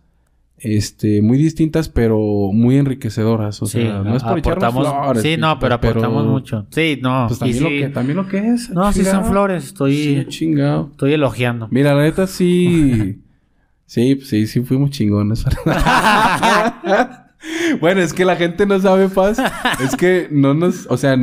este, 0.58 1.20
muy 1.22 1.36
distintas, 1.38 1.88
pero 1.88 2.18
muy 2.52 2.76
enriquecedoras. 2.76 3.62
O 3.62 3.66
Sí, 3.66 3.82
sea, 3.82 4.02
no 4.02 4.16
es 4.16 4.22
por 4.22 4.38
aportamos. 4.38 4.86
flores, 4.88 5.22
sí, 5.22 5.36
no, 5.38 5.58
pero 5.58 5.78
Paz, 5.80 5.90
aportamos 5.90 6.26
mucho. 6.26 6.66
Sí, 6.70 6.98
no. 7.02 7.26
Pues 7.28 7.38
y 7.38 7.40
también, 7.40 7.62
lo 7.62 7.68
sí- 7.68 7.78
que, 7.80 7.88
también 7.90 8.16
lo 8.16 8.28
que 8.28 8.38
es. 8.48 8.70
No, 8.70 8.92
sí 8.92 9.04
son 9.04 9.24
flores. 9.26 9.64
Estoy, 9.64 9.94
Sí, 9.96 10.24
chingado. 10.28 10.88
estoy 10.92 11.12
elogiando. 11.14 11.68
Mira, 11.70 11.94
la 11.94 12.02
neta 12.02 12.26
sí. 12.26 13.20
sí, 13.86 14.20
sí, 14.22 14.46
sí 14.46 14.60
fuimos 14.62 14.90
chingones. 14.90 15.44
bueno, 17.80 18.00
es 18.00 18.12
que 18.12 18.24
la 18.24 18.36
gente 18.36 18.66
no 18.66 18.78
sabe, 18.80 19.08
Paz. 19.08 19.38
Es 19.84 19.96
que 19.96 20.28
no 20.30 20.54
nos. 20.54 20.86
O 20.88 20.96
sea. 20.96 21.16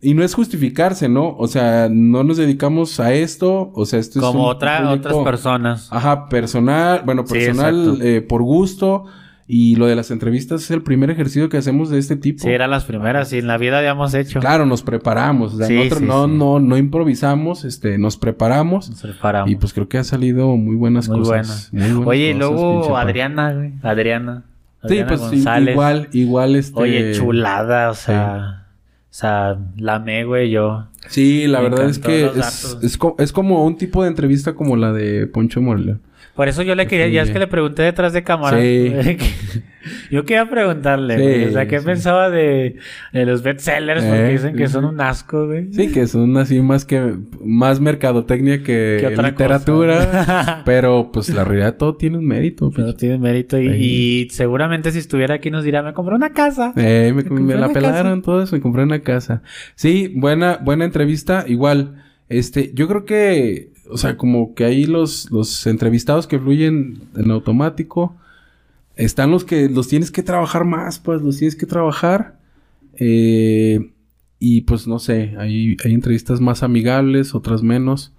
Y 0.00 0.12
no 0.12 0.22
es 0.22 0.34
justificarse, 0.34 1.08
¿no? 1.08 1.34
O 1.38 1.46
sea, 1.48 1.88
no 1.90 2.24
nos 2.24 2.36
dedicamos 2.36 3.00
a 3.00 3.14
esto. 3.14 3.70
O 3.74 3.86
sea, 3.86 3.98
esto 3.98 4.18
es. 4.18 4.24
Como 4.24 4.44
un 4.44 4.50
otra, 4.50 4.80
proyecto- 4.82 5.08
otras 5.08 5.24
personas. 5.24 5.88
Ajá, 5.90 6.28
personal. 6.28 7.02
Bueno, 7.06 7.24
personal 7.24 7.98
eh, 8.02 8.20
por 8.20 8.42
gusto. 8.42 9.04
Y 9.46 9.76
lo 9.76 9.86
de 9.86 9.94
las 9.94 10.10
entrevistas 10.10 10.62
es 10.62 10.70
el 10.70 10.82
primer 10.82 11.10
ejercicio 11.10 11.50
que 11.50 11.58
hacemos 11.58 11.90
de 11.90 11.98
este 11.98 12.16
tipo. 12.16 12.42
Sí, 12.42 12.48
eran 12.48 12.70
las 12.70 12.84
primeras 12.84 13.30
y 13.34 13.38
en 13.38 13.46
la 13.46 13.58
vida 13.58 13.76
habíamos 13.78 14.14
hecho. 14.14 14.40
Claro, 14.40 14.64
nos 14.64 14.82
preparamos. 14.82 15.52
O 15.54 15.58
sea, 15.58 15.66
Sí, 15.66 15.74
nosotros 15.74 15.98
sí, 16.00 16.04
no, 16.06 16.24
sí. 16.26 16.32
no, 16.32 16.60
no 16.60 16.78
improvisamos, 16.78 17.64
este, 17.66 17.98
nos 17.98 18.16
preparamos. 18.16 18.88
Nos 18.88 19.02
preparamos. 19.02 19.50
Y 19.50 19.56
pues 19.56 19.74
creo 19.74 19.86
que 19.86 19.98
ha 19.98 20.04
salido 20.04 20.56
muy 20.56 20.76
buenas 20.76 21.10
Muy 21.10 21.18
cosas. 21.18 21.68
buena. 21.72 21.86
Muy 21.86 21.94
buenas 21.96 22.08
Oye, 22.08 22.30
y 22.30 22.32
cosas, 22.34 22.50
luego. 22.50 22.96
Adriana, 22.96 23.52
güey. 23.52 23.72
Adriana. 23.82 24.44
Sí, 24.88 24.98
Adriana 25.00 25.08
pues 25.08 25.20
González. 25.20 25.72
igual, 25.72 26.08
igual 26.12 26.56
este. 26.56 26.80
Oye, 26.80 27.12
chulada, 27.12 27.90
o 27.90 27.94
sea. 27.94 28.60
O 29.10 29.16
sea, 29.16 29.56
la 29.76 29.96
amé, 29.96 30.24
güey, 30.24 30.50
yo. 30.50 30.88
Sí, 31.08 31.46
la 31.46 31.60
Me 31.60 31.68
verdad 31.68 31.88
es 31.88 32.00
que 32.00 32.26
es, 32.26 32.76
es, 32.82 32.98
es 33.18 33.32
como 33.32 33.64
un 33.64 33.76
tipo 33.76 34.02
de 34.02 34.08
entrevista 34.08 34.54
como 34.54 34.76
la 34.76 34.92
de 34.92 35.28
Poncho 35.28 35.60
Morleón. 35.60 36.00
Por 36.34 36.48
eso 36.48 36.62
yo 36.62 36.74
le 36.74 36.86
quería, 36.88 37.06
ya 37.08 37.22
es 37.22 37.30
que 37.30 37.38
le 37.38 37.46
pregunté 37.46 37.82
detrás 37.82 38.12
de 38.12 38.24
cámara. 38.24 38.60
Sí. 38.60 38.92
yo 40.10 40.24
quería 40.24 40.48
preguntarle, 40.50 41.16
Sí, 41.16 41.22
güey, 41.22 41.44
o 41.44 41.52
sea, 41.52 41.68
¿qué 41.68 41.78
sí. 41.78 41.86
pensaba 41.86 42.28
de, 42.28 42.76
de 43.12 43.26
los 43.26 43.42
bestsellers? 43.44 44.02
Porque 44.04 44.26
Eh, 44.26 44.32
dicen 44.32 44.56
que 44.56 44.66
son 44.66 44.84
un 44.84 45.00
asco, 45.00 45.46
güey. 45.46 45.72
Sí, 45.72 45.92
que 45.92 46.08
son 46.08 46.36
así 46.36 46.60
más 46.60 46.84
que 46.84 47.14
más 47.44 47.80
mercadotecnia 47.80 48.64
que, 48.64 48.96
¿Qué 49.00 49.06
otra 49.06 49.28
literatura. 49.30 50.62
pero 50.64 51.10
pues 51.12 51.28
la 51.28 51.44
realidad 51.44 51.76
todo 51.76 51.96
tiene 51.96 52.18
un 52.18 52.26
mérito. 52.26 52.70
Pinche. 52.70 52.94
tiene 52.94 53.18
mérito 53.18 53.60
y, 53.60 54.28
seguramente 54.30 54.90
si 54.90 54.98
estuviera 54.98 55.36
aquí 55.36 55.50
nos 55.50 55.62
dirá, 55.64 55.82
me 55.82 55.92
compré 55.92 56.16
una 56.16 56.32
casa. 56.32 56.72
Eh, 56.76 57.12
me, 57.14 57.22
Me 57.22 57.40
me 57.40 57.54
la 57.54 57.68
pelaron 57.68 58.22
todo 58.22 58.42
eso, 58.42 58.56
me 58.56 58.62
compré 58.62 58.82
una 58.82 59.00
casa. 59.00 59.42
Sí, 59.76 60.12
buena, 60.16 60.58
buena 60.62 60.84
entrevista. 60.84 61.44
Igual, 61.46 62.02
este, 62.28 62.72
yo 62.74 62.88
creo 62.88 63.04
que, 63.04 63.72
o 63.90 63.96
sea, 63.98 64.16
como 64.16 64.54
que 64.54 64.64
ahí 64.64 64.84
los, 64.84 65.30
los 65.30 65.66
entrevistados 65.66 66.26
que 66.26 66.38
fluyen 66.38 67.02
en 67.16 67.30
automático, 67.30 68.14
están 68.96 69.30
los 69.30 69.44
que 69.44 69.68
los 69.68 69.88
tienes 69.88 70.10
que 70.10 70.22
trabajar 70.22 70.64
más, 70.64 70.98
pues 70.98 71.20
los 71.22 71.36
tienes 71.38 71.56
que 71.56 71.66
trabajar. 71.66 72.38
Eh, 72.98 73.90
y 74.38 74.60
pues 74.62 74.86
no 74.86 74.98
sé, 74.98 75.34
hay, 75.38 75.76
hay 75.84 75.94
entrevistas 75.94 76.40
más 76.40 76.62
amigables, 76.62 77.34
otras 77.34 77.62
menos. 77.62 78.12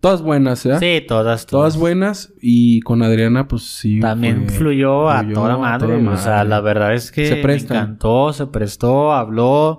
Todas 0.00 0.20
buenas, 0.22 0.66
¿eh? 0.66 0.78
Sí, 0.80 1.06
todas, 1.06 1.46
Todas 1.46 1.76
buenas. 1.76 2.32
Y 2.40 2.80
con 2.80 3.02
Adriana, 3.02 3.46
pues 3.46 3.62
sí. 3.62 4.00
También 4.00 4.46
fue- 4.48 4.56
fluyó, 4.58 5.08
a, 5.08 5.20
fluyó 5.20 5.34
toda 5.34 5.54
a 5.54 5.58
madre. 5.58 5.98
toda 5.98 6.12
O 6.12 6.16
sea, 6.16 6.44
la 6.44 6.60
verdad 6.60 6.94
es 6.94 7.12
que 7.12 7.26
Se 7.28 7.36
me 7.46 7.54
encantó, 7.54 8.32
se 8.32 8.46
prestó, 8.46 9.12
habló, 9.12 9.78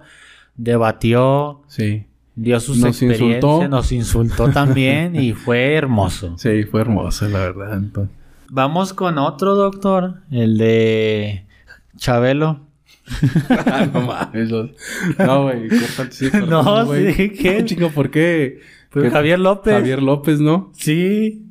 debatió, 0.56 1.62
Sí. 1.68 2.06
Dio 2.36 2.60
sus 2.60 2.78
Nos 2.78 2.90
experiencias, 3.02 3.36
insultó. 3.44 3.68
nos 3.68 3.92
insultó 3.92 4.50
también 4.50 5.16
y 5.16 5.34
fue 5.34 5.74
hermoso. 5.74 6.36
Sí, 6.38 6.64
fue 6.64 6.82
hermosa, 6.82 7.28
la 7.30 7.40
verdad. 7.40 7.74
entonces. 7.78 8.16
Vamos 8.50 8.94
con 8.94 9.18
otro 9.18 9.56
doctor, 9.56 10.16
el 10.32 10.58
de 10.58 11.46
Chabelo. 11.98 12.62
No 13.94 14.02
mames. 14.02 14.50
No, 15.20 15.44
güey, 15.44 15.70
sí, 16.12 16.30
No, 16.48 16.86
sí, 16.94 17.30
¿qué? 17.32 17.60
No, 17.60 17.66
chico, 17.66 17.90
¿por 17.90 18.10
qué? 18.10 18.60
Pues 18.92 19.06
¿Qué- 19.06 19.12
Javier 19.12 19.40
López. 19.40 19.74
Javier 19.74 20.02
López, 20.02 20.40
¿no? 20.40 20.72
Sí. 20.76 21.42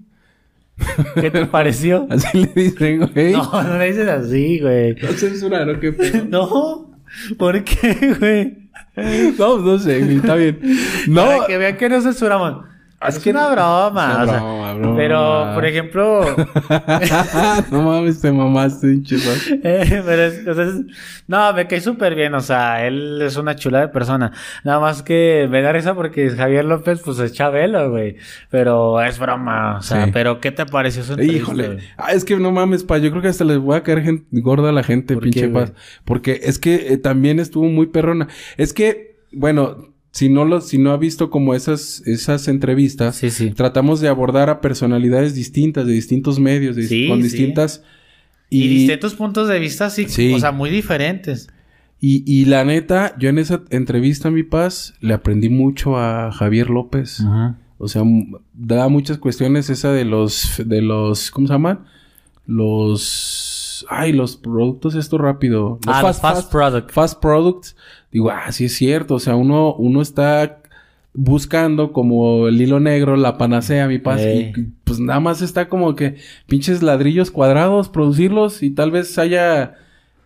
¿Qué 1.21 1.31
te 1.31 1.47
pareció? 1.47 2.07
Así 2.11 2.45
le 2.47 2.53
dicen, 2.63 3.09
güey. 3.13 3.33
No, 3.33 3.63
no 3.63 3.79
le 3.79 3.87
dices 3.87 4.09
así, 4.09 4.61
güey. 4.61 4.95
No 4.95 5.09
censuraron, 5.13 5.79
qué 5.81 5.93
pedo. 5.93 6.25
No. 6.25 6.91
¿Por 7.37 7.63
qué, 7.65 8.15
güey? 8.19 8.62
No, 9.39 9.59
no 9.59 9.79
sé, 9.79 10.01
está 10.17 10.35
bien. 10.35 10.61
No, 11.09 11.25
Para 11.25 11.47
que 11.47 11.59
vean 11.59 11.77
que 11.77 11.89
no 11.89 12.01
censuramos. 12.01 12.65
Es, 13.09 13.27
una 13.27 13.49
broma. 13.51 14.13
Es 14.13 14.29
o 14.29 14.33
sea, 14.33 14.41
broma, 14.41 14.75
broma. 14.75 14.97
Pero, 14.97 15.51
por 15.55 15.67
ejemplo, 15.67 16.25
no 17.71 17.83
mames, 17.83 18.21
te 18.21 18.33
mamaste, 18.33 18.89
pinche. 18.89 19.17
Eh, 19.65 20.03
pero 20.05 20.23
es, 20.23 20.47
o 20.47 20.55
sea, 20.55 20.65
es- 20.65 20.81
no, 21.27 21.53
me 21.53 21.67
cae 21.67 21.81
súper 21.81 22.15
bien, 22.15 22.35
o 22.35 22.41
sea, 22.41 22.87
él 22.87 23.21
es 23.23 23.37
una 23.37 23.55
chula 23.57 23.81
de 23.81 23.89
persona. 23.89 24.33
Nada 24.65 24.81
más 24.81 25.03
que 25.03 25.47
me 25.51 25.63
da 25.63 25.73
risa 25.73 25.95
porque 25.95 26.31
Javier 26.31 26.65
López, 26.65 27.01
pues 27.05 27.19
es 27.19 27.33
Chabelo, 27.33 27.91
güey. 27.91 28.17
Pero 28.51 29.01
es 29.03 29.19
broma, 29.19 29.79
o 29.79 29.83
sea, 29.83 30.05
Sí. 30.07 30.11
pero 30.13 30.41
¿qué 30.41 30.51
te 30.53 30.67
pareció 30.67 31.03
su 31.05 31.13
entrevista, 31.13 31.39
Híjole. 31.39 31.79
Ah, 31.97 32.13
es 32.13 32.25
que 32.25 32.37
no 32.37 32.53
mames, 32.53 32.85
pa. 32.85 32.99
Yo 32.99 33.11
creo 33.11 33.23
que 33.23 33.29
hasta 33.29 33.45
les 33.45 33.59
voy 33.59 33.77
a 33.77 33.83
caer 33.83 34.23
gorda 34.31 34.71
a 34.71 34.73
la 34.73 34.83
gente, 34.83 35.15
¿Por 35.15 35.23
pinche 35.25 35.43
qué, 35.43 35.49
paz. 35.49 35.73
Porque 36.05 36.41
es 36.45 36.59
que 36.59 36.93
eh, 36.93 36.99
también 36.99 37.39
estuvo 37.41 37.65
muy 37.67 37.87
perrona. 37.87 38.29
Es 38.57 38.73
que, 38.73 39.19
bueno, 39.33 39.92
si 40.13 40.29
no 40.29 40.45
lo, 40.45 40.61
si 40.61 40.79
no 40.79 40.93
ha 40.93 40.97
visto 40.99 41.29
como 41.31 41.55
esas, 41.55 42.03
esas 42.07 42.47
entrevistas, 42.47 43.17
Sí, 43.17 43.31
sí. 43.31 43.51
tratamos 43.51 44.01
de 44.01 44.07
abordar 44.09 44.49
a 44.51 44.61
personalidades 44.61 45.35
distintas, 45.35 45.87
de 45.87 45.93
distintos 45.95 46.39
medios, 46.39 46.77
de- 46.77 46.87
Sí, 46.87 47.09
con 47.09 47.21
distintas. 47.21 47.83
Y, 48.51 48.65
Y, 48.65 48.69
distintos 48.69 49.15
puntos 49.15 49.49
de 49.49 49.59
vista, 49.59 49.89
sí, 49.91 50.07
o 50.35 50.39
sea, 50.39 50.53
muy 50.53 50.69
diferentes. 50.71 51.49
y, 52.01 52.23
y 52.31 52.45
la 52.45 52.65
neta, 52.65 53.15
yo 53.19 53.29
en 53.31 53.39
esa 53.39 53.63
entrevista, 53.71 54.31
mi 54.31 54.43
paz, 54.43 54.95
le 55.01 55.15
aprendí 55.15 55.49
mucho 55.49 55.97
a 55.97 56.31
Javier 56.31 56.69
López. 56.71 57.21
O 57.79 57.89
sea, 57.89 58.03
da 58.53 58.89
muchas 58.89 59.19
cuestiones 59.19 59.69
esa 59.71 59.93
de 59.93 60.05
los, 60.05 60.63
de 60.65 60.83
los, 60.83 61.31
¿cómo 61.33 61.47
se 61.49 61.53
llaman? 61.55 61.81
Los, 62.47 63.87
ay, 63.89 64.13
los 64.13 64.37
productos 64.37 64.95
esto 64.95 65.19
rápido. 65.19 65.79
Los 65.87 65.97
Ah, 65.97 66.03
los 66.03 66.21
fast 66.21 66.51
product. 66.51 66.91
Fast 66.93 67.21
products. 67.21 67.77
Digo, 68.13 68.31
ah, 68.31 68.53
sí 68.53 68.67
es 68.67 68.75
cierto. 68.75 69.15
O 69.15 69.19
sea, 69.19 69.35
uno, 69.37 69.75
uno 69.75 70.03
está 70.03 70.59
buscando 71.15 71.93
como 71.93 72.49
el 72.49 72.61
hilo 72.61 72.81
negro, 72.81 73.17
la 73.17 73.37
panacea, 73.39 73.89
mi 73.89 73.99
paz. 73.99 74.21
Y 74.23 74.53
pues 74.85 75.01
nada 75.01 75.21
más 75.21 75.43
está 75.43 75.69
como 75.69 75.95
que 75.95 76.17
pinches 76.47 76.83
ladrillos 76.83 77.31
cuadrados, 77.31 77.89
producirlos 77.89 78.63
y 78.63 78.71
tal 78.71 78.91
vez 78.91 79.19
haya 79.19 79.75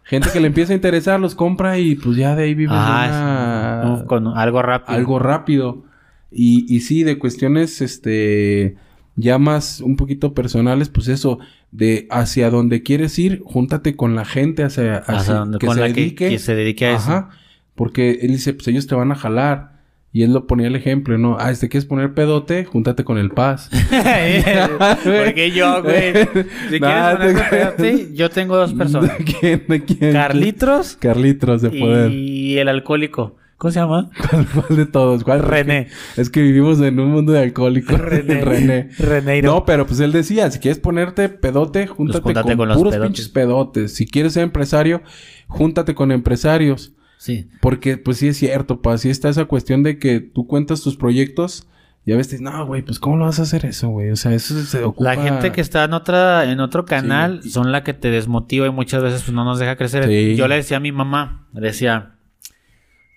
gente 0.05 0.29
que 0.33 0.39
le 0.41 0.47
empiece 0.49 0.73
a 0.73 0.77
interesar, 0.77 1.19
los 1.19 1.35
compra 1.35 1.79
y 1.79 1.97
pues 1.97 2.17
ya 2.17 2.37
de 2.37 2.45
ahí 2.45 2.55
vive 2.55 2.71
Ah, 2.75 3.83
una- 3.85 3.99
sí. 4.01 4.07
con 4.07 4.27
algo 4.29 4.63
rápido. 4.63 4.97
algo 4.99 5.19
rápido. 5.19 5.85
Y, 6.31 6.67
y 6.73 6.81
sí, 6.81 7.03
de 7.03 7.19
cuestiones, 7.19 7.81
este, 7.81 8.77
ya 9.17 9.39
más 9.39 9.81
un 9.81 9.97
poquito 9.97 10.35
personales, 10.35 10.89
pues 10.89 11.09
eso, 11.09 11.39
de 11.73 12.07
hacia 12.11 12.51
donde 12.51 12.83
quieres 12.83 13.19
ir, 13.19 13.43
júntate 13.45 13.97
con 13.97 14.15
la 14.15 14.25
gente 14.25 14.63
hacia, 14.63 14.99
Hacia 14.99 15.17
hacia 15.17 15.35
donde- 15.35 15.59
con 15.59 15.81
la 15.81 15.93
que- 15.93 16.15
que 16.15 16.39
se 16.39 16.55
dedique 16.55 16.87
a 16.87 16.97
eso. 16.97 17.29
Porque 17.77 18.19
él 18.23 18.33
dice, 18.33 18.53
pues 18.55 18.67
ellos 18.69 18.87
te 18.89 18.95
van 18.97 19.13
a 19.13 19.15
jalar. 19.15 19.77
Y 20.13 20.23
él 20.23 20.33
lo 20.33 20.47
ponía 20.47 20.67
el 20.69 20.77
ejemplo, 20.77 21.19
¿no? 21.19 21.37
Ah, 21.39 21.53
¿te 21.53 21.69
quieres 21.69 21.85
poner 21.85 22.15
pedote? 22.15 22.65
Júntate 22.65 23.05
con 23.05 23.19
el 23.19 23.31
paz. 23.31 23.69
Porque 25.05 25.53
yo, 25.55 25.83
güey. 25.83 26.13
Si 26.71 26.81
Nah, 26.81 27.17
quieres 27.17 27.37
te 27.37 27.43
ponerte 27.43 27.51
pedote, 27.51 28.09
yo 28.15 28.31
tengo 28.31 28.57
dos 28.57 28.73
personas. 28.75 29.17
¿De 29.19 29.25
quién? 29.25 29.65
¿De 29.69 29.85
quién? 29.85 30.13
Carlitos 30.13 30.97
Carlitos 30.97 31.63
de 31.63 31.71
poder. 31.71 32.13
y 32.13 32.59
el 32.59 32.69
alcohólico. 32.69 33.37
¿Cómo 33.59 33.73
se 33.73 33.81
llama? 33.81 34.11
¿Cuál 34.55 34.77
de 34.77 34.87
todos? 34.87 35.25
¿Cuál? 35.25 35.43
René. 35.43 35.89
Es 36.17 36.29
que 36.29 36.43
vivimos 36.43 36.79
en 36.81 37.01
un 37.01 37.11
mundo 37.11 37.33
de 37.33 37.41
alcohólicos. 37.41 37.99
René. 37.99 38.43
René. 38.45 38.89
Reneiro. 38.99 39.51
No, 39.53 39.65
pero 39.65 39.87
pues 39.87 39.99
él 40.01 40.13
decía, 40.13 40.51
si 40.51 40.59
quieres 40.59 40.79
ponerte 40.79 41.29
pedote, 41.31 41.87
júntate, 41.87 42.21
júntate 42.23 42.49
con, 42.49 42.57
con 42.59 42.69
los 42.69 42.77
puros 42.77 42.93
pedotes. 42.93 43.09
pinches 43.11 43.29
pedotes. 43.31 43.95
Si 43.95 44.07
quieres 44.07 44.35
ser 44.35 44.43
empresario, 44.43 45.03
júntate 45.49 45.95
con 45.95 46.13
empresarios. 46.13 46.93
Sí. 47.19 47.49
Porque 47.61 47.97
pues 47.97 48.19
sí 48.19 48.29
es 48.29 48.37
cierto, 48.37 48.83
pa, 48.83 48.99
sí 48.99 49.11
está 49.11 49.29
esa 49.29 49.47
cuestión 49.47 49.83
de 49.83 49.99
que 49.99 50.21
tú 50.21 50.47
cuentas 50.47 50.83
tus 50.83 50.97
proyectos 50.97 51.67
y 52.05 52.13
a 52.13 52.17
veces 52.17 52.41
no, 52.41 52.65
güey, 52.67 52.83
pues 52.83 53.01
¿cómo 53.01 53.17
lo 53.17 53.25
vas 53.25 53.41
a 53.41 53.43
hacer 53.43 53.65
eso, 53.67 53.89
güey? 53.89 54.11
O 54.11 54.17
sea, 54.17 54.33
eso 54.33 54.55
se 54.63 54.85
ocupa... 54.85 55.15
La 55.17 55.21
gente 55.23 55.51
que 55.51 55.61
está 55.61 55.83
en 55.85 55.93
otra, 55.93 56.51
en 56.51 56.61
otro 56.61 56.85
canal 56.85 57.43
Sí. 57.43 57.51
son 57.51 57.73
la 57.73 57.83
que 57.83 57.95
te 57.95 58.11
desmotiva 58.11 58.67
y 58.67 58.71
muchas 58.71 59.03
veces 59.03 59.23
pues, 59.23 59.35
no 59.35 59.45
nos 59.45 59.59
deja 59.59 59.75
crecer. 59.77 60.07
Sí. 60.07 60.37
Yo 60.37 60.47
le 60.47 60.55
decía 60.57 60.77
a 60.77 60.81
mi 60.81 60.93
mamá, 60.93 61.49
le 61.53 61.63
decía, 61.63 62.13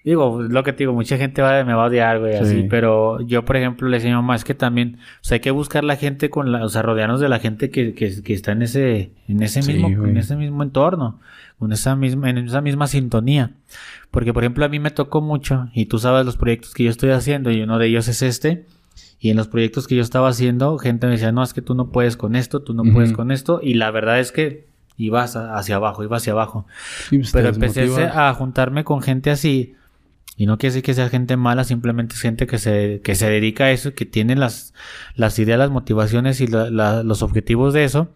digo, 0.03 0.41
lo 0.41 0.63
que 0.63 0.73
te 0.73 0.79
digo, 0.79 0.93
mucha 0.93 1.17
gente 1.17 1.41
va, 1.41 1.63
me 1.63 1.73
va 1.73 1.83
a 1.83 1.87
odiar, 1.87 2.19
güey, 2.19 2.33
Sí. 2.33 2.39
así, 2.39 2.67
pero 2.69 3.21
yo, 3.21 3.45
por 3.45 3.57
ejemplo, 3.57 3.87
le 3.89 3.97
decía 3.97 4.11
a 4.11 4.15
mi 4.15 4.21
mamá, 4.23 4.35
es 4.35 4.43
que 4.43 4.55
también, 4.55 4.97
o 4.97 5.23
sea, 5.23 5.35
hay 5.35 5.41
que 5.41 5.51
buscar 5.51 5.83
la 5.83 5.95
gente 5.97 6.29
con 6.31 6.51
la, 6.51 6.63
o 6.65 6.69
sea, 6.69 6.81
rodearnos 6.81 7.19
de 7.19 7.29
la 7.29 7.37
gente 7.39 7.69
que, 7.69 7.93
que, 7.93 8.23
que 8.23 8.33
está 8.33 8.53
en 8.53 8.63
ese, 8.63 9.11
en 9.27 9.43
ese 9.43 9.61
mismo, 9.61 9.87
en 10.07 10.17
ese 10.17 10.35
mismo 10.35 10.63
entorno, 10.63 11.19
con 11.60 11.72
esa 11.74 11.95
misma, 11.95 12.30
en 12.30 12.38
esa 12.39 12.62
misma 12.62 12.88
sintonía. 12.88 13.51
Porque, 14.12 14.34
por 14.34 14.43
ejemplo, 14.43 14.66
a 14.66 14.70
mí 14.70 14.80
me 14.80 14.91
tocó 14.91 15.22
mucho, 15.22 15.70
y 15.74 15.86
tú 15.86 15.99
sabes 15.99 16.26
los 16.26 16.38
proyectos 16.38 16.74
que 16.74 16.86
yo 16.86 16.89
estoy 16.89 17.12
haciendo, 17.12 17.51
y 17.51 17.62
uno 17.62 17.78
de 17.78 17.88
ellos 17.88 18.07
es 18.07 18.22
este, 18.22 18.66
y 19.20 19.30
en 19.30 19.38
los 19.38 19.47
proyectos 19.47 19.86
que 19.88 19.95
yo 19.95 20.01
estaba 20.01 20.30
haciendo, 20.30 20.78
gente 20.78 21.05
me 21.05 21.14
decía, 21.14 21.32
no, 21.32 21.43
es 21.43 21.53
que 21.53 21.62
tú 21.62 21.76
no 21.76 21.89
puedes 21.91 22.18
con 22.18 22.36
esto, 22.36 22.62
tú 22.62 22.74
no 22.74 22.84
puedes 22.91 23.14
con 23.14 23.32
esto, 23.32 23.60
y 23.62 23.74
la 23.76 23.91
verdad 23.91 24.20
es 24.20 24.32
que 24.32 24.66
ibas 24.97 25.36
hacia 25.36 25.76
abajo, 25.76 26.03
iba 26.03 26.18
hacia 26.18 26.34
abajo. 26.34 26.66
Pues, 27.10 27.32
Pero 27.32 27.49
empecé 27.49 27.82
desmotiva. 27.82 28.30
a 28.30 28.34
juntarme 28.34 28.84
con 28.84 29.01
gente 29.01 29.30
así. 29.32 29.76
Y 30.38 30.45
no 30.45 30.57
quiere 30.57 30.72
decir 30.72 30.84
que 30.84 30.93
sea 30.93 31.10
gente 31.10 31.36
mala, 31.36 31.66
simplemente 31.66 32.16
es 32.16 32.22
gente 32.22 32.47
que 32.47 32.57
se, 32.60 33.01
que 33.03 33.14
se 33.16 33.30
dedica 33.30 33.66
a 33.66 33.72
eso, 33.72 33.93
que 33.93 34.05
tiene 34.05 34.38
las, 34.38 34.74
las 35.16 35.38
ideas, 35.38 35.60
las 35.60 35.70
motivaciones 35.70 36.39
y 36.39 36.47
la- 36.47 36.70
la- 36.70 37.03
los 37.03 37.22
objetivos 37.24 37.74
de 37.74 37.84
eso. 37.84 38.07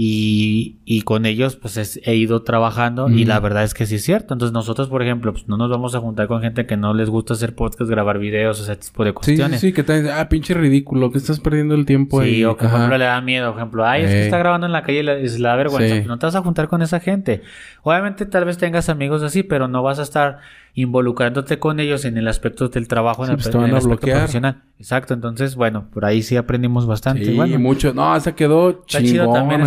Y, 0.00 0.76
y 0.84 1.02
con 1.02 1.26
ellos 1.26 1.56
pues 1.56 1.76
es- 1.76 2.00
he 2.04 2.14
ido 2.14 2.42
trabajando 2.44 3.08
y 3.08 3.24
la 3.24 3.40
verdad 3.40 3.64
es 3.64 3.74
que 3.74 3.84
sí 3.84 3.96
es 3.96 4.04
cierto. 4.04 4.32
Entonces 4.32 4.52
nosotros, 4.52 4.86
por 4.86 5.02
ejemplo, 5.02 5.32
pues 5.32 5.48
no 5.48 5.56
nos 5.56 5.68
vamos 5.70 5.96
a 5.96 5.98
juntar 5.98 6.28
con 6.28 6.40
gente 6.40 6.66
que 6.66 6.76
no 6.76 6.94
les 6.94 7.10
gusta 7.10 7.34
hacer 7.34 7.56
podcast, 7.56 7.90
grabar 7.90 8.20
videos, 8.20 8.60
o 8.60 8.62
ese 8.62 8.76
tipo 8.76 9.02
de 9.04 9.10
Sí, 9.10 9.14
sí, 9.14 9.14
cuestiones. 9.16 9.60
sí, 9.60 9.72
que 9.72 9.82
te 9.82 10.08
ah, 10.12 10.28
pinche 10.28 10.54
ridículo, 10.54 11.10
que 11.10 11.18
estás 11.18 11.40
perdiendo 11.40 11.74
el 11.74 11.84
tiempo 11.84 12.22
Sí, 12.22 12.28
ahí. 12.28 12.44
o 12.44 12.56
que 12.56 12.66
por 12.68 12.76
ejemplo 12.76 12.96
le 12.98 13.04
da 13.06 13.20
miedo, 13.20 13.50
por 13.50 13.58
ejemplo, 13.60 13.84
ay, 13.86 14.02
es 14.04 14.10
que 14.10 14.24
está 14.26 14.38
grabando 14.38 14.66
en 14.68 14.72
la 14.72 14.84
calle 14.84 15.02
y 15.02 15.24
es 15.24 15.40
la 15.40 15.56
vergüenza. 15.56 15.88
Sí. 15.88 16.00
Pues 16.02 16.06
no 16.06 16.16
te 16.20 16.26
vas 16.26 16.36
a 16.36 16.42
juntar 16.42 16.68
con 16.68 16.80
esa 16.82 17.00
gente. 17.00 17.42
Obviamente 17.82 18.24
tal 18.24 18.44
vez 18.44 18.56
tengas 18.56 18.88
amigos 18.88 19.24
así, 19.24 19.42
pero 19.42 19.66
no 19.66 19.82
vas 19.82 19.98
a 19.98 20.02
estar 20.02 20.38
involucrándote 20.74 21.58
con 21.58 21.80
ellos 21.80 22.04
en 22.04 22.18
el 22.18 22.28
aspecto 22.28 22.68
del 22.68 22.86
trabajo, 22.86 23.24
Sí, 23.24 23.32
en 23.32 23.38
el, 23.38 23.42
pues 23.42 23.52
en 23.54 23.60
el 23.62 23.66
aspecto 23.74 23.88
bloquear. 23.88 24.18
profesional. 24.18 24.62
Exacto, 24.78 25.12
entonces, 25.14 25.56
bueno, 25.56 25.88
por 25.92 26.04
ahí 26.04 26.22
sí 26.22 26.36
aprendimos 26.36 26.86
bastante. 26.86 27.24
Sí, 27.24 27.34
bueno, 27.34 27.58
mucho. 27.58 27.92
No, 27.94 28.14
esa 28.14 28.36
quedó 28.36 28.84
Está 28.86 29.02
chido 29.02 29.32
también 29.32 29.62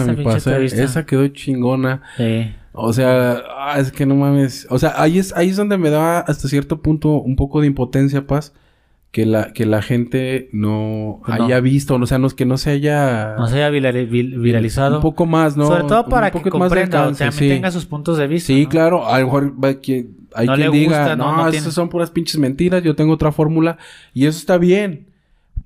esa 0.83 1.05
quedó 1.05 1.27
chingona. 1.27 2.01
sí. 2.17 2.53
O 2.73 2.93
sea, 2.93 3.43
ah, 3.57 3.75
es 3.79 3.91
que 3.91 4.05
no 4.05 4.15
mames. 4.15 4.65
O 4.69 4.79
sea, 4.79 4.93
ahí 4.95 5.19
es, 5.19 5.35
ahí 5.35 5.49
es 5.49 5.57
donde 5.57 5.77
me 5.77 5.89
da 5.89 6.19
hasta 6.21 6.47
cierto 6.47 6.81
punto 6.81 7.09
un 7.19 7.35
poco 7.35 7.59
de 7.59 7.67
impotencia, 7.67 8.25
paz. 8.27 8.53
Que 9.11 9.25
la, 9.25 9.51
que 9.51 9.65
la 9.65 9.81
gente 9.81 10.47
no 10.53 11.19
Pues 11.25 11.37
no. 11.37 11.43
haya 11.47 11.59
visto, 11.59 11.95
o 11.95 12.05
sea, 12.05 12.17
no, 12.17 12.29
que 12.29 12.45
no 12.45 12.57
se 12.57 12.69
haya... 12.69 13.35
no 13.37 13.47
se 13.47 13.61
haya 13.61 13.69
virali- 13.77 14.07
viralizado. 14.09 14.95
Un 14.95 15.01
poco 15.01 15.25
más, 15.25 15.57
¿no? 15.57 15.65
Sobre 15.65 15.83
todo 15.83 16.05
para 16.07 16.31
que 16.31 16.49
comprenda, 16.49 16.99
o 16.99 17.01
alcance, 17.09 17.17
sea, 17.25 17.31
sí. 17.33 17.49
tenga 17.49 17.71
sus 17.71 17.85
puntos 17.85 18.17
de 18.17 18.27
vista. 18.27 18.47
Sí, 18.47 18.63
¿no? 18.63 18.69
claro. 18.69 19.05
A 19.05 19.19
lo 19.19 19.25
mejor 19.25 19.53
va 19.61 19.73
quien- 19.73 20.15
hay 20.33 20.47
No 20.47 20.55
quien 20.55 20.71
le 20.71 20.77
diga, 20.77 20.99
gusta, 20.99 21.15
no, 21.17 21.39
esas 21.41 21.51
tiene". 21.51 21.71
son 21.71 21.89
puras 21.89 22.09
pinches 22.09 22.37
mentiras, 22.37 22.81
yo 22.83 22.95
tengo 22.95 23.11
otra 23.11 23.33
fórmula. 23.33 23.77
Y 24.13 24.27
eso 24.27 24.39
está 24.39 24.57
bien. 24.57 25.07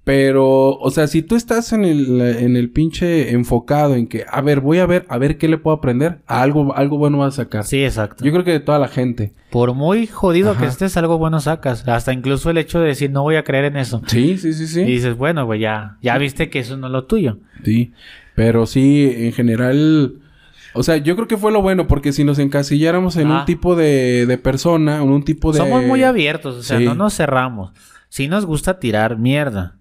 Pero, 0.05 0.77
o 0.77 0.91
sea, 0.91 1.07
si 1.07 1.23
tú 1.23 1.35
estás 1.35 1.73
en 1.73 1.83
el, 1.83 2.21
en 2.21 2.55
el 2.55 2.69
pinche 2.69 3.31
enfocado 3.31 3.95
en 3.95 4.05
que, 4.05 4.23
a 4.29 4.39
ver, 4.41 4.61
voy 4.61 4.77
a 4.77 4.85
ver, 4.85 5.03
a 5.09 5.17
ver 5.17 5.39
qué 5.39 5.47
le 5.47 5.57
puedo 5.57 5.75
aprender, 5.75 6.19
algo, 6.27 6.75
algo 6.75 6.99
bueno 6.99 7.17
vas 7.17 7.33
a 7.33 7.43
sacar. 7.43 7.63
Sí, 7.63 7.83
exacto. 7.83 8.23
Yo 8.23 8.31
creo 8.31 8.43
que 8.43 8.51
de 8.51 8.59
toda 8.59 8.77
la 8.77 8.87
gente. 8.87 9.33
Por 9.49 9.73
muy 9.73 10.05
jodido 10.05 10.55
que 10.57 10.65
estés, 10.67 10.95
algo 10.95 11.17
bueno 11.17 11.39
sacas. 11.39 11.87
Hasta 11.87 12.13
incluso 12.13 12.51
el 12.51 12.59
hecho 12.59 12.79
de 12.79 12.89
decir, 12.89 13.09
no 13.09 13.23
voy 13.23 13.35
a 13.35 13.43
creer 13.43 13.65
en 13.65 13.77
eso. 13.77 14.03
Sí, 14.05 14.37
sí, 14.37 14.53
sí, 14.53 14.67
sí. 14.67 14.81
Y 14.81 14.85
dices, 14.85 15.17
bueno, 15.17 15.43
güey, 15.45 15.61
ya, 15.61 15.97
ya 16.03 16.19
viste 16.19 16.51
que 16.51 16.59
eso 16.59 16.77
no 16.77 16.85
es 16.85 16.93
lo 16.93 17.05
tuyo. 17.05 17.39
Sí. 17.63 17.91
Pero 18.35 18.67
sí, 18.67 19.11
en 19.11 19.33
general. 19.33 20.19
O 20.75 20.83
sea, 20.83 20.97
yo 20.97 21.15
creo 21.15 21.27
que 21.27 21.37
fue 21.37 21.51
lo 21.51 21.63
bueno, 21.63 21.87
porque 21.87 22.11
si 22.13 22.23
nos 22.23 22.37
encasilláramos 22.37 23.17
en 23.17 23.31
Ah. 23.31 23.39
un 23.39 23.45
tipo 23.45 23.75
de, 23.75 24.27
de 24.27 24.37
persona, 24.37 24.97
en 24.97 25.09
un 25.09 25.23
tipo 25.23 25.51
de. 25.51 25.57
Somos 25.57 25.83
muy 25.83 26.03
abiertos, 26.03 26.57
o 26.57 26.61
sea, 26.61 26.77
Sí. 26.77 26.85
no 26.85 26.93
nos 26.93 27.15
cerramos. 27.15 27.71
Sí 28.09 28.27
nos 28.27 28.45
gusta 28.45 28.77
tirar 28.79 29.17
mierda. 29.17 29.77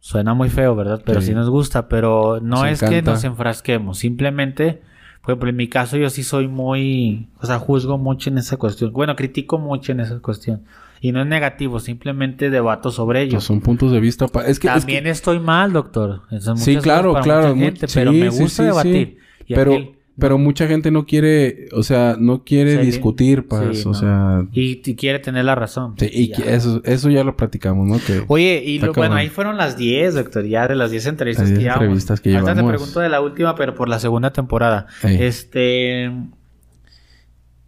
Suena 0.00 0.34
muy 0.34 0.48
feo, 0.48 0.74
¿verdad? 0.74 1.02
Pero 1.04 1.20
sí, 1.20 1.28
Sí. 1.28 1.34
nos 1.34 1.50
gusta, 1.50 1.88
pero 1.88 2.40
no 2.42 2.64
Nos 2.64 2.68
es 2.82 2.88
que 2.88 3.02
nos 3.02 3.22
enfrasquemos. 3.24 3.98
Simplemente, 3.98 4.80
por 5.22 5.32
ejemplo, 5.32 5.50
en 5.50 5.56
mi 5.56 5.68
caso 5.68 5.96
yo 5.98 6.08
sí 6.10 6.22
soy 6.22 6.48
muy, 6.48 7.28
o 7.40 7.46
sea, 7.46 7.58
juzgo 7.58 7.98
mucho 7.98 8.30
en 8.30 8.38
esa 8.38 8.56
cuestión. 8.56 8.92
Bueno, 8.92 9.14
critico 9.14 9.58
mucho 9.58 9.92
en 9.92 10.00
esa 10.00 10.18
cuestión. 10.20 10.62
Y 11.02 11.12
no 11.12 11.20
es 11.22 11.26
negativo, 11.26 11.80
simplemente 11.80 12.50
debato 12.50 12.90
sobre 12.90 13.22
ello. 13.22 13.32
Pues 13.32 13.44
son 13.44 13.60
puntos 13.60 13.92
de 13.92 14.00
vista. 14.00 14.26
pa- 14.28 14.40
Es 14.46 14.58
que. 14.58 14.68
es 14.68 14.74
que- 14.74 14.80
También 14.80 15.06
estoy 15.06 15.38
mal, 15.38 15.72
doctor. 15.72 16.22
Eso 16.30 16.56
Sí, 16.56 16.76
claro, 16.76 17.14
claro. 17.22 17.54
gente, 17.54 17.86
sí, 17.88 17.94
pero 17.98 18.12
me 18.12 18.30
sí, 18.30 18.42
gusta 18.42 18.62
sí, 18.62 18.66
debatir. 18.66 19.18
Y 19.46 19.54
Pero, 19.54 19.72
aquel- 19.72 19.96
pero 20.20 20.38
mucha 20.38 20.66
gente 20.68 20.90
no 20.90 21.06
quiere, 21.06 21.68
o 21.72 21.82
sea, 21.82 22.16
no 22.18 22.44
quiere 22.44 22.76
discutir, 22.78 23.48
pues, 23.48 23.78
sí, 23.80 23.84
o 23.86 23.92
no. 23.92 23.94
sea. 23.94 24.46
y, 24.52 24.82
y 24.84 24.94
quiere 24.94 25.18
tener 25.18 25.44
la 25.44 25.54
razón. 25.56 25.94
sí, 25.98 26.08
y 26.12 26.28
Ya. 26.28 26.44
eso, 26.54 26.80
eso 26.84 27.10
ya 27.10 27.24
lo 27.24 27.36
platicamos, 27.36 27.88
¿no? 27.88 27.98
Que 27.98 28.22
Oye, 28.28 28.62
y 28.64 28.78
lo- 28.78 28.92
bueno, 28.92 29.14
ahí 29.16 29.28
fueron 29.30 29.56
las 29.56 29.76
10, 29.76 30.14
doctor, 30.14 30.44
ya 30.46 30.68
de 30.68 30.76
las 30.76 30.90
10 30.90 31.06
entrevistas 31.06 31.44
Las 31.48 31.50
que 31.50 31.58
10 31.58 31.64
llevamos. 31.64 31.82
entrevistas 31.84 32.20
que 32.20 32.30
Ahorita 32.34 32.52
te 32.52 32.56
llevamos. 32.60 32.72
pregunto 32.78 33.00
de 33.00 33.08
la 33.08 33.20
última, 33.20 33.54
pero 33.56 33.74
por 33.74 33.88
la 33.88 33.98
segunda 33.98 34.32
temporada. 34.32 34.86
Este... 35.02 36.12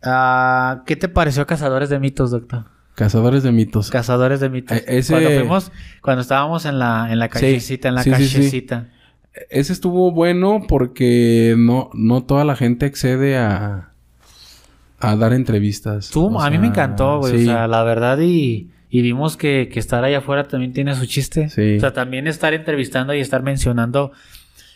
ah, 0.02 0.82
¿Qué 0.86 0.96
te 0.96 1.08
pareció 1.08 1.46
Cazadores 1.46 1.88
de 1.90 1.98
Mitos, 1.98 2.30
doctor? 2.30 2.64
Cazadores 2.94 3.42
de 3.42 3.52
mitos. 3.52 3.90
Cazadores 3.90 4.40
de 4.40 4.50
mitos. 4.50 4.76
Eh, 4.76 4.84
ese- 4.86 5.14
Cuando 5.14 5.30
fuimos, 5.30 5.72
cuando 6.02 6.20
estábamos 6.20 6.66
en 6.66 6.78
la, 6.78 7.08
en 7.10 7.18
la 7.18 7.28
callecita, 7.30 7.88
en 7.88 7.94
la 7.94 8.02
sí, 8.02 8.12
sí, 8.16 8.50
sí. 8.50 8.66
Ese 9.50 9.72
estuvo 9.72 10.12
bueno 10.12 10.64
porque 10.68 11.54
no, 11.56 11.90
no 11.94 12.22
toda 12.22 12.44
la 12.44 12.54
gente 12.56 12.86
accede 12.86 13.38
a, 13.38 13.90
a 14.98 15.16
dar 15.16 15.32
entrevistas. 15.32 16.10
Tú, 16.10 16.38
a 16.40 16.50
mí 16.50 16.58
me 16.58 16.68
encantó, 16.68 17.18
güey. 17.18 17.38
sí. 17.38 17.42
O 17.44 17.46
sea, 17.46 17.66
la 17.66 17.82
verdad, 17.82 18.18
y, 18.20 18.70
y 18.90 19.02
vimos 19.02 19.36
que, 19.36 19.70
que 19.72 19.80
estar 19.80 20.04
allá 20.04 20.18
afuera 20.18 20.44
también 20.48 20.72
tiene 20.72 20.94
su 20.94 21.06
chiste. 21.06 21.48
Sí. 21.48 21.76
O 21.76 21.80
sea, 21.80 21.92
también 21.92 22.26
estar 22.26 22.52
entrevistando 22.52 23.14
y 23.14 23.20
estar 23.20 23.42
mencionando 23.42 24.12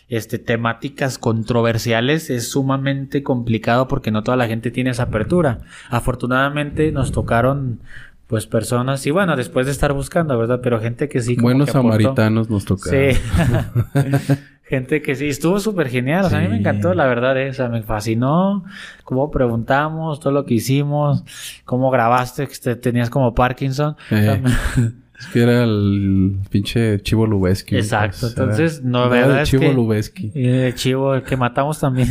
este 0.09 0.39
temáticas 0.39 1.17
controversiales 1.17 2.29
es 2.29 2.49
sumamente 2.49 3.23
complicado 3.23 3.87
porque 3.87 4.09
no 4.09 4.23
toda 4.23 4.37
la 4.37 4.47
gente 4.47 4.71
tiene 4.71 4.91
esa 4.91 5.03
apertura. 5.03 5.59
Afortunadamente 5.89 6.91
nos 6.91 7.11
tocaron 7.11 7.81
pues 8.27 8.45
personas 8.45 9.05
y 9.07 9.11
bueno, 9.11 9.35
después 9.35 9.65
de 9.65 9.71
estar 9.71 9.93
buscando, 9.93 10.37
¿verdad? 10.37 10.59
Pero 10.61 10.79
gente 10.79 11.07
que 11.09 11.21
sí 11.21 11.35
como 11.35 11.47
Buenos 11.47 11.67
que 11.67 11.71
samaritanos 11.73 12.49
nos 12.49 12.65
tocaron. 12.65 13.13
Sí. 13.13 13.19
Gente 14.63 15.01
que 15.01 15.15
sí, 15.15 15.29
estuvo 15.29 15.61
súper 15.61 15.87
genial. 15.87 16.25
O 16.25 16.29
sea, 16.29 16.39
a 16.39 16.41
mí 16.41 16.49
me 16.49 16.57
encantó, 16.57 16.93
la 16.93 17.05
verdad, 17.05 17.37
eh. 17.41 17.49
O 17.51 17.53
sea, 17.53 17.69
me 17.69 17.83
fascinó 17.83 18.65
cómo 19.05 19.31
preguntamos, 19.31 20.19
todo 20.19 20.33
lo 20.33 20.43
que 20.45 20.55
hicimos, 20.55 21.23
cómo 21.63 21.89
grabaste, 21.89 22.47
que 22.49 22.55
te- 22.61 22.75
tenías 22.75 23.09
como 23.09 23.33
Parkinson. 23.33 23.91
O 23.91 23.97
sea, 24.09 24.33
Eh, 24.33 24.43
Es 25.19 25.25
que 25.27 25.41
era 25.41 25.63
el 25.63 26.37
pinche 26.51 26.99
Chivo 27.01 27.25
Lubeski. 27.25 27.77
Exacto, 27.77 28.27
era- 28.27 28.29
entonces, 28.43 28.83
no, 28.83 29.05
era 29.05 29.09
verdad 29.09 29.35
el 29.37 29.43
es 29.43 29.49
Chivo 29.49 29.61
que- 29.61 29.73
Lubeski. 29.73 30.31
el 30.35 30.75
chivo 30.75 31.15
el 31.15 31.23
que 31.23 31.37
matamos 31.37 31.79
también. 31.79 32.09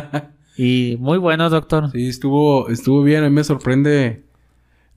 y 0.56 0.96
muy 1.00 1.18
bueno, 1.18 1.50
doctor. 1.50 1.90
Sí, 1.90 2.08
estuvo, 2.08 2.68
estuvo 2.70 3.02
bien. 3.02 3.24
A 3.24 3.28
mí 3.28 3.34
me 3.34 3.42
sorprende. 3.44 4.22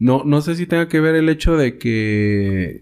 No, 0.02 0.24
no 0.26 0.42
sé 0.42 0.56
si 0.56 0.66
tenga 0.66 0.88
que 0.88 1.00
ver 1.00 1.14
el 1.14 1.30
hecho 1.30 1.56
de 1.56 1.78
que 1.78 2.82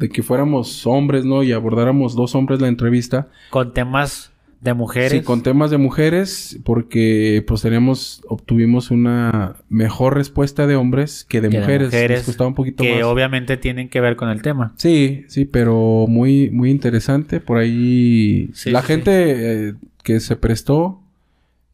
de 0.00 0.08
que 0.08 0.24
fuéramos 0.24 0.84
hombres, 0.84 1.24
¿no? 1.24 1.44
Y 1.44 1.52
abordáramos 1.52 2.16
dos 2.16 2.34
hombres 2.34 2.60
la 2.60 2.66
entrevista. 2.66 3.28
Con 3.50 3.72
temas 3.72 4.32
de 4.60 4.74
mujeres. 4.74 5.12
Sí, 5.12 5.20
con 5.22 5.42
temas 5.44 5.70
de 5.70 5.78
mujeres, 5.78 6.58
porque 6.64 7.44
pues 7.46 7.62
teníamos, 7.62 8.22
obtuvimos 8.28 8.90
una 8.90 9.56
mejor 9.68 10.16
respuesta 10.16 10.66
de 10.66 10.74
hombres 10.74 11.24
que 11.28 11.40
de 11.40 11.50
que 11.50 11.56
de 11.56 11.60
mujeres. 11.60 11.92
Les 12.26 12.40
un 12.40 12.54
poquito 12.54 12.82
que 12.82 12.96
más. 12.96 13.04
obviamente 13.04 13.56
tienen 13.56 13.88
que 13.88 14.00
ver 14.00 14.16
con 14.16 14.28
el 14.28 14.42
tema. 14.42 14.72
Sí, 14.76 15.24
sí, 15.28 15.44
pero 15.44 16.06
muy, 16.08 16.50
muy 16.50 16.70
interesante. 16.70 17.38
Por 17.38 17.58
ahí 17.58 18.50
Sí, 18.54 18.70
la 18.70 18.80
sí, 18.80 18.86
gente 18.88 19.68
eh, 19.68 19.74
que 20.02 20.18
se 20.18 20.34
prestó, 20.34 21.00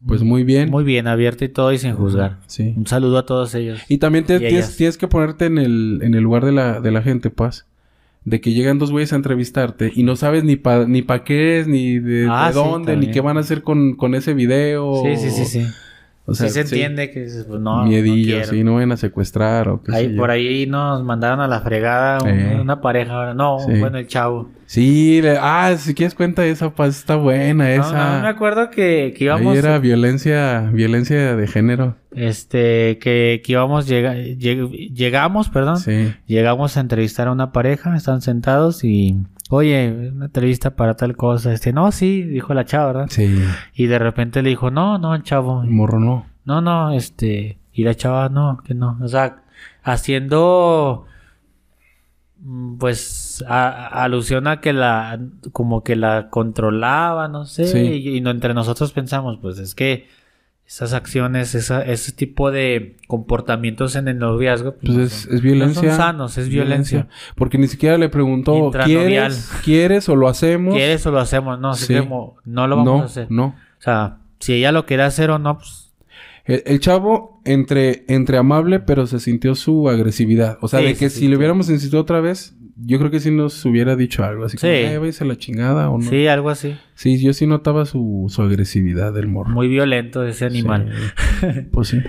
pues 0.05 0.21
muy 0.23 0.43
bien. 0.43 0.69
Muy 0.69 0.83
bien, 0.83 1.07
abierto 1.07 1.43
y 1.45 1.49
todo 1.49 1.71
y 1.73 1.77
sin 1.77 1.93
juzgar. 1.93 2.37
Sí. 2.47 2.73
Un 2.77 2.87
saludo 2.87 3.17
a 3.17 3.25
todos 3.25 3.53
ellos. 3.55 3.79
Y 3.89 3.97
también 3.97 4.25
te- 4.25 4.35
Y 4.35 4.39
tienes, 4.39 4.75
tienes 4.77 4.97
que 4.97 5.07
ponerte 5.07 5.45
en 5.45 5.57
el, 5.57 5.99
en 6.03 6.13
el 6.13 6.23
lugar 6.23 6.45
de 6.45 6.51
la, 6.51 6.79
de 6.81 6.91
la 6.91 7.01
gente, 7.01 7.29
Paz. 7.29 7.65
De 8.25 8.41
que 8.41 8.51
llegan 8.51 8.77
dos 8.77 8.91
güeyes 8.91 9.13
a 9.13 9.15
entrevistarte 9.15 9.89
y 9.95 10.03
no 10.03 10.17
sabes 10.17 10.43
ni 10.43 10.57
pa, 10.57 10.85
ni 10.85 11.01
pa 11.01 11.23
qué 11.23 11.59
es, 11.59 11.67
ni 11.67 11.97
de, 11.99 12.27
Ah, 12.29 12.47
de 12.47 12.53
sí, 12.53 12.59
dónde, 12.59 12.97
ni 12.97 13.09
qué 13.09 13.21
van 13.21 13.37
a 13.37 13.39
hacer 13.39 13.63
con, 13.63 13.95
con 13.95 14.15
ese 14.15 14.33
video. 14.33 15.01
Sí, 15.05 15.15
sí, 15.15 15.29
sí, 15.31 15.45
sí. 15.45 15.59
O 15.61 15.86
sea, 16.33 16.47
sí 16.47 16.53
se 16.53 16.63
sí. 16.67 16.75
entiende 16.75 17.09
que 17.11 17.21
dices, 17.25 17.45
pues 17.47 17.61
no, 17.61 17.85
Miedillo, 17.85 18.39
no 18.39 18.43
sí, 18.45 18.63
no 18.63 18.75
vayan 18.75 18.91
a 18.91 18.97
secuestrar 18.97 19.69
o 19.69 19.81
qué 19.81 19.95
Ahí, 19.95 20.05
sé 20.07 20.11
yo. 20.13 20.17
por 20.19 20.29
ahí 20.31 20.65
nos 20.67 21.03
mandaron 21.03 21.39
a 21.39 21.47
la 21.47 21.61
fregada 21.61 22.21
un- 22.21 22.29
Eh. 22.29 22.57
una 22.61 22.81
pareja. 22.81 23.33
No, 23.33 23.59
Sí. 23.59 23.79
bueno, 23.79 23.97
el 23.97 24.07
chavo. 24.07 24.49
Sí, 24.65 25.21
le- 25.21 25.37
ah, 25.39 25.73
si 25.77 25.93
quieres 25.93 26.13
cuenta 26.13 26.45
esa, 26.45 26.69
Paz, 26.75 26.97
está 26.97 27.15
buena 27.15 27.63
No, 27.63 27.69
esa. 27.83 28.15
no, 28.17 28.21
me 28.23 28.27
acuerdo 28.27 28.69
que, 28.69 29.13
que 29.17 29.23
íbamos... 29.23 29.53
Ahí 29.53 29.59
era 29.59 29.79
violencia, 29.79 30.69
violencia 30.73 31.37
de 31.37 31.47
género. 31.47 31.95
Este, 32.13 32.97
que, 32.99 33.41
que 33.45 33.51
íbamos... 33.53 33.87
Llega, 33.87 34.15
lleg- 34.15 34.93
llegamos, 34.93 35.47
perdón. 35.49 35.77
Sí. 35.77 36.13
Llegamos 36.25 36.75
a 36.75 36.81
entrevistar 36.81 37.29
a 37.29 37.31
una 37.31 37.53
pareja. 37.53 37.95
Están 37.95 38.21
sentados 38.21 38.83
y... 38.83 39.15
Oye, 39.49 40.11
una 40.13 40.25
entrevista 40.25 40.75
para 40.75 40.95
tal 40.95 41.15
cosa. 41.15 41.53
Este, 41.53 41.71
no, 41.73 41.91
sí, 41.91 42.21
dijo 42.23 42.53
la 42.53 42.65
chava, 42.65 42.87
¿verdad? 42.87 43.07
Sí. 43.09 43.41
Y 43.73 43.85
de 43.87 43.97
repente 43.99 44.41
le 44.41 44.49
dijo, 44.49 44.71
no, 44.71 44.97
no, 44.97 45.15
el 45.15 45.23
chavo. 45.23 45.63
El 45.63 45.69
morro 45.69 45.99
no. 45.99 46.25
No, 46.45 46.61
no, 46.61 46.91
este. 46.91 47.57
Y 47.71 47.83
la 47.83 47.95
chava, 47.95 48.29
no, 48.29 48.59
que 48.65 48.73
no. 48.73 48.97
O 49.01 49.07
sea, 49.07 49.43
haciendo. 49.83 51.05
mm, 52.39 52.77
Pues 52.77 53.43
a- 53.47 54.03
alusión 54.03 54.47
a 54.47 54.59
que 54.61 54.73
la. 54.73 55.19
Como 55.51 55.83
que 55.83 55.95
la 55.95 56.29
controlaba, 56.29 57.27
no 57.27 57.45
sé. 57.45 57.67
Sí. 57.67 57.79
Y, 57.79 58.09
y 58.09 58.17
entre 58.17 58.53
nosotros 58.53 58.91
pensamos, 58.91 59.37
pues 59.41 59.59
es 59.59 59.75
que. 59.75 60.07
Esas 60.67 60.91
acciones, 60.91 61.55
esa, 61.55 61.81
ese 61.81 62.11
tipo 62.11 62.51
de 62.51 62.97
comportamientos 63.07 63.95
en 63.95 64.09
el 64.09 64.17
noviazgo. 64.19 64.73
pues, 64.73 64.81
Pues 64.83 64.97
no 64.97 65.03
es, 65.03 65.11
son- 65.13 65.35
es 65.35 65.41
violencia. 65.41 65.81
No 65.83 65.87
son 65.89 65.97
sanos, 65.97 66.37
es 66.37 66.49
violencia. 66.49 67.07
Porque 67.35 67.57
ni 67.57 67.67
siquiera 67.67 67.97
le 67.97 68.09
preguntó. 68.09 68.71
¿quieres, 68.83 69.49
¿quieres 69.63 70.09
o 70.09 70.15
lo 70.17 70.27
hacemos? 70.27 70.75
¿Quieres 70.75 71.05
o 71.05 71.11
lo 71.11 71.19
hacemos? 71.19 71.57
No, 71.59 71.73
Sí. 71.73 71.95
como, 71.97 72.35
no 72.43 72.67
lo 72.67 72.75
vamos 72.75 72.93
no, 72.97 73.01
a 73.01 73.05
hacer. 73.05 73.27
no. 73.29 73.45
O 73.79 73.81
sea, 73.81 74.17
si 74.39 74.53
ella 74.55 74.71
lo 74.73 74.85
quiere 74.85 75.03
hacer 75.03 75.29
o 75.29 75.39
no, 75.39 75.57
pues. 75.57 75.93
El, 76.43 76.63
el 76.65 76.79
chavo, 76.81 77.39
entre, 77.45 78.03
entre 78.09 78.37
amable, 78.37 78.79
pero 78.81 79.07
se 79.07 79.19
sintió 79.21 79.55
su 79.55 79.87
agresividad. 79.89 80.57
O 80.61 80.67
sea, 80.67 80.79
Sí, 80.81 80.85
de 80.87 80.95
que 80.95 81.09
sí, 81.09 81.19
si 81.21 81.27
le 81.29 81.37
hubiéramos 81.37 81.69
insistido 81.69 82.01
otra 82.01 82.19
vez, 82.19 82.55
yo 82.79 82.99
creo 82.99 83.09
que 83.11 83.19
sí 83.19 83.31
nos 83.31 83.63
hubiera 83.65 83.95
dicho 83.95 84.23
algo. 84.23 84.45
Así 84.45 84.57
como, 84.57 84.71
Sí. 84.71 84.97
váyase 84.97 85.23
a 85.23 85.27
la 85.27 85.37
chingada 85.37 85.89
o 85.89 85.97
no. 85.97 86.09
Sí, 86.09 86.27
algo 86.27 86.49
así. 86.49 86.75
Sí, 86.95 87.21
yo 87.21 87.33
sí 87.33 87.47
notaba 87.47 87.85
su, 87.85 88.25
su 88.29 88.41
agresividad 88.41 89.13
del 89.13 89.27
morro. 89.27 89.49
Muy 89.49 89.67
violento 89.67 90.25
ese 90.25 90.45
animal. 90.45 90.91
Sí. 91.39 91.47
pues 91.71 91.87
sí. 91.89 91.99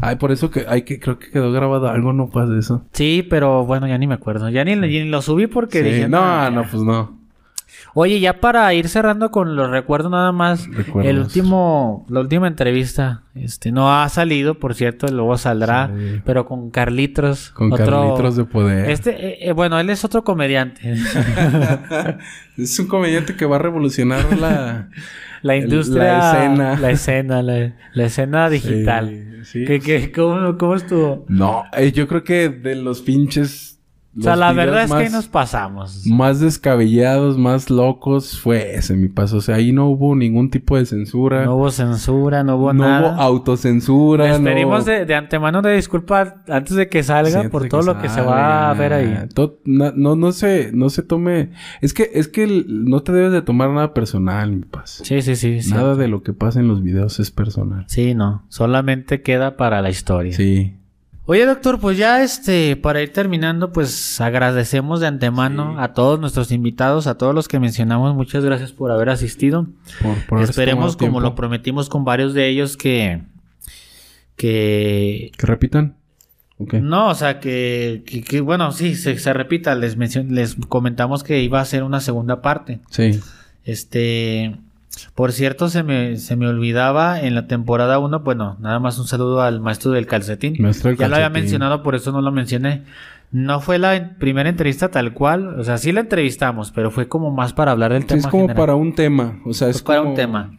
Ay, 0.00 0.16
por 0.16 0.30
eso 0.32 0.50
que, 0.50 0.64
ay, 0.68 0.82
que 0.82 1.00
creo 1.00 1.18
que 1.18 1.30
quedó 1.30 1.50
grabado 1.50 1.88
algo, 1.88 2.12
no 2.12 2.28
pasa 2.28 2.52
de 2.52 2.60
eso. 2.60 2.84
Sí, 2.92 3.26
pero 3.28 3.64
bueno, 3.64 3.88
ya 3.88 3.96
ni 3.98 4.06
me 4.06 4.14
acuerdo. 4.14 4.48
Ya 4.50 4.64
ni, 4.64 4.76
ni 4.76 5.04
lo 5.08 5.22
subí 5.22 5.46
porque 5.46 5.78
Sí, 5.82 5.84
dije. 5.88 6.08
no, 6.08 6.18
ya". 6.20 6.50
no, 6.50 6.62
pues 6.70 6.82
no. 6.82 7.18
Oye, 8.00 8.20
ya 8.20 8.38
para 8.40 8.72
ir 8.74 8.88
cerrando 8.88 9.32
con 9.32 9.56
los 9.56 9.70
recuerdos 9.70 10.12
nada 10.12 10.30
más. 10.30 10.68
Recuerdos. 10.72 11.10
El 11.10 11.18
último, 11.18 12.06
la 12.08 12.20
última 12.20 12.46
entrevista, 12.46 13.22
este, 13.34 13.72
no 13.72 13.92
ha 13.92 14.08
salido, 14.08 14.54
por 14.60 14.76
cierto, 14.76 15.08
luego 15.08 15.36
saldrá, 15.36 15.88
Sí. 15.88 16.20
pero 16.24 16.46
con 16.46 16.70
Carlitos. 16.70 17.50
Con 17.50 17.72
otro- 17.72 17.86
Carlitos 17.86 18.36
de 18.36 18.44
poder. 18.44 18.88
Este, 18.88 19.10
eh, 19.10 19.38
eh, 19.48 19.52
bueno, 19.52 19.80
él 19.80 19.90
es 19.90 20.04
otro 20.04 20.22
comediante. 20.22 20.94
Es 22.56 22.78
un 22.78 22.86
comediante 22.86 23.34
que 23.36 23.46
va 23.46 23.56
a 23.56 23.58
revolucionar 23.60 24.36
la... 24.38 24.88
la 25.42 25.56
industria. 25.56 26.02
la 26.18 26.32
escena. 26.32 26.78
La 26.80 26.90
escena, 26.90 27.42
la, 27.42 27.72
la 27.94 28.04
escena 28.04 28.50
digital. 28.50 29.08
Sí, 29.42 29.44
sí. 29.44 29.64
¿Qué, 29.64 29.80
qué, 29.80 30.12
cómo, 30.12 30.56
¿Cómo 30.58 30.74
estuvo? 30.74 31.24
No, 31.28 31.64
eh, 31.76 31.92
yo 31.92 32.06
creo 32.08 32.22
que 32.24 32.48
de 32.48 32.74
los 32.76 33.02
pinches... 33.02 33.77
O 34.18 34.22
sea, 34.22 34.36
la 34.36 34.52
verdad 34.52 34.82
es 34.84 34.90
que 34.92 35.04
más- 35.04 35.12
nos 35.12 35.28
pasamos. 35.28 36.06
Más 36.06 36.40
descabellados, 36.40 37.38
más 37.38 37.70
locos, 37.70 38.40
fue 38.40 38.74
ese 38.74 38.96
mi 38.96 39.08
paso. 39.08 39.36
O 39.38 39.40
sea, 39.40 39.56
ahí 39.56 39.72
no 39.72 39.86
hubo 39.88 40.14
ningún 40.16 40.50
tipo 40.50 40.76
de 40.76 40.86
censura. 40.86 41.44
No 41.44 41.56
hubo 41.56 41.70
censura, 41.70 42.42
no 42.42 42.56
hubo 42.56 42.72
no 42.72 42.84
nada. 42.84 43.12
hubo 43.14 43.20
autocensura. 43.20 44.26
Les 44.26 44.40
no- 44.40 44.44
pedimos 44.50 44.84
de, 44.84 45.04
de 45.06 45.14
antemano 45.14 45.62
de 45.62 45.74
disculpa 45.76 46.42
antes 46.48 46.74
de 46.76 46.88
que 46.88 47.02
salga 47.02 47.42
Sí, 47.42 47.48
por 47.48 47.68
todo 47.68 47.82
lo 47.82 47.98
que 48.00 48.08
se 48.08 48.20
va 48.20 48.70
a 48.70 48.74
ver 48.74 48.92
ahí. 48.92 49.14
no, 49.64 50.16
no 50.16 50.32
se, 50.32 50.70
no 50.72 50.90
se 50.90 51.02
tome. 51.02 51.50
Es 51.80 51.94
que, 51.94 52.10
es 52.14 52.28
que 52.28 52.44
el- 52.44 52.66
no 52.84 53.02
te 53.02 53.12
debes 53.12 53.32
de 53.32 53.42
tomar 53.42 53.70
nada 53.70 53.94
personal, 53.94 54.50
mi 54.52 54.62
paz. 54.64 55.00
Sí, 55.04 55.22
sí, 55.22 55.36
sí. 55.36 55.62
Sí, 55.62 55.70
Nada 55.70 55.94
de 55.96 56.08
lo 56.08 56.22
que 56.22 56.32
pasa 56.32 56.60
en 56.60 56.68
los 56.68 56.82
videos 56.82 57.20
es 57.20 57.30
personal. 57.30 57.84
Sí, 57.88 58.14
no. 58.14 58.44
Solamente 58.48 59.22
queda 59.22 59.56
para 59.56 59.80
la 59.82 59.90
historia. 59.90 60.32
Sí. 60.32 60.74
Oye, 61.30 61.44
doctor, 61.44 61.78
pues 61.78 61.98
ya 61.98 62.22
este, 62.22 62.74
para 62.74 63.02
ir 63.02 63.12
terminando, 63.12 63.70
pues 63.70 64.18
agradecemos 64.18 65.00
de 65.00 65.08
antemano 65.08 65.78
a 65.78 65.92
todos 65.92 66.18
nuestros 66.18 66.50
invitados, 66.52 67.06
a 67.06 67.18
todos 67.18 67.34
los 67.34 67.48
que 67.48 67.60
mencionamos. 67.60 68.14
Muchas 68.14 68.46
gracias 68.46 68.72
por 68.72 68.90
haber 68.90 69.10
asistido. 69.10 69.66
Por, 70.00 70.24
por 70.24 70.40
Esperemos, 70.40 70.96
como 70.96 71.20
lo 71.20 71.34
prometimos 71.34 71.90
con 71.90 72.06
varios 72.06 72.32
de 72.32 72.48
ellos, 72.48 72.78
que. 72.78 73.20
que 74.36 75.30
Que 75.36 75.46
repitan. 75.46 75.96
Ok. 76.56 76.72
No, 76.76 77.08
o 77.08 77.14
sea, 77.14 77.40
que, 77.40 78.04
que, 78.06 78.22
que, 78.22 78.40
bueno, 78.40 78.72
sí, 78.72 78.94
se, 78.94 79.18
se 79.18 79.32
repita. 79.34 79.74
Les, 79.74 79.98
les 79.98 80.54
comentamos 80.54 81.24
que 81.24 81.42
iba 81.42 81.60
a 81.60 81.64
ser 81.66 81.82
una 81.82 82.00
segunda 82.00 82.40
parte. 82.40 82.80
Sí. 82.88 83.20
Este, 83.64 84.56
por 85.14 85.32
cierto, 85.32 85.68
se 85.68 85.82
me, 85.82 86.16
se 86.16 86.36
me 86.36 86.48
olvidaba 86.48 87.20
en 87.20 87.34
la 87.34 87.46
temporada 87.46 87.98
1, 87.98 88.20
bueno, 88.20 88.56
nada 88.60 88.78
más 88.80 88.98
un 88.98 89.06
saludo 89.06 89.42
al 89.42 89.60
maestro 89.60 89.90
del 89.92 90.06
calcetín. 90.06 90.56
Maestro 90.60 90.90
del 90.90 90.98
ya 90.98 91.08
lo 91.08 91.16
había 91.16 91.30
mencionado, 91.30 91.82
por 91.82 91.94
eso 91.94 92.12
no 92.12 92.20
lo 92.22 92.32
mencioné. 92.32 92.82
No 93.30 93.60
fue 93.60 93.78
la 93.78 94.14
primera 94.18 94.48
entrevista 94.48 94.88
tal 94.90 95.12
cual, 95.12 95.60
o 95.60 95.64
sea, 95.64 95.76
sí 95.76 95.92
la 95.92 96.00
entrevistamos, 96.00 96.70
pero 96.72 96.90
fue 96.90 97.08
como 97.08 97.30
más 97.30 97.52
para 97.52 97.72
hablar 97.72 97.92
del 97.92 98.02
Sí, 98.02 98.08
tema 98.08 98.20
es 98.20 98.26
como 98.26 98.42
general. 98.44 98.56
para 98.56 98.74
un 98.74 98.94
tema. 98.94 99.38
O 99.44 99.52
sea, 99.52 99.68
es 99.68 99.82
para 99.82 99.98
como, 99.98 100.10
un 100.12 100.16
tema. 100.16 100.50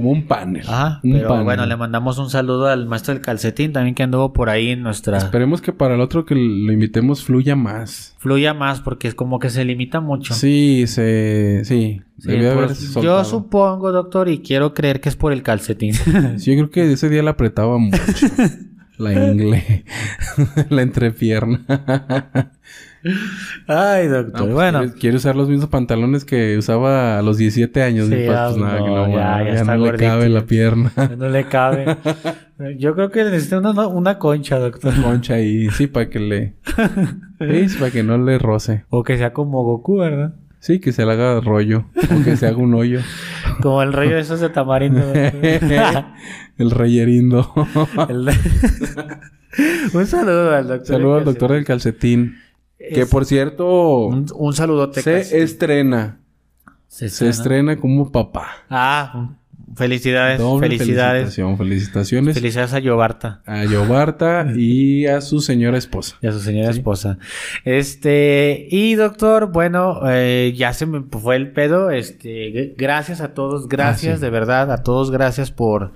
Como 0.00 0.12
un 0.12 0.26
panel. 0.26 0.62
Ajá, 0.66 1.00
un 1.02 1.12
pero 1.12 1.28
panel. 1.28 1.44
bueno, 1.44 1.66
le 1.66 1.76
mandamos 1.76 2.16
un 2.16 2.30
saludo 2.30 2.68
al 2.68 2.86
maestro 2.86 3.12
del 3.12 3.22
calcetín 3.22 3.74
también 3.74 3.94
que 3.94 4.02
anduvo 4.02 4.32
por 4.32 4.48
ahí 4.48 4.70
en 4.70 4.82
nuestra... 4.82 5.18
Esperemos 5.18 5.60
que 5.60 5.74
para 5.74 5.94
el 5.94 6.00
otro 6.00 6.24
que 6.24 6.34
lo 6.34 6.72
invitemos 6.72 7.22
fluya 7.22 7.54
más. 7.54 8.16
Fluya 8.18 8.54
más 8.54 8.80
porque 8.80 9.08
es 9.08 9.14
como 9.14 9.38
que 9.38 9.50
se 9.50 9.62
limita 9.66 10.00
mucho. 10.00 10.32
Sí, 10.32 10.86
se... 10.86 11.66
Sí. 11.66 12.00
Haberse 12.26 13.02
yo 13.02 13.24
supongo, 13.24 13.92
doctor, 13.92 14.30
y 14.30 14.38
quiero 14.38 14.72
creer 14.72 15.02
que 15.02 15.10
es 15.10 15.16
por 15.16 15.34
el 15.34 15.42
calcetín. 15.42 15.92
Sí, 16.38 16.56
yo 16.56 16.56
creo 16.56 16.70
que 16.70 16.92
ese 16.92 17.10
día 17.10 17.22
la 17.22 17.32
apretaba 17.32 17.76
mucho. 17.76 17.98
La 18.98 19.12
ingle. 19.14 19.84
la 20.68 20.82
entrepierna. 20.82 21.64
Ay, 23.66 24.08
No, 24.08 24.14
doctor. 24.22 24.40
pues, 24.42 24.52
bueno, 24.52 24.78
quiere, 24.80 24.94
quiere 24.94 25.16
usar 25.16 25.36
los 25.36 25.48
mismos 25.48 25.68
pantalones 25.70 26.24
que 26.24 26.56
usaba 26.58 27.18
a 27.18 27.22
los 27.22 27.38
17 27.38 27.82
años. 27.82 28.08
Sí, 28.08 28.14
pa, 28.26 28.32
ya, 28.32 28.44
pues 28.46 28.56
nada, 28.58 28.78
no, 28.78 28.84
que 28.84 28.90
no, 28.90 29.08
ya, 29.08 29.44
ya, 29.44 29.54
ya 29.54 29.64
no 29.64 29.76
le 29.92 29.98
cabe 29.98 30.28
la 30.28 30.44
pierna. 30.46 30.92
no 31.18 31.28
le 31.28 31.44
cabe. 31.44 31.96
Yo 32.78 32.94
creo 32.94 33.10
que 33.10 33.24
necesita 33.24 33.58
una, 33.58 33.86
una 33.86 34.18
concha, 34.18 34.58
doctor. 34.58 34.92
Concha 35.02 35.34
ahí, 35.34 35.70
sí, 35.70 35.86
para 35.86 36.10
que 36.10 36.20
le... 36.20 36.54
Sí, 37.38 37.76
para 37.78 37.90
que 37.90 38.02
no 38.02 38.18
le 38.18 38.38
roce. 38.38 38.84
O 38.90 39.02
que 39.02 39.16
sea 39.16 39.32
como 39.32 39.62
Goku, 39.64 39.96
¿verdad? 39.98 40.34
Sí, 40.58 40.78
que 40.78 40.92
se 40.92 41.06
le 41.06 41.12
haga 41.12 41.40
rollo. 41.40 41.86
O 41.96 42.22
que 42.22 42.36
se 42.36 42.46
haga 42.46 42.58
un 42.58 42.74
hoyo. 42.74 43.00
Como 43.62 43.82
el 43.82 43.94
rollo 43.94 44.16
de 44.16 44.20
esos 44.20 44.40
de 44.40 44.50
tamarindo. 44.50 45.00
El 45.14 46.70
reyerindo. 46.70 47.50
El 48.10 48.26
de- 48.26 48.34
un 49.94 50.06
saludo 50.06 50.54
al 50.54 50.68
doctor. 50.68 50.86
Saludo 50.86 51.14
al 51.16 51.24
doctor 51.24 51.52
del 51.52 51.64
calcetín. 51.64 52.36
Que 52.80 53.02
Es- 53.02 53.08
por 53.10 53.26
cierto, 53.26 54.06
Un, 54.06 54.26
un 54.34 54.52
saludote. 54.54 55.02
casi. 55.02 55.30
se 55.30 55.42
estrena. 55.42 56.20
Se 56.88 57.08
Se 57.08 57.28
estrena 57.28 57.76
como 57.78 58.10
papá. 58.10 58.48
Ah, 58.68 59.30
felicidades. 59.76 60.38
Doble 60.38 60.68
felicidades. 60.68 61.22
felicitación. 61.22 61.56
Felicitaciones 61.56 62.34
Felicidades 62.34 62.72
a 62.74 62.78
Yobarta 62.80 63.40
a 63.46 63.64
Yobarta 63.64 64.46
y 64.56 65.06
a 65.06 65.20
su 65.20 65.40
señora 65.40 65.78
esposa. 65.78 66.16
y 66.20 66.26
a 66.26 66.32
su 66.32 66.40
señora 66.40 66.70
esposa. 66.70 67.18
Este, 67.64 68.66
y 68.70 68.94
doctor, 68.94 69.52
bueno, 69.52 70.00
eh, 70.08 70.52
ya 70.56 70.72
se 70.72 70.86
me 70.86 71.02
fue 71.02 71.36
el 71.36 71.52
pedo. 71.52 71.90
Este, 71.90 72.74
gracias 72.76 73.20
a 73.20 73.32
todos, 73.34 73.68
gracias 73.68 74.14
Ah, 74.14 74.16
sí. 74.16 74.22
de 74.22 74.30
verdad, 74.30 74.70
a 74.72 74.82
todos, 74.82 75.10
gracias 75.10 75.50
por, 75.50 75.92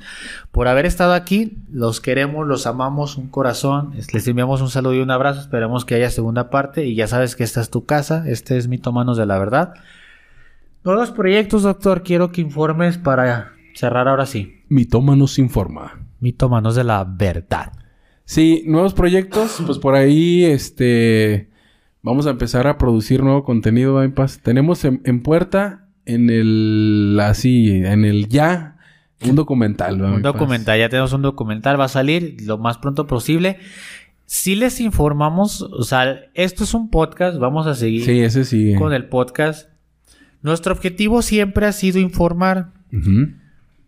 por 0.52 0.68
haber 0.68 0.86
estado 0.86 1.12
aquí. 1.14 1.58
Los 1.72 2.00
queremos, 2.00 2.46
los 2.46 2.66
amamos, 2.66 3.16
un 3.16 3.28
corazón. 3.28 3.92
Es- 3.96 4.12
Les 4.14 4.26
enviamos 4.28 4.60
un 4.60 4.70
saludo 4.70 4.94
y 4.94 5.00
un 5.00 5.10
abrazo. 5.10 5.40
Esperemos 5.40 5.84
que 5.84 5.94
haya 5.96 6.10
segunda 6.10 6.48
parte. 6.50 6.86
Y 6.86 6.94
ya 6.94 7.06
sabes 7.06 7.36
que 7.36 7.44
esta 7.44 7.60
es 7.60 7.70
tu 7.70 7.84
casa. 7.84 8.24
Este 8.26 8.56
es 8.56 8.68
Mito 8.68 8.92
Manos 8.92 9.16
de 9.16 9.26
la 9.26 9.38
Verdad. 9.38 9.74
Nuevos 10.84 11.10
proyectos, 11.10 11.62
doctor. 11.62 12.02
Quiero 12.02 12.30
que 12.30 12.40
informes 12.40 12.98
para 12.98 13.52
cerrar 13.74 14.08
ahora 14.08 14.26
sí. 14.26 14.62
Mitómanos 14.68 15.38
informa. 15.38 16.06
Mito 16.20 16.48
Manos 16.48 16.74
de 16.74 16.84
la 16.84 17.04
Verdad. 17.04 17.72
Sí, 18.24 18.64
nuevos 18.66 18.94
proyectos, 18.94 19.62
pues 19.66 19.78
por 19.78 19.94
ahí, 19.94 20.44
este, 20.44 21.50
vamos 22.02 22.26
a 22.26 22.30
empezar 22.30 22.66
a 22.66 22.78
producir 22.78 23.22
nuevo 23.22 23.44
contenido, 23.44 23.94
¿va, 23.94 24.04
en 24.04 24.14
paz? 24.14 24.40
Tenemos 24.42 24.82
en, 24.86 25.02
en 25.04 25.22
puerta, 25.22 25.88
en 26.06 26.30
el, 26.30 27.18
así, 27.22 27.68
en 27.70 28.06
el 28.06 28.28
ya, 28.28 28.78
un 29.22 29.34
documental, 29.36 30.02
¿va, 30.02 30.08
mi 30.08 30.16
Un 30.16 30.22
paz? 30.22 30.32
documental, 30.32 30.78
ya 30.78 30.88
tenemos 30.88 31.12
un 31.12 31.20
documental, 31.20 31.78
va 31.78 31.84
a 31.84 31.88
salir 31.88 32.36
lo 32.46 32.56
más 32.56 32.78
pronto 32.78 33.06
posible. 33.06 33.58
Si 34.24 34.54
les 34.56 34.80
informamos, 34.80 35.60
o 35.60 35.82
sea, 35.82 36.16
esto 36.32 36.64
es 36.64 36.72
un 36.72 36.88
podcast, 36.88 37.38
vamos 37.38 37.66
a 37.66 37.74
seguir 37.74 38.06
Sí, 38.06 38.20
ese 38.20 38.46
sí. 38.46 38.74
con 38.78 38.94
el 38.94 39.06
podcast. 39.10 39.68
Nuestro 40.40 40.72
objetivo 40.72 41.20
siempre 41.20 41.66
ha 41.66 41.72
sido 41.72 41.98
informar, 41.98 42.72
Ujú. 42.90 43.34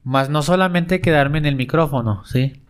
Más 0.07 0.31
no 0.31 0.41
solamente 0.43 1.01
quedarme 1.01 1.39
en 1.39 1.47
el 1.47 1.57
micrófono, 1.57 2.25
¿sí? 2.25 2.63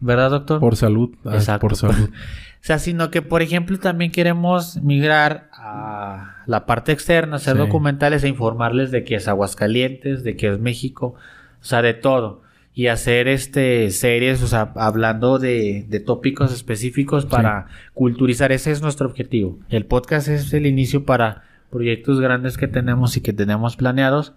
¿Verdad, 0.00 0.30
doctor? 0.30 0.60
Por 0.60 0.76
salud. 0.76 1.10
ah, 1.26 1.34
Exacto. 1.34 1.68
Por 1.68 1.76
salud. 1.76 2.08
O 2.08 2.62
sea, 2.62 2.78
sino 2.78 3.10
que, 3.10 3.20
por 3.22 3.42
ejemplo, 3.42 3.78
también 3.78 4.10
queremos 4.12 4.78
migrar 4.82 5.50
a 5.52 6.36
la 6.46 6.64
parte 6.66 6.92
externa, 6.92 7.36
hacer 7.36 7.54
Sí. 7.54 7.58
documentales 7.58 8.24
e 8.24 8.28
informarles 8.28 8.90
de 8.90 9.04
que 9.04 9.14
es 9.16 9.28
Aguascalientes, 9.28 10.24
de 10.24 10.36
que 10.36 10.48
es 10.48 10.58
México, 10.58 11.14
o 11.60 11.64
sea, 11.64 11.82
de 11.82 11.92
todo. 11.94 12.42
Y 12.72 12.86
hacer 12.86 13.28
este 13.28 13.90
series, 13.90 14.42
o 14.42 14.46
sea, 14.46 14.72
hablando 14.76 15.38
de, 15.38 15.84
de 15.88 16.00
tópicos 16.00 16.50
específicos 16.52 17.26
para 17.26 17.66
culturizar. 17.92 18.52
Ese 18.52 18.70
es 18.70 18.80
nuestro 18.80 19.06
objetivo. 19.08 19.58
El 19.68 19.84
podcast 19.84 20.28
es 20.28 20.52
el 20.54 20.64
inicio 20.66 21.04
para 21.04 21.42
proyectos 21.70 22.20
grandes 22.20 22.56
que 22.56 22.68
tenemos 22.68 23.16
y 23.18 23.20
que 23.20 23.32
tenemos 23.34 23.76
planeados 23.76 24.32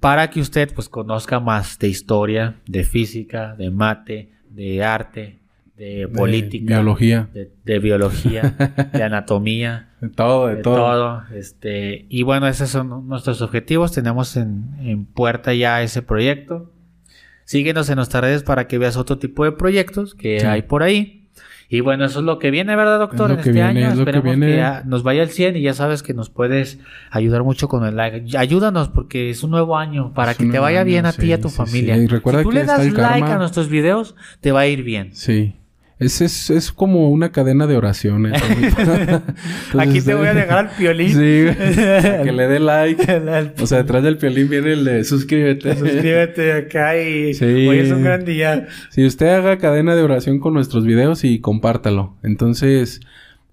para 0.00 0.30
que 0.30 0.40
usted 0.40 0.72
pues 0.74 0.88
conozca 0.88 1.40
más 1.40 1.78
de 1.78 1.88
historia, 1.88 2.56
de 2.66 2.84
física, 2.84 3.54
de 3.56 3.70
mate, 3.70 4.30
de 4.50 4.82
arte, 4.84 5.38
de 5.76 6.08
política, 6.08 6.76
biología. 6.76 7.28
de, 7.34 7.50
de 7.64 7.78
biología, 7.80 8.54
de 8.92 9.02
anatomía, 9.02 9.90
De 10.00 10.08
todo, 10.08 10.46
de, 10.48 10.56
de 10.56 10.62
todo. 10.62 10.76
todo. 10.76 11.22
Este, 11.34 12.06
y 12.08 12.22
bueno, 12.22 12.46
esos 12.46 12.70
son 12.70 13.08
nuestros 13.08 13.42
objetivos. 13.42 13.92
Tenemos 13.92 14.36
en, 14.36 14.66
en 14.80 15.04
puerta 15.04 15.52
ya 15.54 15.82
ese 15.82 16.00
proyecto. 16.02 16.70
Síguenos 17.44 17.88
en 17.90 17.96
nuestras 17.96 18.22
redes 18.22 18.42
para 18.42 18.66
que 18.68 18.78
veas 18.78 18.96
otro 18.96 19.18
tipo 19.18 19.44
de 19.44 19.52
proyectos 19.52 20.14
que 20.14 20.40
Sí. 20.40 20.46
hay 20.46 20.62
por 20.62 20.82
ahí. 20.82 21.23
Y 21.74 21.80
bueno, 21.80 22.04
eso 22.04 22.20
es 22.20 22.24
lo 22.24 22.38
que 22.38 22.52
viene, 22.52 22.76
¿verdad, 22.76 23.00
doctor? 23.00 23.32
en 23.32 23.38
este 23.38 23.50
viene, 23.50 23.84
año 23.84 23.92
es 23.92 23.98
esperemos 23.98 24.30
que, 24.34 24.36
viene. 24.46 24.62
nos 24.84 25.02
vaya 25.02 25.22
al 25.22 25.28
100 25.30 25.56
y 25.56 25.62
ya 25.62 25.74
sabes 25.74 26.04
que 26.04 26.14
nos 26.14 26.30
puedes 26.30 26.78
ayudar 27.10 27.42
mucho 27.42 27.66
con 27.66 27.84
el 27.84 27.96
like. 27.96 28.38
Ayúdanos 28.38 28.88
porque 28.90 29.30
es 29.30 29.42
un 29.42 29.50
nuevo 29.50 29.76
año 29.76 30.12
para 30.14 30.30
Es 30.32 30.38
que 30.38 30.46
te 30.46 30.58
vaya 30.60 30.80
año, 30.82 30.86
bien 30.86 31.06
a 31.06 31.12
ti 31.12 31.26
y 31.26 31.32
a 31.32 31.40
tu 31.40 31.48
sí, 31.48 31.56
familia. 31.56 31.96
sí. 31.96 32.02
Y 32.02 32.06
recuerda 32.06 32.40
si 32.40 32.44
tú 32.44 32.50
que 32.50 32.54
le 32.56 32.64
das 32.64 32.78
like 32.84 32.96
karma. 32.96 33.34
a 33.34 33.38
nuestros 33.38 33.68
videos, 33.68 34.14
te 34.40 34.52
va 34.52 34.60
a 34.60 34.66
ir 34.68 34.84
bien. 34.84 35.14
Sí. 35.14 35.56
Es, 36.00 36.20
es, 36.20 36.50
es 36.50 36.72
como 36.72 37.10
una 37.10 37.30
cadena 37.30 37.66
de 37.66 37.76
oraciones. 37.76 38.42
Entonces, 38.60 39.20
Aquí 39.78 40.00
te 40.00 40.14
voy 40.14 40.26
a 40.26 40.34
dejar 40.34 40.58
al 40.66 40.70
piolín. 40.76 41.08
Sí, 41.10 41.16
que 42.24 42.32
le 42.32 42.48
dé 42.48 42.58
like. 42.60 43.06
O 43.60 43.66
sea, 43.66 43.78
detrás 43.78 44.02
del 44.02 44.18
piolín 44.18 44.48
viene 44.48 44.72
el 44.72 44.84
de 44.84 45.04
suscríbete. 45.04 45.76
Suscríbete 45.76 46.52
acá 46.52 46.98
y 47.00 47.34
Sí. 47.34 47.44
hoy 47.44 47.78
es 47.78 47.92
un 47.92 48.02
gran 48.02 48.24
día. 48.24 48.66
Si 48.90 49.04
usted 49.06 49.28
haga 49.28 49.58
cadena 49.58 49.94
de 49.94 50.02
oración 50.02 50.40
con 50.40 50.54
nuestros 50.54 50.84
videos 50.84 51.24
y 51.24 51.40
compártalo. 51.40 52.16
Entonces, 52.22 53.00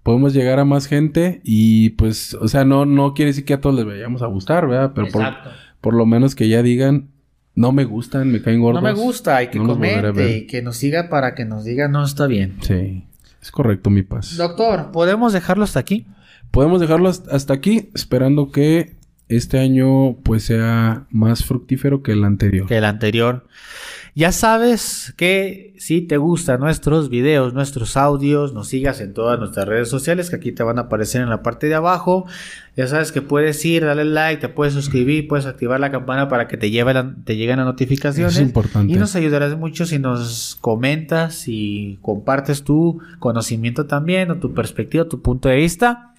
podemos 0.04 0.34
llegar 0.34 0.58
a 0.60 0.66
más 0.66 0.88
gente 0.88 1.42
y 1.44 1.92
pues, 1.92 2.34
o 2.34 2.48
sea, 2.48 2.66
no, 2.66 2.86
no 2.86 3.14
quiere 3.14 3.30
decir 3.30 3.46
que 3.46 3.54
a 3.54 3.62
todos 3.62 3.76
les 3.76 3.86
vayamos 3.86 4.24
a 4.24 4.28
gustar, 4.28 4.68
¿verdad? 4.68 4.94
Pero 4.96 5.08
por, 5.10 5.22
Exacto. 5.22 5.50
por 5.80 5.94
lo 5.94 6.06
menos 6.08 6.34
que 6.34 6.48
ya 6.50 6.64
digan, 6.64 7.10
no 7.56 7.72
me 7.72 7.84
gustan, 7.86 8.32
me 8.32 8.42
caen 8.42 8.62
gordos. 8.62 8.82
No 8.82 8.90
me 8.90 8.94
gusta 8.94 9.42
y 9.44 9.48
que 9.48 9.60
No 9.60 9.68
comente 9.68 10.38
y 10.38 10.48
que 10.48 10.62
nos 10.62 10.78
siga 10.78 11.10
para 11.10 11.36
que 11.36 11.46
nos 11.46 11.64
diga 11.64 11.88
no 11.88 12.04
está 12.04 12.28
bien. 12.28 12.58
Sí, 12.62 13.06
es 13.42 13.52
correcto, 13.52 13.90
mi 13.90 14.04
paz. 14.04 14.38
Doctor, 14.38 14.92
¿podemos 14.92 15.34
dejarlo 15.34 15.64
hasta 15.64 15.80
aquí? 15.80 16.06
Podemos 16.52 16.82
dejarlo 16.82 17.10
hasta 17.10 17.36
hasta 17.36 17.54
aquí, 17.54 17.90
esperando 17.94 18.52
que 18.52 18.96
este 19.28 19.60
año 19.60 20.18
pues 20.24 20.44
sea 20.44 21.06
más 21.10 21.46
fructífero 21.46 22.04
que 22.04 22.12
el 22.12 22.24
anterior. 22.24 22.68
Que 22.68 22.78
el 22.78 22.86
anterior. 22.86 23.48
Ya 24.14 24.34
sabes 24.34 25.14
que 25.16 25.74
si 25.78 26.02
te 26.02 26.18
gustan 26.18 26.60
nuestros 26.60 27.10
videos, 27.10 27.54
nuestros 27.54 27.96
audios, 27.96 28.54
nos 28.54 28.68
sigas 28.68 29.00
en 29.00 29.14
todas 29.14 29.40
nuestras 29.40 29.66
redes 29.68 29.88
sociales 29.88 30.30
que 30.30 30.36
aquí 30.36 30.52
te 30.52 30.64
van 30.64 30.78
a 30.80 30.82
aparecer 30.82 31.22
en 31.22 31.30
la 31.30 31.42
parte 31.42 31.68
de 31.68 31.76
abajo. 31.76 32.26
Ya 32.76 32.88
sabes 32.88 33.14
que 33.14 33.22
puedes 33.22 33.64
ir, 33.64 33.86
darle 33.86 34.04
like, 34.04 34.42
te 34.42 34.50
puedes 34.50 34.74
suscribir, 34.74 35.30
puedes 35.30 35.46
activar 35.46 35.80
la 35.80 35.92
campana 35.92 36.28
para 36.28 36.50
que 36.50 36.58
te, 36.58 36.70
lleve 36.72 36.94
la- 36.94 37.16
te 37.24 37.38
lleguen 37.38 37.58
las 37.58 37.66
notificaciones. 37.66 38.36
Es 38.36 38.42
importante. 38.42 38.92
Y 38.92 38.98
nos 38.98 39.16
ayudarás 39.16 39.58
mucho 39.58 39.86
si 39.86 39.98
nos 39.98 40.58
comentas 40.60 41.46
y 41.48 41.98
compartes 42.02 42.64
tu 42.64 43.00
conocimiento 43.20 43.86
también 43.86 44.30
o 44.32 44.40
tu 44.40 44.54
perspectiva, 44.54 45.06
tu 45.08 45.22
punto 45.22 45.48
de 45.48 45.56
vista. 45.56 46.14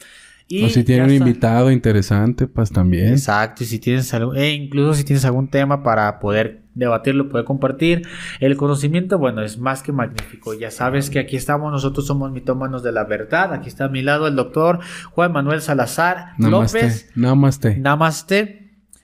Y 0.49 0.65
o 0.65 0.69
si 0.71 0.83
tiene 0.83 1.03
ya 1.03 1.07
un 1.09 1.13
invitado 1.15 1.71
interesante, 1.71 2.47
pues 2.47 2.71
también. 2.71 3.09
Exacto, 3.13 3.65
y 3.65 3.67
si 3.67 3.79
tienes 3.79 4.13
algo, 4.15 4.35
e 4.35 4.51
incluso 4.53 4.95
si 4.95 5.05
tienes 5.05 5.25
algún 5.27 5.49
tema 5.49 5.83
para 5.83 6.19
poder 6.21 6.62
debatirlo, 6.75 7.29
poder 7.29 7.45
compartir, 7.45 8.09
el 8.41 8.57
conocimiento, 8.57 9.19
bueno, 9.19 9.43
es 9.43 9.59
más 9.59 9.83
que 9.83 9.93
magnífico. 9.93 10.55
Ya 10.55 10.71
sabes 10.71 11.11
que 11.11 11.19
aquí 11.19 11.37
estamos, 11.37 11.71
nosotros 11.71 12.07
somos 12.07 12.33
mitómanos 12.33 12.83
de 12.83 12.93
la 12.93 13.05
verdad. 13.05 13.53
Aquí 13.53 13.69
está 13.69 13.85
a 13.85 13.89
mi 13.89 14.03
lado 14.03 14.27
el 14.27 14.37
doctor 14.37 14.81
Juan 15.13 15.33
Manuel 15.33 15.61
Salazar 15.61 16.33
Namaste. 16.39 16.83
López. 16.83 17.11
Namaste. 17.15 17.77
Namaste 17.77 18.63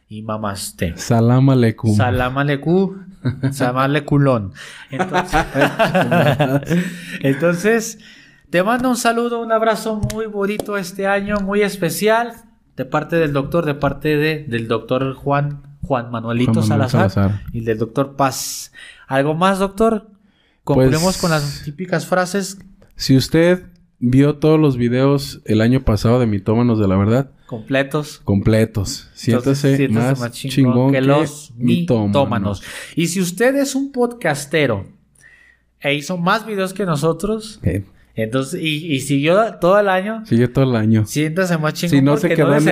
y 0.08 0.22
mamaste. 0.22 0.94
Salam 0.96 1.50
aleikum. 1.50 1.94
Salam 1.94 2.38
aleikum, 2.38 3.06
salam 3.52 3.76
aleikulón. 3.78 4.52
Entonces, 4.90 5.44
entonces, 7.20 7.98
te 8.50 8.62
mando 8.62 8.88
un 8.88 8.96
saludo, 8.96 9.40
un 9.40 9.52
abrazo 9.52 10.00
muy 10.12 10.26
bonito 10.26 10.78
este 10.78 11.06
año, 11.06 11.40
muy 11.40 11.60
especial, 11.60 12.32
de 12.76 12.86
parte 12.86 13.16
del 13.16 13.32
doctor, 13.32 13.66
de 13.66 13.74
parte 13.74 14.16
de, 14.16 14.44
del 14.44 14.68
doctor 14.68 15.14
Juan, 15.14 15.67
Juan 15.88 16.10
Manuelito 16.10 16.52
Juan 16.52 16.68
Manuel 16.68 16.90
Salazar, 16.90 17.10
Salazar. 17.10 17.42
y 17.52 17.60
del 17.62 17.78
doctor 17.78 18.14
Paz. 18.14 18.72
¿Algo 19.06 19.34
más, 19.34 19.58
doctor? 19.58 20.10
Concluimos 20.64 21.02
Pues- 21.02 21.18
con 21.18 21.30
las 21.30 21.62
típicas 21.64 22.04
frases 22.06 22.58
Si 22.94 23.16
usted 23.16 23.62
vio 23.98 24.36
todos 24.36 24.60
los 24.60 24.76
videos 24.76 25.40
el 25.46 25.62
año 25.62 25.82
pasado 25.84 26.20
de 26.20 26.26
Mitómanos 26.26 26.78
de 26.78 26.86
la 26.88 26.96
Verdad, 26.96 27.30
completos. 27.46 28.20
completos, 28.22 29.08
siéntase 29.14 29.48
Entonces, 29.72 29.76
siéntese 29.78 30.20
más, 30.20 30.32
chingón, 30.32 30.92
que, 30.92 31.00
los 31.00 31.52
mitómanos. 31.56 32.08
mitómanos. 32.08 32.62
Y 32.94 33.06
si 33.08 33.20
usted 33.22 33.56
es 33.56 33.74
un 33.74 33.90
podcastero 33.92 34.86
e 35.80 35.94
hizo 35.94 36.18
más 36.18 36.44
videos 36.44 36.74
que 36.74 36.84
nosotros, 36.84 37.60
Eh, 37.62 37.84
Entonces, 38.20 38.60
y, 38.60 38.92
y 38.92 38.98
siguió 38.98 39.54
todo 39.60 39.78
el 39.78 39.88
año. 39.88 40.26
Sigue 40.26 40.48
todo 40.48 40.64
el 40.64 40.74
año. 40.74 41.06
Siéntase 41.06 41.56
más 41.56 41.74
chingón 41.74 41.96
Si 41.98 42.02
no 42.04 42.16
se 42.16 42.22
porque 42.22 42.34
quedó 42.34 42.48
no 42.48 42.54
en 42.56 42.62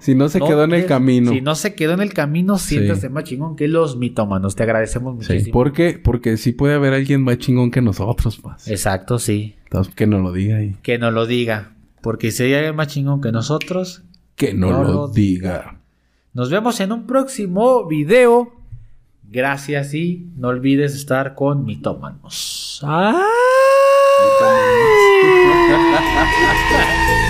si 0.00 0.14
no 0.14 0.28
se 0.30 0.40
quedó 0.40 0.64
en 0.64 0.72
el 0.72 0.86
camino. 0.86 1.32
Si 1.32 1.40
no 1.42 1.54
se 1.54 1.74
quedó 1.74 1.92
en 1.92 2.00
el 2.00 2.14
camino, 2.14 2.56
Sí. 2.56 2.76
siéntase 2.76 3.10
más 3.10 3.24
chingón 3.24 3.56
que 3.56 3.68
los 3.68 3.98
mitómanos. 3.98 4.56
Te 4.56 4.62
agradecemos 4.62 5.12
Sí, 5.26 5.32
muchísimo. 5.34 5.52
¿por 5.52 5.72
qué? 5.74 6.00
Porque 6.02 6.38
sí 6.38 6.52
puede 6.52 6.72
haber 6.76 6.94
alguien 6.94 7.22
más 7.24 7.36
chingón 7.36 7.70
que 7.70 7.82
nosotros, 7.82 8.38
pues. 8.42 8.68
Exacto, 8.68 9.18
sí. 9.18 9.56
Entonces, 9.64 9.94
que 9.94 10.06
nos 10.06 10.22
lo 10.22 10.32
diga 10.32 10.56
ahí. 10.56 10.76
Que 10.82 10.96
nos 10.96 11.12
lo 11.12 11.26
diga. 11.26 11.74
Porque 12.00 12.30
si 12.30 12.44
hay 12.44 12.54
alguien 12.54 12.76
más 12.76 12.86
chingón 12.88 13.20
que 13.20 13.32
nosotros, 13.32 14.02
Que 14.34 14.54
no, 14.54 14.70
No 14.70 14.82
lo, 14.82 14.92
lo 14.94 15.08
diga. 15.08 15.78
nos 16.32 16.48
vemos 16.50 16.80
en 16.80 16.92
un 16.92 17.06
próximo 17.06 17.86
video. 17.86 18.50
Gracias 19.28 19.92
y 19.92 20.30
no 20.36 20.48
olvides 20.48 20.94
estar 20.94 21.34
con 21.34 21.66
mitómanos. 21.66 22.80
¡Ah! 22.82 23.22
Ahí 24.18 24.30